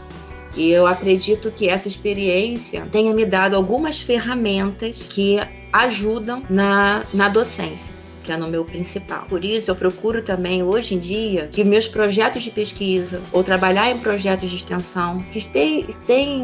E 0.56 0.70
eu 0.70 0.86
acredito 0.86 1.50
que 1.50 1.68
essa 1.68 1.88
experiência 1.88 2.86
tenha 2.92 3.12
me 3.12 3.24
dado 3.24 3.56
algumas 3.56 4.00
ferramentas 4.00 5.02
que 5.08 5.38
ajudam 5.72 6.42
na, 6.48 7.02
na 7.12 7.28
docência 7.28 7.92
que 8.24 8.32
é 8.32 8.36
no 8.36 8.48
meu 8.48 8.64
principal. 8.64 9.26
Por 9.28 9.44
isso, 9.44 9.70
eu 9.70 9.76
procuro 9.76 10.22
também, 10.22 10.62
hoje 10.62 10.94
em 10.94 10.98
dia, 10.98 11.48
que 11.52 11.62
meus 11.62 11.86
projetos 11.86 12.42
de 12.42 12.50
pesquisa 12.50 13.20
ou 13.30 13.44
trabalhar 13.44 13.90
em 13.90 13.98
projetos 13.98 14.48
de 14.48 14.56
extensão 14.56 15.22
que 15.30 15.38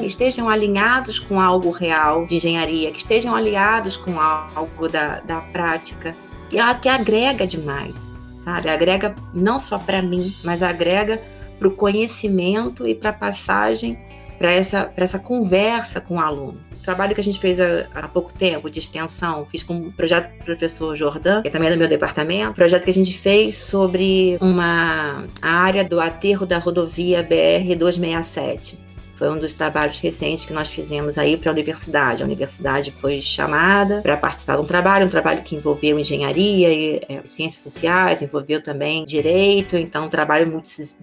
estejam 0.04 0.48
alinhados 0.48 1.18
com 1.18 1.40
algo 1.40 1.70
real 1.70 2.26
de 2.26 2.36
engenharia, 2.36 2.92
que 2.92 2.98
estejam 2.98 3.34
alinhados 3.34 3.96
com 3.96 4.20
algo 4.20 4.88
da, 4.88 5.20
da 5.20 5.40
prática, 5.40 6.14
que, 6.50 6.58
que 6.82 6.88
agrega 6.88 7.46
demais, 7.46 8.14
sabe? 8.36 8.68
Agrega 8.68 9.14
não 9.32 9.58
só 9.58 9.78
para 9.78 10.02
mim, 10.02 10.32
mas 10.44 10.62
agrega 10.62 11.20
para 11.60 11.68
o 11.68 11.70
conhecimento 11.70 12.88
e 12.88 12.94
para 12.94 13.10
a 13.10 13.12
passagem, 13.12 13.96
para 14.36 14.50
essa, 14.50 14.90
essa 14.96 15.18
conversa 15.18 16.00
com 16.00 16.16
o 16.16 16.20
aluno 16.20 16.70
trabalho 16.80 17.14
que 17.14 17.20
a 17.20 17.24
gente 17.24 17.38
fez 17.38 17.60
há, 17.60 17.86
há, 17.94 18.08
pouco 18.08 18.32
tempo 18.32 18.70
de 18.70 18.78
extensão, 18.78 19.46
fiz 19.46 19.62
com 19.62 19.76
o 19.76 19.92
projeto 19.92 20.30
do 20.38 20.44
professor 20.44 20.96
Jordan, 20.96 21.42
que 21.42 21.50
também 21.50 21.68
é 21.68 21.72
do 21.72 21.78
meu 21.78 21.88
departamento, 21.88 22.54
projeto 22.54 22.84
que 22.84 22.90
a 22.90 22.94
gente 22.94 23.16
fez 23.16 23.56
sobre 23.56 24.38
uma 24.40 25.24
área 25.40 25.84
do 25.84 26.00
aterro 26.00 26.46
da 26.46 26.58
rodovia 26.58 27.22
BR 27.22 27.76
267. 27.76 28.89
Foi 29.20 29.28
um 29.28 29.38
dos 29.38 29.52
trabalhos 29.52 29.98
recentes 29.98 30.46
que 30.46 30.52
nós 30.54 30.70
fizemos 30.70 31.18
aí 31.18 31.36
para 31.36 31.50
a 31.50 31.52
universidade. 31.52 32.22
A 32.22 32.26
universidade 32.26 32.90
foi 32.90 33.20
chamada 33.20 34.00
para 34.00 34.16
participar 34.16 34.56
de 34.56 34.62
um 34.62 34.64
trabalho, 34.64 35.04
um 35.04 35.10
trabalho 35.10 35.42
que 35.42 35.54
envolveu 35.54 35.98
engenharia 35.98 36.72
e 36.72 37.02
é, 37.06 37.20
ciências 37.24 37.62
sociais, 37.62 38.22
envolveu 38.22 38.62
também 38.62 39.04
direito, 39.04 39.76
então 39.76 40.06
um 40.06 40.08
trabalho 40.08 40.50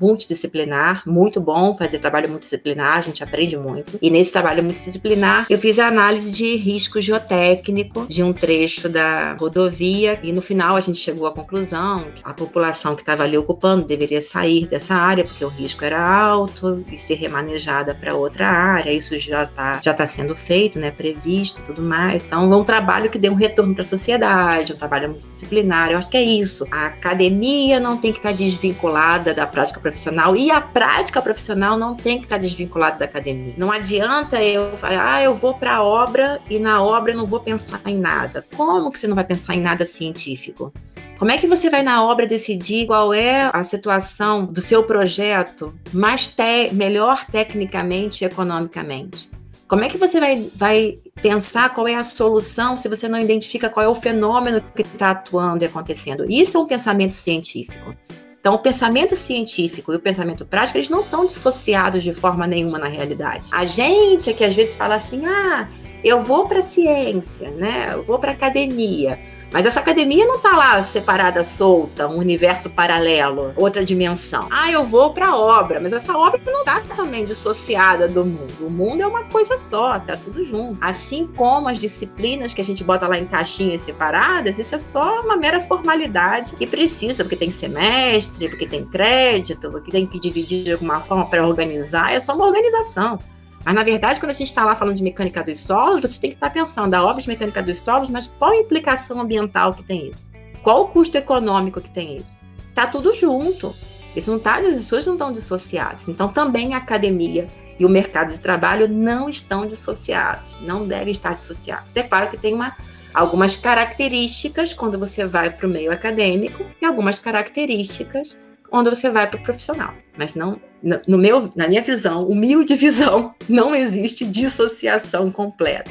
multidisciplinar, 0.02 1.04
muito 1.06 1.40
bom 1.40 1.78
fazer 1.78 2.00
trabalho 2.00 2.28
multidisciplinar, 2.28 2.98
a 2.98 3.02
gente 3.02 3.24
aprende 3.24 3.56
muito. 3.56 4.00
E 4.02 4.10
nesse 4.10 4.32
trabalho 4.32 4.64
multidisciplinar, 4.64 5.46
eu 5.48 5.60
fiz 5.60 5.78
a 5.78 5.88
análise 5.88 6.32
de 6.32 6.56
risco 6.56 7.00
geotécnico 7.00 8.08
de 8.08 8.24
um 8.24 8.34
trecho 8.34 8.90
da 8.90 9.34
rodovia 9.34 10.20
e 10.24 10.32
no 10.32 10.42
final 10.42 10.76
a 10.76 10.82
gente 10.82 10.98
chegou 10.98 11.28
à 11.28 11.32
conclusão 11.32 12.08
que 12.16 12.24
a 12.24 12.34
população 12.34 12.96
que 12.96 13.04
estava 13.04 13.22
ali 13.22 13.38
ocupando 13.38 13.86
deveria 13.86 14.24
sair 14.24 14.66
dessa 14.66 14.96
área 14.96 15.24
porque 15.24 15.46
o 15.46 15.50
risco 15.50 15.86
era 15.86 16.04
alto 16.04 16.84
e 16.92 16.98
ser 16.98 17.14
remanejada 17.14 17.94
para 17.94 18.07
outra 18.14 18.48
área. 18.48 18.92
Isso 18.92 19.18
já 19.18 19.44
está 19.44 19.80
já 19.84 19.94
tá 19.94 20.08
sendo 20.08 20.36
feito, 20.36 20.80
né, 20.80 20.92
previsto, 20.92 21.62
tudo 21.62 21.82
mais. 21.82 22.26
Então, 22.26 22.52
é 22.52 22.56
um 22.56 22.64
trabalho 22.64 23.10
que 23.10 23.18
dê 23.18 23.30
um 23.30 23.36
retorno 23.36 23.74
para 23.74 23.84
a 23.84 23.88
sociedade, 23.88 24.74
um 24.74 24.76
trabalho 24.76 25.10
multidisciplinar. 25.10 25.92
Eu 25.92 25.98
acho 25.98 26.10
que 26.10 26.18
é 26.18 26.24
isso. 26.24 26.66
A 26.72 26.88
academia 26.88 27.80
não 27.80 27.98
tem 27.98 28.12
que 28.12 28.20
estar 28.20 28.30
tá 28.30 28.36
desvinculada 28.36 29.34
da 29.34 29.46
prática 29.46 29.80
profissional 29.80 30.36
e 30.36 30.52
a 30.52 30.62
prática 30.62 31.22
profissional 31.22 31.78
não 31.78 31.96
tem 31.96 32.18
que 32.18 32.26
estar 32.26 32.36
tá 32.36 32.42
desvinculada 32.42 32.98
da 32.98 33.06
academia. 33.06 33.54
Não 33.58 33.72
adianta 33.72 34.42
eu 34.42 34.78
falar, 34.78 35.16
ah, 35.16 35.24
eu 35.24 35.36
vou 35.36 35.54
para 35.54 35.76
a 35.76 35.84
obra 35.84 36.40
e 36.50 36.60
na 36.60 36.82
obra 36.84 37.12
eu 37.12 37.18
não 37.18 37.26
vou 37.26 37.40
pensar 37.40 37.82
em 37.86 37.98
nada. 37.98 38.46
Como 38.56 38.92
que 38.92 39.00
você 39.00 39.08
não 39.08 39.16
vai 39.16 39.24
pensar 39.24 39.56
em 39.56 39.62
nada 39.62 39.86
científico? 39.86 40.74
Como 41.18 41.32
é 41.32 41.38
que 41.38 41.48
você 41.48 41.68
vai 41.68 41.82
na 41.82 42.04
obra 42.04 42.28
decidir 42.28 42.86
qual 42.86 43.12
é 43.12 43.50
a 43.52 43.64
situação 43.64 44.46
do 44.46 44.62
seu 44.62 44.84
projeto 44.84 45.74
mais 45.92 46.28
te 46.28 46.70
melhor 46.72 47.26
tecnicamente 47.26 48.24
e 48.24 48.28
economicamente? 48.28 49.28
Como 49.68 49.84
é 49.84 49.90
que 49.90 49.98
você 49.98 50.20
vai, 50.20 50.48
vai 50.56 51.00
pensar 51.20 51.74
qual 51.74 51.88
é 51.88 51.96
a 51.96 52.04
solução 52.04 52.78
se 52.78 52.88
você 52.88 53.08
não 53.08 53.20
identifica 53.20 53.68
qual 53.68 53.84
é 53.84 53.90
o 53.90 53.96
fenômeno 53.96 54.62
que 54.76 54.84
está 54.84 55.10
atuando 55.12 55.64
e 55.64 55.68
acontecendo? 55.68 56.24
Isso 56.30 56.56
é 56.56 56.60
um 56.60 56.68
pensamento 56.68 57.16
científico. 57.16 57.96
Então, 58.40 58.54
o 58.54 58.60
pensamento 58.60 59.16
científico 59.16 59.92
e 59.92 59.96
o 59.96 60.00
pensamento 60.00 60.46
prático, 60.46 60.78
eles 60.78 60.88
não 60.88 61.02
estão 61.02 61.26
dissociados 61.26 62.04
de 62.04 62.14
forma 62.14 62.46
nenhuma 62.46 62.78
na 62.78 62.88
realidade. 62.88 63.50
A 63.52 63.66
gente 63.66 64.30
é 64.30 64.34
que 64.34 64.46
às 64.46 64.56
vezes 64.56 64.76
fala 64.76 64.96
assim: 64.96 65.26
ah, 65.26 65.68
eu 66.04 66.22
vou 66.22 66.48
para 66.48 66.60
a 66.60 66.62
ciência, 66.62 67.50
né? 67.50 67.90
Eu 67.92 68.04
vou 68.04 68.20
para 68.20 68.32
a 68.32 68.34
academia. 68.36 69.20
Mas 69.52 69.66
essa 69.66 69.80
academia 69.80 70.26
não 70.26 70.40
tá 70.40 70.52
lá 70.52 70.82
separada, 70.84 71.44
solta, 71.44 72.08
um 72.08 72.18
universo 72.18 72.70
paralelo, 72.70 73.54
outra 73.56 73.84
dimensão. 73.84 74.48
Ah, 74.52 74.72
eu 74.72 74.84
vou 74.84 75.14
pra 75.14 75.36
obra, 75.36 75.80
mas 75.80 75.94
essa 75.94 76.18
obra 76.18 76.40
não 76.46 76.64
tá 76.66 76.82
também 76.96 77.24
dissociada 77.24 78.08
do 78.08 78.26
mundo. 78.26 78.68
O 78.68 78.70
mundo 78.70 79.02
é 79.02 79.08
uma 79.08 79.24
coisa 79.24 79.56
só, 79.56 80.00
tá 80.00 80.18
tudo 80.18 80.44
junto. 80.44 80.78
Assim 80.82 81.28
como 81.28 81.70
as 81.70 81.78
disciplinas 81.78 82.54
que 82.54 82.62
a 82.62 82.66
gente 82.66 82.84
bota 82.84 83.08
lá 83.08 83.18
em 83.18 83.26
caixinhas 83.26 83.82
separadas, 83.82 84.60
isso 84.60 84.76
é 84.76 84.80
só 84.80 85.22
uma 85.22 85.38
mera 85.38 85.62
formalidade 85.62 86.56
que 86.56 86.68
precisa, 86.68 87.24
porque 87.24 87.36
tem 87.36 87.52
semestre, 87.52 88.50
porque 88.50 88.68
tem 88.68 88.86
crédito, 88.86 89.72
porque 89.72 89.92
tem 89.92 90.06
que 90.06 90.20
dividir 90.20 90.64
de 90.64 90.74
alguma 90.74 91.00
forma 91.00 91.26
para 91.26 91.48
organizar, 91.48 92.12
é 92.12 92.20
só 92.20 92.36
uma 92.36 92.46
organização. 92.46 93.20
Mas, 93.64 93.76
na 93.76 93.84
verdade, 93.84 94.20
quando 94.20 94.30
a 94.30 94.34
gente 94.34 94.48
está 94.48 94.66
lá 94.66 94.76
falando 94.76 94.96
de 94.96 95.04
mecânica 95.04 95.44
dos 95.44 95.60
solos, 95.60 96.02
você 96.02 96.20
tem 96.20 96.30
que 96.30 96.38
estar 96.38 96.48
tá 96.48 96.54
pensando 96.54 96.94
a 96.94 97.04
obra 97.04 97.22
de 97.22 97.28
mecânica 97.28 97.62
dos 97.62 97.80
solos, 97.80 98.10
mas 98.10 98.28
qual 98.28 98.52
a 98.52 98.58
implicação 98.58 99.20
ambiental 99.20 99.74
que 99.74 99.84
tem 99.84 100.10
isso? 100.10 100.32
Qual 100.64 100.84
o 100.84 100.88
custo 100.88 101.18
econômico 101.18 101.82
que 101.82 101.90
tem 101.90 102.18
isso? 102.18 102.40
Tá 102.74 102.88
tudo 102.88 103.14
junto. 103.14 103.76
Isso 104.16 104.32
não 104.32 104.40
tá, 104.40 104.60
as 104.60 104.74
pessoas 104.74 105.06
não 105.06 105.14
estão 105.14 105.32
dissociadas. 105.32 106.08
Então, 106.08 106.30
também 106.30 106.74
a 106.74 106.78
academia 106.78 107.48
e 107.80 107.86
o 107.86 107.90
mercado 107.90 108.32
de 108.32 108.40
trabalho 108.40 108.88
não 108.88 109.30
estão 109.30 109.66
dissociados, 109.66 110.44
não 110.62 110.88
devem 110.88 111.12
estar 111.12 111.36
dissociados. 111.36 111.96
É 111.96 112.04
claro 112.04 112.30
que 112.30 112.38
tem 112.38 112.54
uma, 112.54 112.76
algumas 113.14 113.56
características 113.56 114.74
quando 114.74 114.98
você 114.98 115.26
vai 115.26 115.50
para 115.50 115.68
o 115.68 115.70
meio 115.70 115.92
acadêmico 115.92 116.66
e 116.82 116.86
algumas 116.86 117.20
características 117.20 118.36
quando 118.70 118.90
você 118.90 119.10
vai 119.10 119.28
para 119.28 119.40
o 119.40 119.44
profissional. 119.44 119.94
Mas 120.18 120.34
não, 120.34 120.60
no 121.08 121.18
meu, 121.18 121.52
na 121.56 121.68
minha 121.68 121.82
visão, 121.82 122.28
humilde 122.28 122.76
visão, 122.78 123.34
não 123.48 123.76
existe 123.76 124.26
dissociação 124.26 125.32
completa. 125.32 125.90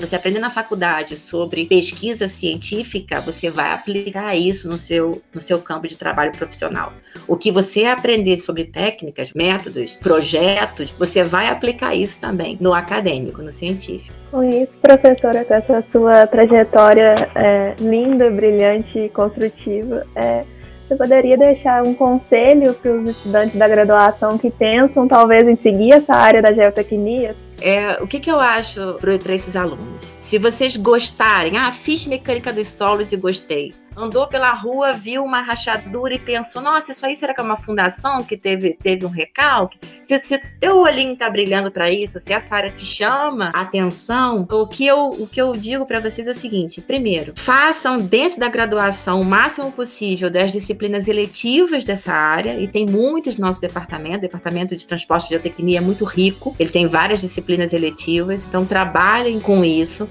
Você 0.00 0.16
aprende 0.16 0.40
na 0.40 0.50
faculdade 0.50 1.16
sobre 1.16 1.64
pesquisa 1.64 2.26
científica, 2.26 3.20
você 3.20 3.48
vai 3.48 3.72
aplicar 3.72 4.34
isso 4.34 4.68
no 4.68 4.76
seu, 4.76 5.22
no 5.32 5.40
seu 5.40 5.60
campo 5.60 5.86
de 5.86 5.96
trabalho 5.96 6.32
profissional. 6.32 6.92
O 7.28 7.36
que 7.36 7.52
você 7.52 7.84
aprender 7.84 8.38
sobre 8.38 8.64
técnicas, 8.64 9.32
métodos, 9.32 9.94
projetos, 9.94 10.90
você 10.98 11.22
vai 11.22 11.46
aplicar 11.46 11.94
isso 11.94 12.18
também 12.18 12.58
no 12.60 12.74
acadêmico, 12.74 13.40
no 13.40 13.52
científico. 13.52 14.12
Com 14.32 14.42
isso, 14.42 14.76
professora, 14.78 15.44
com 15.44 15.54
essa 15.54 15.80
sua 15.82 16.26
trajetória 16.26 17.30
é, 17.36 17.74
linda, 17.78 18.28
brilhante 18.30 18.98
e 18.98 19.08
construtiva, 19.08 20.04
é, 20.16 20.44
você 20.88 20.96
poderia 20.96 21.36
deixar 21.36 21.82
um 21.82 21.92
conselho 21.92 22.72
para 22.72 22.90
os 22.90 23.10
estudantes 23.10 23.54
da 23.56 23.68
graduação 23.68 24.38
que 24.38 24.50
pensam 24.50 25.06
talvez 25.06 25.46
em 25.46 25.54
seguir 25.54 25.92
essa 25.92 26.14
área 26.14 26.40
da 26.40 26.50
geotecnia? 26.50 27.36
É, 27.60 28.02
o 28.02 28.06
que, 28.06 28.20
que 28.20 28.30
eu 28.30 28.38
acho 28.38 28.98
para 29.00 29.34
esses 29.34 29.56
alunos? 29.56 30.12
Se 30.20 30.38
vocês 30.38 30.76
gostarem, 30.76 31.56
ah, 31.56 31.72
fiz 31.72 32.06
mecânica 32.06 32.52
dos 32.52 32.68
solos 32.68 33.12
e 33.12 33.16
gostei 33.16 33.74
andou 33.98 34.26
pela 34.28 34.52
rua, 34.52 34.92
viu 34.92 35.24
uma 35.24 35.40
rachadura 35.40 36.14
e 36.14 36.18
pensou: 36.18 36.62
nossa, 36.62 36.92
isso 36.92 37.04
aí 37.04 37.16
será 37.16 37.34
que 37.34 37.40
é 37.40 37.42
uma 37.42 37.56
fundação 37.56 38.22
que 38.22 38.36
teve, 38.36 38.74
teve 38.74 39.04
um 39.04 39.10
recalque? 39.10 39.78
Se, 40.02 40.18
se 40.18 40.38
teu 40.60 40.78
olhinho 40.78 41.16
tá 41.16 41.28
brilhando 41.28 41.70
para 41.70 41.90
isso, 41.90 42.20
se 42.20 42.32
essa 42.32 42.54
área 42.54 42.70
te 42.70 42.86
chama 42.86 43.48
atenção, 43.52 44.46
o 44.50 44.66
que 44.66 44.86
eu, 44.86 45.08
o 45.08 45.26
que 45.26 45.40
eu 45.40 45.54
digo 45.56 45.84
para 45.84 46.00
vocês 46.00 46.28
é 46.28 46.30
o 46.30 46.34
seguinte: 46.34 46.80
primeiro, 46.80 47.32
façam 47.36 47.98
dentro 47.98 48.38
da 48.38 48.48
graduação 48.48 49.20
o 49.20 49.24
máximo 49.24 49.72
possível 49.72 50.30
das 50.30 50.52
disciplinas 50.52 51.08
eletivas 51.08 51.84
dessa 51.84 52.12
área, 52.12 52.60
e 52.60 52.68
tem 52.68 52.86
muitos 52.86 53.36
no 53.36 53.46
nosso 53.46 53.60
departamento, 53.60 54.18
o 54.18 54.20
departamento 54.20 54.76
de 54.76 54.86
transporte 54.86 55.26
e 55.26 55.28
geotecnia 55.30 55.78
é 55.78 55.80
muito 55.80 56.04
rico, 56.04 56.54
ele 56.58 56.70
tem 56.70 56.86
várias 56.86 57.20
disciplinas 57.20 57.47
eletivas, 57.72 58.44
então 58.44 58.64
trabalhem 58.64 59.40
com 59.40 59.64
isso 59.64 60.08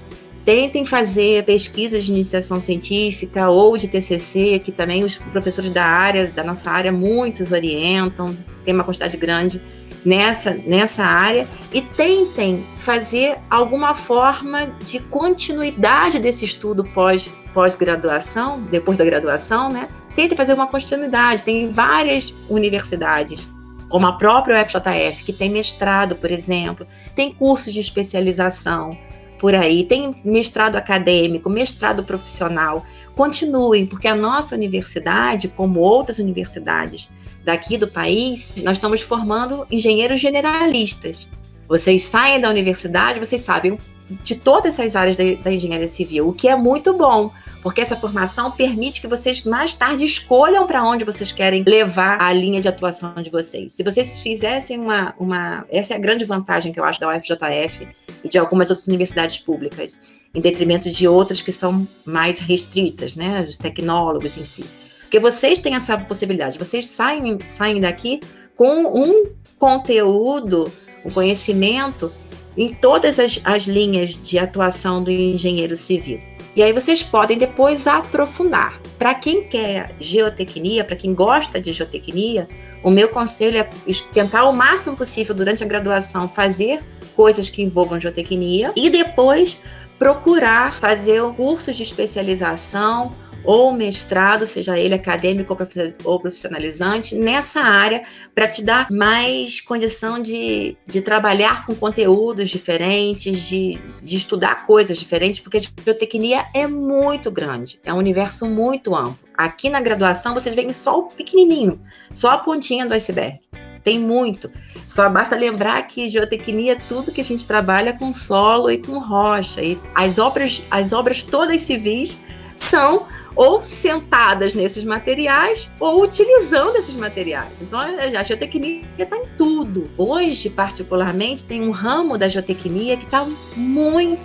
tentem 0.48 0.86
fazer 0.86 1.44
pesquisas 1.44 2.04
de 2.04 2.10
iniciação 2.10 2.58
científica 2.58 3.50
ou 3.50 3.76
de 3.76 3.86
TCC, 3.86 4.58
que 4.64 4.72
também 4.72 5.04
os 5.04 5.18
professores 5.18 5.68
da 5.68 5.84
área, 5.84 6.26
da 6.28 6.42
nossa 6.42 6.70
área, 6.70 6.90
muitos 6.90 7.52
orientam, 7.52 8.34
tem 8.64 8.72
uma 8.72 8.82
quantidade 8.82 9.14
grande 9.18 9.60
nessa, 10.02 10.54
nessa 10.64 11.04
área, 11.04 11.46
e 11.70 11.82
tentem 11.82 12.64
fazer 12.78 13.36
alguma 13.50 13.94
forma 13.94 14.64
de 14.82 15.00
continuidade 15.00 16.18
desse 16.18 16.46
estudo 16.46 16.82
pós, 16.82 17.30
pós-graduação, 17.52 18.58
depois 18.70 18.96
da 18.96 19.04
graduação, 19.04 19.68
né? 19.68 19.86
Tentem 20.16 20.34
fazer 20.34 20.54
uma 20.54 20.66
continuidade. 20.66 21.42
Tem 21.42 21.70
várias 21.70 22.32
universidades 22.48 23.46
como 23.88 24.06
a 24.06 24.12
própria 24.12 24.62
UFJF, 24.62 25.24
que 25.24 25.32
tem 25.32 25.50
mestrado, 25.50 26.16
por 26.16 26.30
exemplo, 26.30 26.86
tem 27.14 27.32
cursos 27.32 27.72
de 27.72 27.80
especialização 27.80 28.96
por 29.38 29.54
aí, 29.54 29.84
tem 29.84 30.14
mestrado 30.24 30.76
acadêmico, 30.76 31.48
mestrado 31.48 32.02
profissional. 32.02 32.84
Continuem, 33.14 33.86
porque 33.86 34.08
a 34.08 34.14
nossa 34.14 34.54
universidade, 34.54 35.48
como 35.48 35.80
outras 35.80 36.18
universidades 36.18 37.08
daqui 37.44 37.78
do 37.78 37.88
país, 37.88 38.52
nós 38.62 38.76
estamos 38.76 39.00
formando 39.00 39.66
engenheiros 39.70 40.20
generalistas. 40.20 41.28
Vocês 41.68 42.02
saem 42.02 42.40
da 42.40 42.50
universidade, 42.50 43.20
vocês 43.20 43.42
sabem 43.42 43.78
de 44.22 44.34
todas 44.34 44.78
essas 44.78 44.96
áreas 44.96 45.16
da, 45.16 45.24
da 45.42 45.52
engenharia 45.52 45.88
civil, 45.88 46.28
o 46.28 46.32
que 46.32 46.48
é 46.48 46.56
muito 46.56 46.92
bom, 46.94 47.30
porque 47.68 47.82
essa 47.82 47.96
formação 47.96 48.50
permite 48.50 48.98
que 48.98 49.06
vocês 49.06 49.44
mais 49.44 49.74
tarde 49.74 50.02
escolham 50.02 50.66
para 50.66 50.82
onde 50.82 51.04
vocês 51.04 51.32
querem 51.32 51.62
levar 51.68 52.16
a 52.18 52.32
linha 52.32 52.62
de 52.62 52.66
atuação 52.66 53.12
de 53.16 53.28
vocês. 53.28 53.72
Se 53.72 53.82
vocês 53.82 54.20
fizessem 54.20 54.80
uma, 54.80 55.14
uma. 55.20 55.66
Essa 55.68 55.92
é 55.92 55.96
a 55.98 56.00
grande 56.00 56.24
vantagem 56.24 56.72
que 56.72 56.80
eu 56.80 56.84
acho 56.84 56.98
da 56.98 57.14
UFJF 57.14 57.86
e 58.24 58.28
de 58.30 58.38
algumas 58.38 58.70
outras 58.70 58.88
universidades 58.88 59.36
públicas, 59.36 60.00
em 60.34 60.40
detrimento 60.40 60.90
de 60.90 61.06
outras 61.06 61.42
que 61.42 61.52
são 61.52 61.86
mais 62.06 62.38
restritas, 62.38 63.14
né? 63.14 63.44
Os 63.46 63.58
tecnólogos 63.58 64.38
em 64.38 64.46
si. 64.46 64.64
Porque 65.02 65.20
vocês 65.20 65.58
têm 65.58 65.74
essa 65.74 65.98
possibilidade, 65.98 66.58
vocês 66.58 66.86
saem, 66.86 67.36
saem 67.46 67.82
daqui 67.82 68.20
com 68.56 68.98
um 68.98 69.26
conteúdo, 69.58 70.72
um 71.04 71.10
conhecimento 71.10 72.10
em 72.56 72.72
todas 72.72 73.18
as, 73.18 73.38
as 73.44 73.64
linhas 73.64 74.12
de 74.12 74.38
atuação 74.38 75.04
do 75.04 75.10
engenheiro 75.10 75.76
civil. 75.76 76.37
E 76.54 76.62
aí 76.62 76.72
vocês 76.72 77.02
podem 77.02 77.38
depois 77.38 77.86
aprofundar. 77.86 78.80
Para 78.98 79.14
quem 79.14 79.44
quer 79.44 79.94
geotecnia, 80.00 80.84
para 80.84 80.96
quem 80.96 81.14
gosta 81.14 81.60
de 81.60 81.72
geotecnia, 81.72 82.48
o 82.82 82.90
meu 82.90 83.08
conselho 83.08 83.58
é 83.58 83.68
tentar 84.12 84.44
o 84.44 84.52
máximo 84.52 84.96
possível 84.96 85.34
durante 85.34 85.62
a 85.62 85.66
graduação 85.66 86.28
fazer 86.28 86.82
coisas 87.14 87.48
que 87.48 87.62
envolvam 87.62 88.00
geotecnia 88.00 88.72
e 88.76 88.88
depois 88.90 89.60
procurar 89.98 90.78
fazer 90.78 91.20
cursos 91.34 91.76
de 91.76 91.82
especialização 91.82 93.12
ou 93.44 93.72
mestrado, 93.72 94.46
seja 94.46 94.78
ele 94.78 94.94
acadêmico 94.94 95.56
ou 96.04 96.20
profissionalizante, 96.20 97.14
nessa 97.14 97.60
área, 97.60 98.02
para 98.34 98.48
te 98.48 98.62
dar 98.62 98.90
mais 98.90 99.60
condição 99.60 100.20
de, 100.20 100.76
de 100.86 101.00
trabalhar 101.00 101.64
com 101.64 101.74
conteúdos 101.74 102.50
diferentes, 102.50 103.40
de, 103.42 103.78
de 104.02 104.16
estudar 104.16 104.66
coisas 104.66 104.98
diferentes, 104.98 105.40
porque 105.40 105.58
a 105.58 105.82
biotecnia 105.82 106.44
é 106.54 106.66
muito 106.66 107.30
grande, 107.30 107.80
é 107.84 107.92
um 107.92 107.98
universo 107.98 108.46
muito 108.46 108.94
amplo. 108.94 109.28
Aqui 109.36 109.70
na 109.70 109.80
graduação, 109.80 110.34
vocês 110.34 110.54
veem 110.54 110.72
só 110.72 110.98
o 110.98 111.04
pequenininho, 111.04 111.80
só 112.12 112.30
a 112.30 112.38
pontinha 112.38 112.84
do 112.84 112.94
iceberg. 112.94 113.38
Tem 113.84 113.98
muito. 113.98 114.50
Só 114.86 115.08
basta 115.08 115.36
lembrar 115.36 115.80
que 115.86 116.08
geotecnia 116.08 116.72
é 116.72 116.78
tudo 116.88 117.12
que 117.12 117.20
a 117.20 117.24
gente 117.24 117.46
trabalha 117.46 117.92
com 117.92 118.12
solo 118.12 118.70
e 118.70 118.78
com 118.78 118.98
rocha. 118.98 119.62
E 119.62 119.78
as 119.94 120.18
obras, 120.18 120.60
as 120.70 120.92
obras 120.92 121.22
todas 121.22 121.60
civis 121.62 122.18
são 122.56 123.06
ou 123.38 123.62
sentadas 123.62 124.52
nesses 124.52 124.84
materiais 124.84 125.70
ou 125.78 126.02
utilizando 126.02 126.74
esses 126.74 126.96
materiais. 126.96 127.52
Então 127.62 127.78
a 127.78 128.22
geotecnia 128.24 128.82
está 128.98 129.16
em 129.16 129.26
tudo. 129.38 129.88
Hoje, 129.96 130.50
particularmente, 130.50 131.44
tem 131.44 131.62
um 131.62 131.70
ramo 131.70 132.18
da 132.18 132.28
geotecnia 132.28 132.96
que 132.96 133.04
está 133.04 133.24
muito 133.56 134.18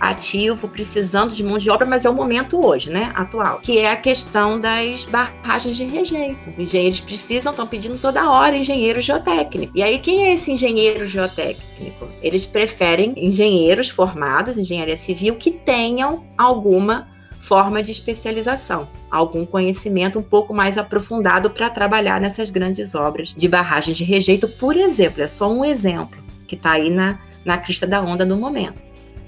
ativo, 0.00 0.68
precisando 0.68 1.34
de 1.34 1.44
mão 1.44 1.58
de 1.58 1.68
obra, 1.68 1.86
mas 1.86 2.06
é 2.06 2.08
o 2.08 2.14
momento 2.14 2.64
hoje, 2.64 2.88
né, 2.88 3.12
atual, 3.14 3.60
que 3.60 3.78
é 3.78 3.92
a 3.92 3.96
questão 3.96 4.58
das 4.58 5.04
barragens 5.04 5.76
de 5.76 5.84
rejeito. 5.84 6.50
Engenheiros 6.56 6.98
precisam, 6.98 7.52
estão 7.52 7.66
pedindo 7.66 7.98
toda 7.98 8.30
hora 8.30 8.56
engenheiro 8.56 9.02
geotécnico. 9.02 9.76
E 9.76 9.82
aí, 9.82 9.98
quem 9.98 10.24
é 10.24 10.32
esse 10.32 10.50
engenheiro 10.50 11.04
geotécnico? 11.04 12.08
Eles 12.22 12.46
preferem 12.46 13.12
engenheiros 13.18 13.90
formados 13.90 14.56
em 14.56 14.62
engenharia 14.62 14.96
civil 14.96 15.36
que 15.36 15.50
tenham 15.50 16.24
alguma 16.38 17.19
forma 17.50 17.82
de 17.82 17.90
especialização, 17.90 18.86
algum 19.10 19.44
conhecimento 19.44 20.20
um 20.20 20.22
pouco 20.22 20.54
mais 20.54 20.78
aprofundado 20.78 21.50
para 21.50 21.68
trabalhar 21.68 22.20
nessas 22.20 22.48
grandes 22.48 22.94
obras 22.94 23.34
de 23.36 23.48
barragens 23.48 23.96
de 23.96 24.04
rejeito, 24.04 24.46
por 24.46 24.76
exemplo. 24.76 25.20
É 25.20 25.26
só 25.26 25.52
um 25.52 25.64
exemplo 25.64 26.22
que 26.46 26.54
está 26.54 26.70
aí 26.70 26.88
na, 26.90 27.18
na 27.44 27.58
crista 27.58 27.88
da 27.88 28.00
onda 28.00 28.24
no 28.24 28.36
momento. 28.36 28.78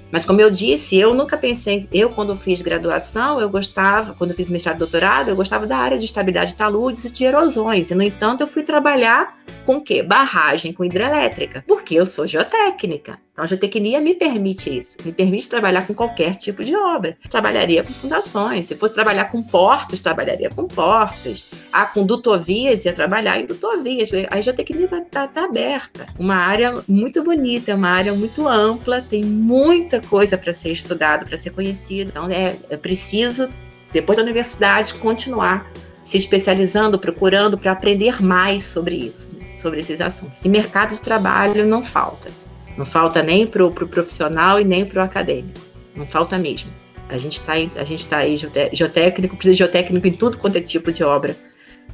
Mas 0.08 0.24
como 0.24 0.40
eu 0.40 0.50
disse, 0.50 0.96
eu 0.96 1.12
nunca 1.14 1.36
pensei, 1.36 1.88
eu 1.90 2.10
quando 2.10 2.36
fiz 2.36 2.62
graduação, 2.62 3.40
eu 3.40 3.50
gostava, 3.50 4.14
quando 4.14 4.32
fiz 4.34 4.48
mestrado 4.48 4.76
e 4.76 4.78
doutorado, 4.78 5.28
eu 5.28 5.34
gostava 5.34 5.66
da 5.66 5.78
área 5.78 5.98
de 5.98 6.04
estabilidade 6.04 6.52
de 6.52 6.56
taludes 6.56 7.04
e 7.04 7.10
de 7.10 7.24
erosões. 7.24 7.90
E 7.90 7.94
no 7.96 8.04
entanto, 8.04 8.42
eu 8.42 8.46
fui 8.46 8.62
trabalhar 8.62 9.36
com 9.66 9.78
o 9.78 9.82
quê? 9.82 10.00
Barragem 10.00 10.72
com 10.72 10.84
hidrelétrica, 10.84 11.64
porque 11.66 11.96
eu 11.96 12.06
sou 12.06 12.24
geotécnica. 12.24 13.18
Então, 13.32 13.44
a 13.44 13.48
geotecnia 13.48 13.98
me 13.98 14.14
permite 14.14 14.68
isso, 14.68 14.98
me 15.02 15.10
permite 15.10 15.48
trabalhar 15.48 15.86
com 15.86 15.94
qualquer 15.94 16.34
tipo 16.34 16.62
de 16.62 16.76
obra. 16.76 17.16
Trabalharia 17.30 17.82
com 17.82 17.92
fundações, 17.92 18.66
se 18.66 18.76
fosse 18.76 18.92
trabalhar 18.92 19.26
com 19.26 19.42
portos, 19.42 20.02
trabalharia 20.02 20.50
com 20.50 20.68
portos. 20.68 21.46
Ah, 21.72 21.86
com 21.86 22.04
dutovias, 22.04 22.84
ia 22.84 22.92
trabalhar 22.92 23.40
em 23.40 23.46
dutovias. 23.46 24.10
A 24.30 24.38
geotecnia 24.38 24.84
está 24.84 25.00
tá, 25.00 25.26
tá 25.26 25.44
aberta. 25.44 26.06
Uma 26.18 26.36
área 26.36 26.82
muito 26.86 27.24
bonita, 27.24 27.74
uma 27.74 27.88
área 27.88 28.12
muito 28.12 28.46
ampla, 28.46 29.00
tem 29.00 29.24
muita 29.24 29.98
coisa 30.00 30.36
para 30.36 30.52
ser 30.52 30.70
estudado, 30.70 31.24
para 31.24 31.38
ser 31.38 31.50
conhecido. 31.50 32.10
Então, 32.10 32.28
é, 32.28 32.56
é 32.68 32.76
preciso, 32.76 33.48
depois 33.94 34.18
da 34.18 34.22
universidade, 34.22 34.92
continuar 34.94 35.72
se 36.04 36.18
especializando, 36.18 36.98
procurando 36.98 37.56
para 37.56 37.72
aprender 37.72 38.22
mais 38.22 38.64
sobre 38.64 38.96
isso, 38.96 39.30
sobre 39.54 39.80
esses 39.80 40.00
assuntos. 40.02 40.44
E 40.44 40.48
mercado 40.48 40.94
de 40.94 41.00
trabalho 41.00 41.64
não 41.66 41.82
falta. 41.82 42.41
Não 42.76 42.86
falta 42.86 43.22
nem 43.22 43.46
para 43.46 43.64
o 43.64 43.70
pro 43.70 43.86
profissional 43.86 44.60
e 44.60 44.64
nem 44.64 44.84
para 44.84 45.02
o 45.02 45.04
acadêmico. 45.04 45.60
Não 45.94 46.06
falta 46.06 46.38
mesmo. 46.38 46.70
A 47.08 47.18
gente 47.18 47.34
está 47.34 47.52
a 47.52 47.84
gente 47.84 48.06
tá 48.06 48.18
aí 48.18 48.36
geotécnico, 48.72 49.36
precisa 49.36 49.54
de 49.54 49.58
geotécnico 49.58 50.06
em 50.06 50.12
tudo 50.12 50.38
quanto 50.38 50.56
é 50.56 50.60
tipo 50.60 50.90
de 50.90 51.04
obra 51.04 51.36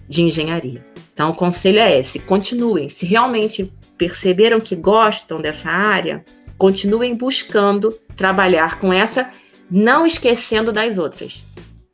de 0.08 0.22
engenharia. 0.22 0.84
Então, 1.12 1.30
o 1.30 1.34
conselho 1.34 1.80
é 1.80 1.98
esse: 1.98 2.20
continuem. 2.20 2.88
Se 2.88 3.04
realmente 3.04 3.72
perceberam 3.96 4.60
que 4.60 4.76
gostam 4.76 5.40
dessa 5.40 5.68
área, 5.68 6.24
continuem 6.56 7.16
buscando 7.16 7.90
trabalhar 8.14 8.78
com 8.78 8.92
essa, 8.92 9.30
não 9.70 10.06
esquecendo 10.06 10.72
das 10.72 10.98
outras. 10.98 11.42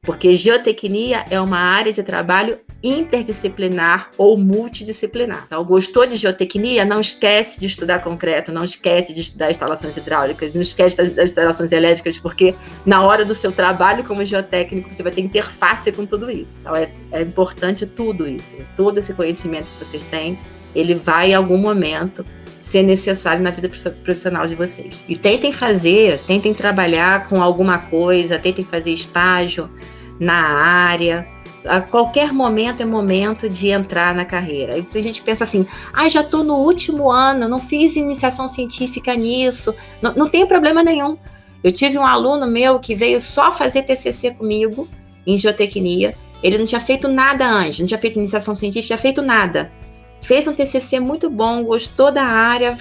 Porque 0.02 0.34
geotecnia 0.34 1.24
é 1.30 1.40
uma 1.40 1.58
área 1.58 1.92
de 1.92 2.02
trabalho 2.02 2.58
interdisciplinar 2.84 4.10
ou 4.18 4.36
multidisciplinar. 4.36 5.44
Então, 5.46 5.64
gostou 5.64 6.06
de 6.06 6.16
geotecnia? 6.16 6.84
Não 6.84 7.00
esquece 7.00 7.58
de 7.58 7.66
estudar 7.66 8.00
concreto, 8.00 8.52
não 8.52 8.62
esquece 8.62 9.14
de 9.14 9.22
estudar 9.22 9.50
instalações 9.50 9.96
hidráulicas, 9.96 10.54
não 10.54 10.60
esquece 10.60 10.96
das 10.96 11.30
instalações 11.30 11.72
elétricas, 11.72 12.18
porque 12.18 12.54
na 12.84 13.02
hora 13.02 13.24
do 13.24 13.34
seu 13.34 13.50
trabalho 13.50 14.04
como 14.04 14.22
geotécnico 14.22 14.92
você 14.92 15.02
vai 15.02 15.10
ter 15.10 15.22
interface 15.22 15.90
com 15.92 16.04
tudo 16.04 16.30
isso. 16.30 16.58
Então, 16.60 16.76
é, 16.76 16.90
é 17.10 17.22
importante 17.22 17.86
tudo 17.86 18.28
isso, 18.28 18.56
todo 18.76 18.98
esse 18.98 19.14
conhecimento 19.14 19.64
que 19.64 19.84
vocês 19.84 20.02
têm, 20.02 20.38
ele 20.74 20.94
vai 20.94 21.30
em 21.30 21.34
algum 21.34 21.56
momento 21.56 22.24
ser 22.60 22.82
necessário 22.82 23.42
na 23.42 23.50
vida 23.50 23.68
profissional 24.02 24.46
de 24.46 24.54
vocês. 24.54 24.94
E 25.08 25.16
tentem 25.16 25.52
fazer, 25.52 26.18
tentem 26.26 26.52
trabalhar 26.52 27.28
com 27.28 27.42
alguma 27.42 27.78
coisa, 27.78 28.38
tentem 28.38 28.64
fazer 28.64 28.90
estágio 28.90 29.70
na 30.18 30.34
área, 30.34 31.26
a 31.66 31.80
qualquer 31.80 32.32
momento 32.32 32.82
é 32.82 32.84
momento 32.84 33.48
de 33.48 33.68
entrar 33.68 34.14
na 34.14 34.24
carreira. 34.24 34.78
E 34.78 34.86
a 34.94 35.00
gente 35.00 35.22
pensa 35.22 35.44
assim: 35.44 35.66
ah, 35.92 36.08
já 36.08 36.20
estou 36.20 36.44
no 36.44 36.56
último 36.56 37.10
ano, 37.10 37.48
não 37.48 37.60
fiz 37.60 37.96
iniciação 37.96 38.48
científica 38.48 39.14
nisso, 39.14 39.74
não, 40.00 40.14
não 40.14 40.28
tem 40.28 40.46
problema 40.46 40.82
nenhum. 40.82 41.16
Eu 41.62 41.72
tive 41.72 41.96
um 41.96 42.04
aluno 42.04 42.46
meu 42.46 42.78
que 42.78 42.94
veio 42.94 43.20
só 43.20 43.50
fazer 43.50 43.82
TCC 43.82 44.32
comigo 44.32 44.86
em 45.26 45.38
geotecnia. 45.38 46.14
Ele 46.42 46.58
não 46.58 46.66
tinha 46.66 46.80
feito 46.80 47.08
nada 47.08 47.46
antes, 47.46 47.80
não 47.80 47.86
tinha 47.86 47.98
feito 47.98 48.18
iniciação 48.18 48.54
científica, 48.54 48.88
tinha 48.88 48.98
feito 48.98 49.22
nada. 49.22 49.72
Fez 50.20 50.46
um 50.46 50.52
TCC 50.52 51.00
muito 51.00 51.30
bom, 51.30 51.64
gostou 51.64 52.10
da 52.10 52.24
área, 52.24 52.76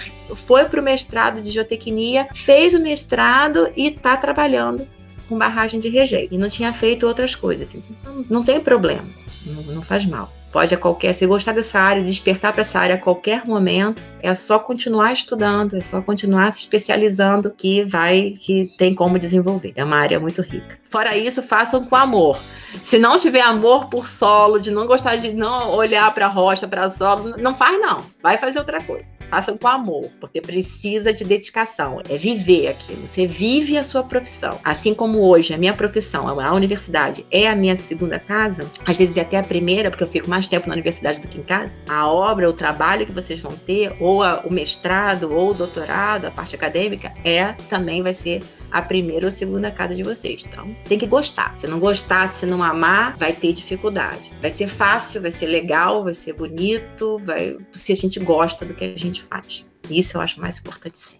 foi 0.46 0.64
para 0.66 0.80
o 0.80 0.82
mestrado 0.82 1.40
de 1.40 1.50
geotecnia, 1.50 2.28
fez 2.34 2.74
o 2.74 2.80
mestrado 2.80 3.70
e 3.74 3.88
está 3.88 4.16
trabalhando 4.16 4.86
com 5.28 5.38
barragem 5.38 5.80
de 5.80 5.88
rejeito. 5.88 6.34
E 6.34 6.38
não 6.38 6.48
tinha 6.48 6.72
feito 6.72 7.06
outras 7.06 7.34
coisas. 7.34 7.68
Assim. 7.68 7.82
Não, 8.04 8.24
não 8.30 8.42
tem 8.44 8.60
problema, 8.60 9.04
não, 9.46 9.74
não 9.74 9.82
faz 9.82 10.04
mal. 10.04 10.32
Pode 10.52 10.72
a 10.72 10.78
qualquer, 10.78 11.12
se 11.14 11.26
gostar 11.26 11.50
dessa 11.50 11.80
área, 11.80 12.00
despertar 12.00 12.52
para 12.52 12.60
essa 12.60 12.78
área 12.78 12.94
a 12.94 12.98
qualquer 12.98 13.44
momento, 13.44 14.00
é 14.22 14.32
só 14.36 14.56
continuar 14.56 15.12
estudando, 15.12 15.76
é 15.76 15.80
só 15.80 16.00
continuar 16.00 16.52
se 16.52 16.60
especializando 16.60 17.50
que 17.50 17.82
vai, 17.82 18.36
que 18.38 18.72
tem 18.78 18.94
como 18.94 19.18
desenvolver. 19.18 19.72
É 19.74 19.82
uma 19.82 19.96
área 19.96 20.20
muito 20.20 20.40
rica. 20.42 20.78
Fora 20.94 21.16
isso, 21.16 21.42
façam 21.42 21.84
com 21.84 21.96
amor. 21.96 22.38
Se 22.80 23.00
não 23.00 23.16
tiver 23.16 23.40
amor 23.40 23.86
por 23.86 24.06
solo, 24.06 24.60
de 24.60 24.70
não 24.70 24.86
gostar 24.86 25.16
de 25.16 25.32
não 25.32 25.72
olhar 25.72 26.14
para 26.14 26.28
rocha, 26.28 26.68
para 26.68 26.88
solo, 26.88 27.34
não 27.36 27.52
faz 27.52 27.80
não. 27.80 28.04
Vai 28.22 28.38
fazer 28.38 28.60
outra 28.60 28.80
coisa. 28.80 29.16
Façam 29.28 29.58
com 29.58 29.66
amor, 29.66 30.08
porque 30.20 30.40
precisa 30.40 31.12
de 31.12 31.24
dedicação. 31.24 32.00
É 32.08 32.16
viver 32.16 32.68
aquilo. 32.68 33.08
Você 33.08 33.26
vive 33.26 33.76
a 33.76 33.82
sua 33.82 34.04
profissão. 34.04 34.60
Assim 34.62 34.94
como 34.94 35.18
hoje 35.18 35.52
a 35.52 35.58
minha 35.58 35.72
profissão, 35.72 36.28
a 36.28 36.54
universidade 36.54 37.26
é 37.28 37.48
a 37.48 37.56
minha 37.56 37.74
segunda 37.74 38.20
casa, 38.20 38.70
às 38.86 38.96
vezes 38.96 39.16
é 39.16 39.22
até 39.22 39.36
a 39.36 39.42
primeira, 39.42 39.90
porque 39.90 40.04
eu 40.04 40.08
fico 40.08 40.30
mais 40.30 40.46
tempo 40.46 40.68
na 40.68 40.74
universidade 40.74 41.18
do 41.18 41.26
que 41.26 41.40
em 41.40 41.42
casa. 41.42 41.80
A 41.88 42.08
obra, 42.08 42.48
o 42.48 42.52
trabalho 42.52 43.04
que 43.04 43.12
vocês 43.12 43.40
vão 43.40 43.56
ter, 43.56 43.96
ou 43.98 44.22
a, 44.22 44.42
o 44.44 44.52
mestrado, 44.52 45.32
ou 45.34 45.50
o 45.50 45.54
doutorado, 45.54 46.26
a 46.26 46.30
parte 46.30 46.54
acadêmica, 46.54 47.12
é 47.24 47.54
também 47.68 48.00
vai 48.00 48.14
ser 48.14 48.44
a 48.74 48.82
primeira 48.82 49.26
ou 49.26 49.30
segunda 49.30 49.70
casa 49.70 49.94
de 49.94 50.02
vocês. 50.02 50.44
Então, 50.50 50.74
tem 50.88 50.98
que 50.98 51.06
gostar. 51.06 51.56
Se 51.56 51.68
não 51.68 51.78
gostar, 51.78 52.26
se 52.26 52.44
não 52.44 52.60
amar, 52.60 53.16
vai 53.16 53.32
ter 53.32 53.52
dificuldade. 53.52 54.32
Vai 54.40 54.50
ser 54.50 54.66
fácil, 54.66 55.22
vai 55.22 55.30
ser 55.30 55.46
legal, 55.46 56.02
vai 56.02 56.12
ser 56.12 56.32
bonito, 56.32 57.20
vai 57.20 57.56
se 57.70 57.92
a 57.92 57.96
gente 57.96 58.18
gosta 58.18 58.64
do 58.64 58.74
que 58.74 58.84
a 58.84 58.98
gente 58.98 59.22
faz. 59.22 59.64
Isso 59.88 60.16
eu 60.16 60.20
acho 60.20 60.40
mais 60.40 60.58
importante 60.58 60.98
sim. 60.98 61.18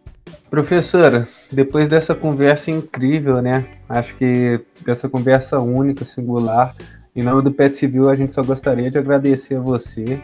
Professora, 0.50 1.28
depois 1.52 1.88
dessa 1.88 2.12
conversa 2.12 2.72
incrível, 2.72 3.40
né? 3.40 3.64
Acho 3.88 4.16
que 4.16 4.61
dessa 4.84 5.09
conversa 5.09 5.61
única, 5.61 6.05
singular, 6.05 6.74
em 7.14 7.22
nome 7.22 7.40
do 7.42 7.52
Pet 7.52 7.76
Civil, 7.76 8.11
a 8.11 8.16
gente 8.16 8.32
só 8.32 8.42
gostaria 8.42 8.90
de 8.90 8.98
agradecer 8.98 9.55
a 9.55 9.61
você. 9.61 10.20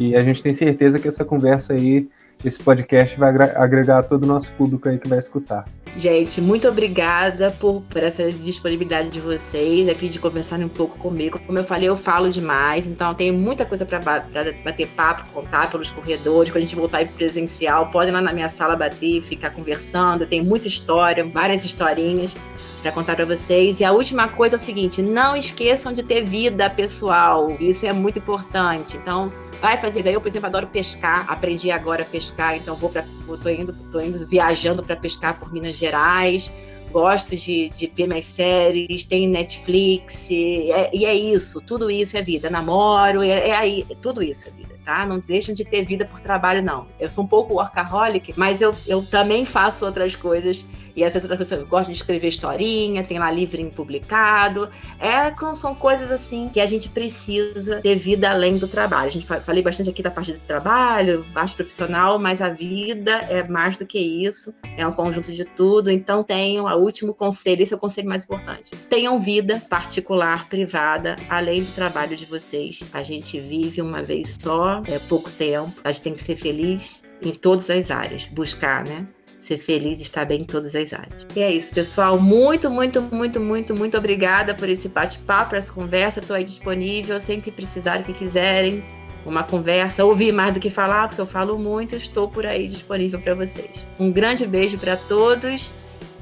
E 0.00 0.16
a 0.16 0.22
gente 0.24 0.42
tem 0.42 0.52
certeza 0.52 0.98
que 0.98 1.06
essa 1.06 1.24
conversa 1.24 1.74
aí 1.74 2.08
esse 2.44 2.58
podcast 2.62 3.18
vai 3.18 3.30
agregar 3.54 4.02
todo 4.02 4.24
o 4.24 4.26
nosso 4.26 4.52
público 4.52 4.88
aí 4.88 4.98
que 4.98 5.08
vai 5.08 5.18
escutar. 5.18 5.64
Gente, 5.96 6.40
muito 6.40 6.66
obrigada 6.66 7.50
por, 7.50 7.82
por 7.82 8.02
essa 8.02 8.30
disponibilidade 8.32 9.10
de 9.10 9.20
vocês 9.20 9.88
aqui 9.88 10.08
de 10.08 10.18
conversarem 10.18 10.64
um 10.64 10.68
pouco 10.68 10.98
comigo. 10.98 11.38
Como 11.46 11.58
eu 11.58 11.64
falei, 11.64 11.88
eu 11.88 11.96
falo 11.96 12.30
demais, 12.30 12.86
então 12.86 13.14
tenho 13.14 13.34
muita 13.34 13.66
coisa 13.66 13.84
para 13.84 13.98
bater 13.98 14.88
papo, 14.88 15.30
contar 15.32 15.70
pelos 15.70 15.90
corredores. 15.90 16.50
Quando 16.50 16.62
a 16.62 16.66
gente 16.66 16.74
voltar 16.74 17.04
para 17.04 17.14
presencial, 17.14 17.90
podem 17.90 18.10
lá 18.10 18.22
na 18.22 18.32
minha 18.32 18.48
sala 18.48 18.74
bater, 18.74 19.20
ficar 19.22 19.50
conversando. 19.50 20.26
Tem 20.26 20.42
muita 20.42 20.66
história, 20.66 21.24
várias 21.24 21.64
historinhas 21.64 22.32
para 22.80 22.90
contar 22.90 23.14
para 23.14 23.24
vocês. 23.24 23.80
E 23.80 23.84
a 23.84 23.92
última 23.92 24.28
coisa 24.28 24.56
é 24.56 24.58
o 24.58 24.60
seguinte: 24.60 25.00
não 25.00 25.36
esqueçam 25.36 25.92
de 25.92 26.02
ter 26.02 26.22
vida 26.22 26.68
pessoal. 26.68 27.54
Isso 27.60 27.86
é 27.86 27.92
muito 27.92 28.18
importante. 28.18 28.96
Então, 28.96 29.32
vai 29.62 29.76
fazer. 29.76 30.12
Eu, 30.12 30.20
por 30.20 30.26
exemplo, 30.26 30.48
adoro 30.48 30.66
pescar. 30.66 31.24
Aprendi 31.30 31.70
agora 31.70 32.02
a 32.02 32.04
pescar, 32.04 32.56
então 32.56 32.74
vou 32.74 32.90
para, 32.90 33.06
tô 33.40 33.48
indo, 33.48 33.72
tô 33.92 34.00
indo 34.00 34.26
viajando 34.26 34.82
para 34.82 34.96
pescar 34.96 35.38
por 35.38 35.52
Minas 35.52 35.76
Gerais. 35.76 36.50
gosto 36.90 37.36
de, 37.36 37.70
de 37.70 37.90
ver 37.94 38.08
minhas 38.08 38.26
séries, 38.26 39.04
tem 39.04 39.26
Netflix, 39.28 40.28
e 40.28 40.70
é, 40.70 40.90
e 40.92 41.06
é 41.06 41.14
isso, 41.14 41.60
tudo 41.60 41.90
isso 41.90 42.16
é 42.18 42.22
vida. 42.22 42.50
Namoro, 42.50 43.22
é, 43.22 43.48
é 43.48 43.56
aí, 43.56 43.86
tudo 44.02 44.22
isso 44.22 44.48
é 44.48 44.50
vida 44.50 44.71
tá? 44.84 45.06
Não 45.06 45.18
deixam 45.18 45.54
de 45.54 45.64
ter 45.64 45.84
vida 45.84 46.04
por 46.04 46.20
trabalho, 46.20 46.62
não. 46.62 46.86
Eu 46.98 47.08
sou 47.08 47.24
um 47.24 47.26
pouco 47.26 47.54
workaholic, 47.54 48.34
mas 48.36 48.60
eu, 48.60 48.74
eu 48.86 49.02
também 49.02 49.44
faço 49.44 49.84
outras 49.84 50.14
coisas. 50.14 50.64
E 50.94 51.02
essas 51.02 51.22
outras 51.22 51.38
coisas, 51.38 51.58
eu 51.58 51.66
gosto 51.66 51.86
de 51.86 51.96
escrever 51.96 52.28
historinha, 52.28 53.02
tem 53.02 53.18
lá 53.18 53.30
livrinho 53.30 53.70
publicado. 53.70 54.68
É, 55.00 55.32
são 55.54 55.74
coisas 55.74 56.10
assim 56.10 56.50
que 56.52 56.60
a 56.60 56.66
gente 56.66 56.88
precisa 56.88 57.80
ter 57.80 57.96
vida 57.96 58.30
além 58.30 58.58
do 58.58 58.68
trabalho. 58.68 59.08
A 59.08 59.12
gente 59.12 59.26
falei 59.26 59.62
bastante 59.62 59.88
aqui 59.88 60.02
da 60.02 60.10
parte 60.10 60.32
do 60.32 60.40
trabalho, 60.40 61.24
parte 61.32 61.54
profissional, 61.54 62.18
mas 62.18 62.42
a 62.42 62.50
vida 62.50 63.12
é 63.30 63.42
mais 63.46 63.76
do 63.76 63.86
que 63.86 63.98
isso. 63.98 64.54
É 64.76 64.86
um 64.86 64.92
conjunto 64.92 65.32
de 65.32 65.44
tudo. 65.44 65.90
Então 65.90 66.22
tenham 66.22 66.66
o 66.66 66.78
último 66.78 67.14
conselho, 67.14 67.62
esse 67.62 67.72
é 67.72 67.76
o 67.76 67.80
conselho 67.80 68.08
mais 68.08 68.24
importante. 68.24 68.70
Tenham 68.88 69.18
vida 69.18 69.62
particular, 69.68 70.46
privada, 70.48 71.16
além 71.28 71.62
do 71.62 71.72
trabalho 71.72 72.16
de 72.16 72.26
vocês. 72.26 72.82
A 72.92 73.02
gente 73.02 73.40
vive 73.40 73.80
uma 73.80 74.02
vez 74.02 74.36
só 74.40 74.71
é 74.86 74.98
pouco 74.98 75.30
tempo. 75.30 75.72
A 75.84 75.92
gente 75.92 76.02
tem 76.02 76.14
que 76.14 76.22
ser 76.22 76.36
feliz 76.36 77.02
em 77.20 77.32
todas 77.32 77.68
as 77.68 77.90
áreas, 77.90 78.26
buscar, 78.26 78.84
né? 78.84 79.06
Ser 79.40 79.58
feliz 79.58 79.98
e 79.98 80.02
estar 80.02 80.24
bem 80.24 80.42
em 80.42 80.44
todas 80.44 80.74
as 80.76 80.92
áreas. 80.92 81.26
E 81.34 81.40
é 81.42 81.50
isso, 81.50 81.74
pessoal. 81.74 82.18
Muito, 82.18 82.70
muito, 82.70 83.02
muito, 83.02 83.40
muito, 83.40 83.74
muito 83.74 83.98
obrigada 83.98 84.54
por 84.54 84.68
esse 84.68 84.88
bate-papo, 84.88 85.50
por 85.50 85.58
essa 85.58 85.72
conversa. 85.72 86.20
Estou 86.20 86.36
aí 86.36 86.44
disponível, 86.44 87.20
sempre 87.20 87.42
que 87.42 87.50
precisarem, 87.50 88.02
que 88.02 88.12
quiserem. 88.12 88.82
Uma 89.26 89.44
conversa, 89.44 90.04
ouvir 90.04 90.32
mais 90.32 90.52
do 90.52 90.58
que 90.58 90.68
falar, 90.68 91.06
porque 91.06 91.20
eu 91.20 91.26
falo 91.26 91.56
muito, 91.56 91.94
estou 91.94 92.28
por 92.28 92.44
aí 92.44 92.66
disponível 92.66 93.20
para 93.20 93.34
vocês. 93.34 93.86
Um 93.98 94.10
grande 94.10 94.46
beijo 94.46 94.78
para 94.78 94.96
todos 94.96 95.72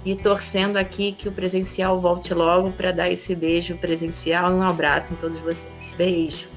e 0.04 0.14
torcendo 0.14 0.76
aqui 0.76 1.12
que 1.12 1.28
o 1.28 1.32
presencial 1.32 1.98
volte 2.00 2.32
logo 2.34 2.70
para 2.72 2.92
dar 2.92 3.10
esse 3.10 3.34
beijo 3.34 3.74
presencial 3.76 4.50
e 4.50 4.54
um 4.54 4.62
abraço 4.62 5.12
em 5.12 5.16
todos 5.16 5.38
vocês. 5.38 5.66
Beijo! 5.96 6.49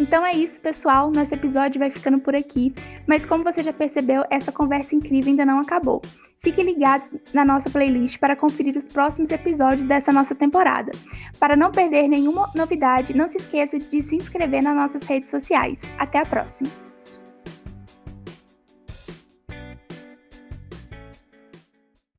Então 0.00 0.26
é 0.26 0.34
isso, 0.34 0.60
pessoal. 0.60 1.10
Nosso 1.10 1.34
episódio 1.34 1.78
vai 1.78 1.90
ficando 1.90 2.18
por 2.18 2.34
aqui. 2.34 2.74
Mas 3.06 3.24
como 3.24 3.44
você 3.44 3.62
já 3.62 3.72
percebeu, 3.72 4.24
essa 4.30 4.50
conversa 4.50 4.94
incrível 4.94 5.30
ainda 5.30 5.46
não 5.46 5.60
acabou. 5.60 6.02
Fiquem 6.38 6.64
ligados 6.64 7.10
na 7.32 7.44
nossa 7.44 7.70
playlist 7.70 8.18
para 8.18 8.36
conferir 8.36 8.76
os 8.76 8.88
próximos 8.88 9.30
episódios 9.30 9.84
dessa 9.84 10.12
nossa 10.12 10.34
temporada. 10.34 10.92
Para 11.38 11.56
não 11.56 11.70
perder 11.70 12.08
nenhuma 12.08 12.50
novidade, 12.54 13.16
não 13.16 13.28
se 13.28 13.38
esqueça 13.38 13.78
de 13.78 14.02
se 14.02 14.16
inscrever 14.16 14.62
nas 14.62 14.76
nossas 14.76 15.04
redes 15.04 15.30
sociais. 15.30 15.82
Até 15.96 16.18
a 16.18 16.26
próxima! 16.26 16.93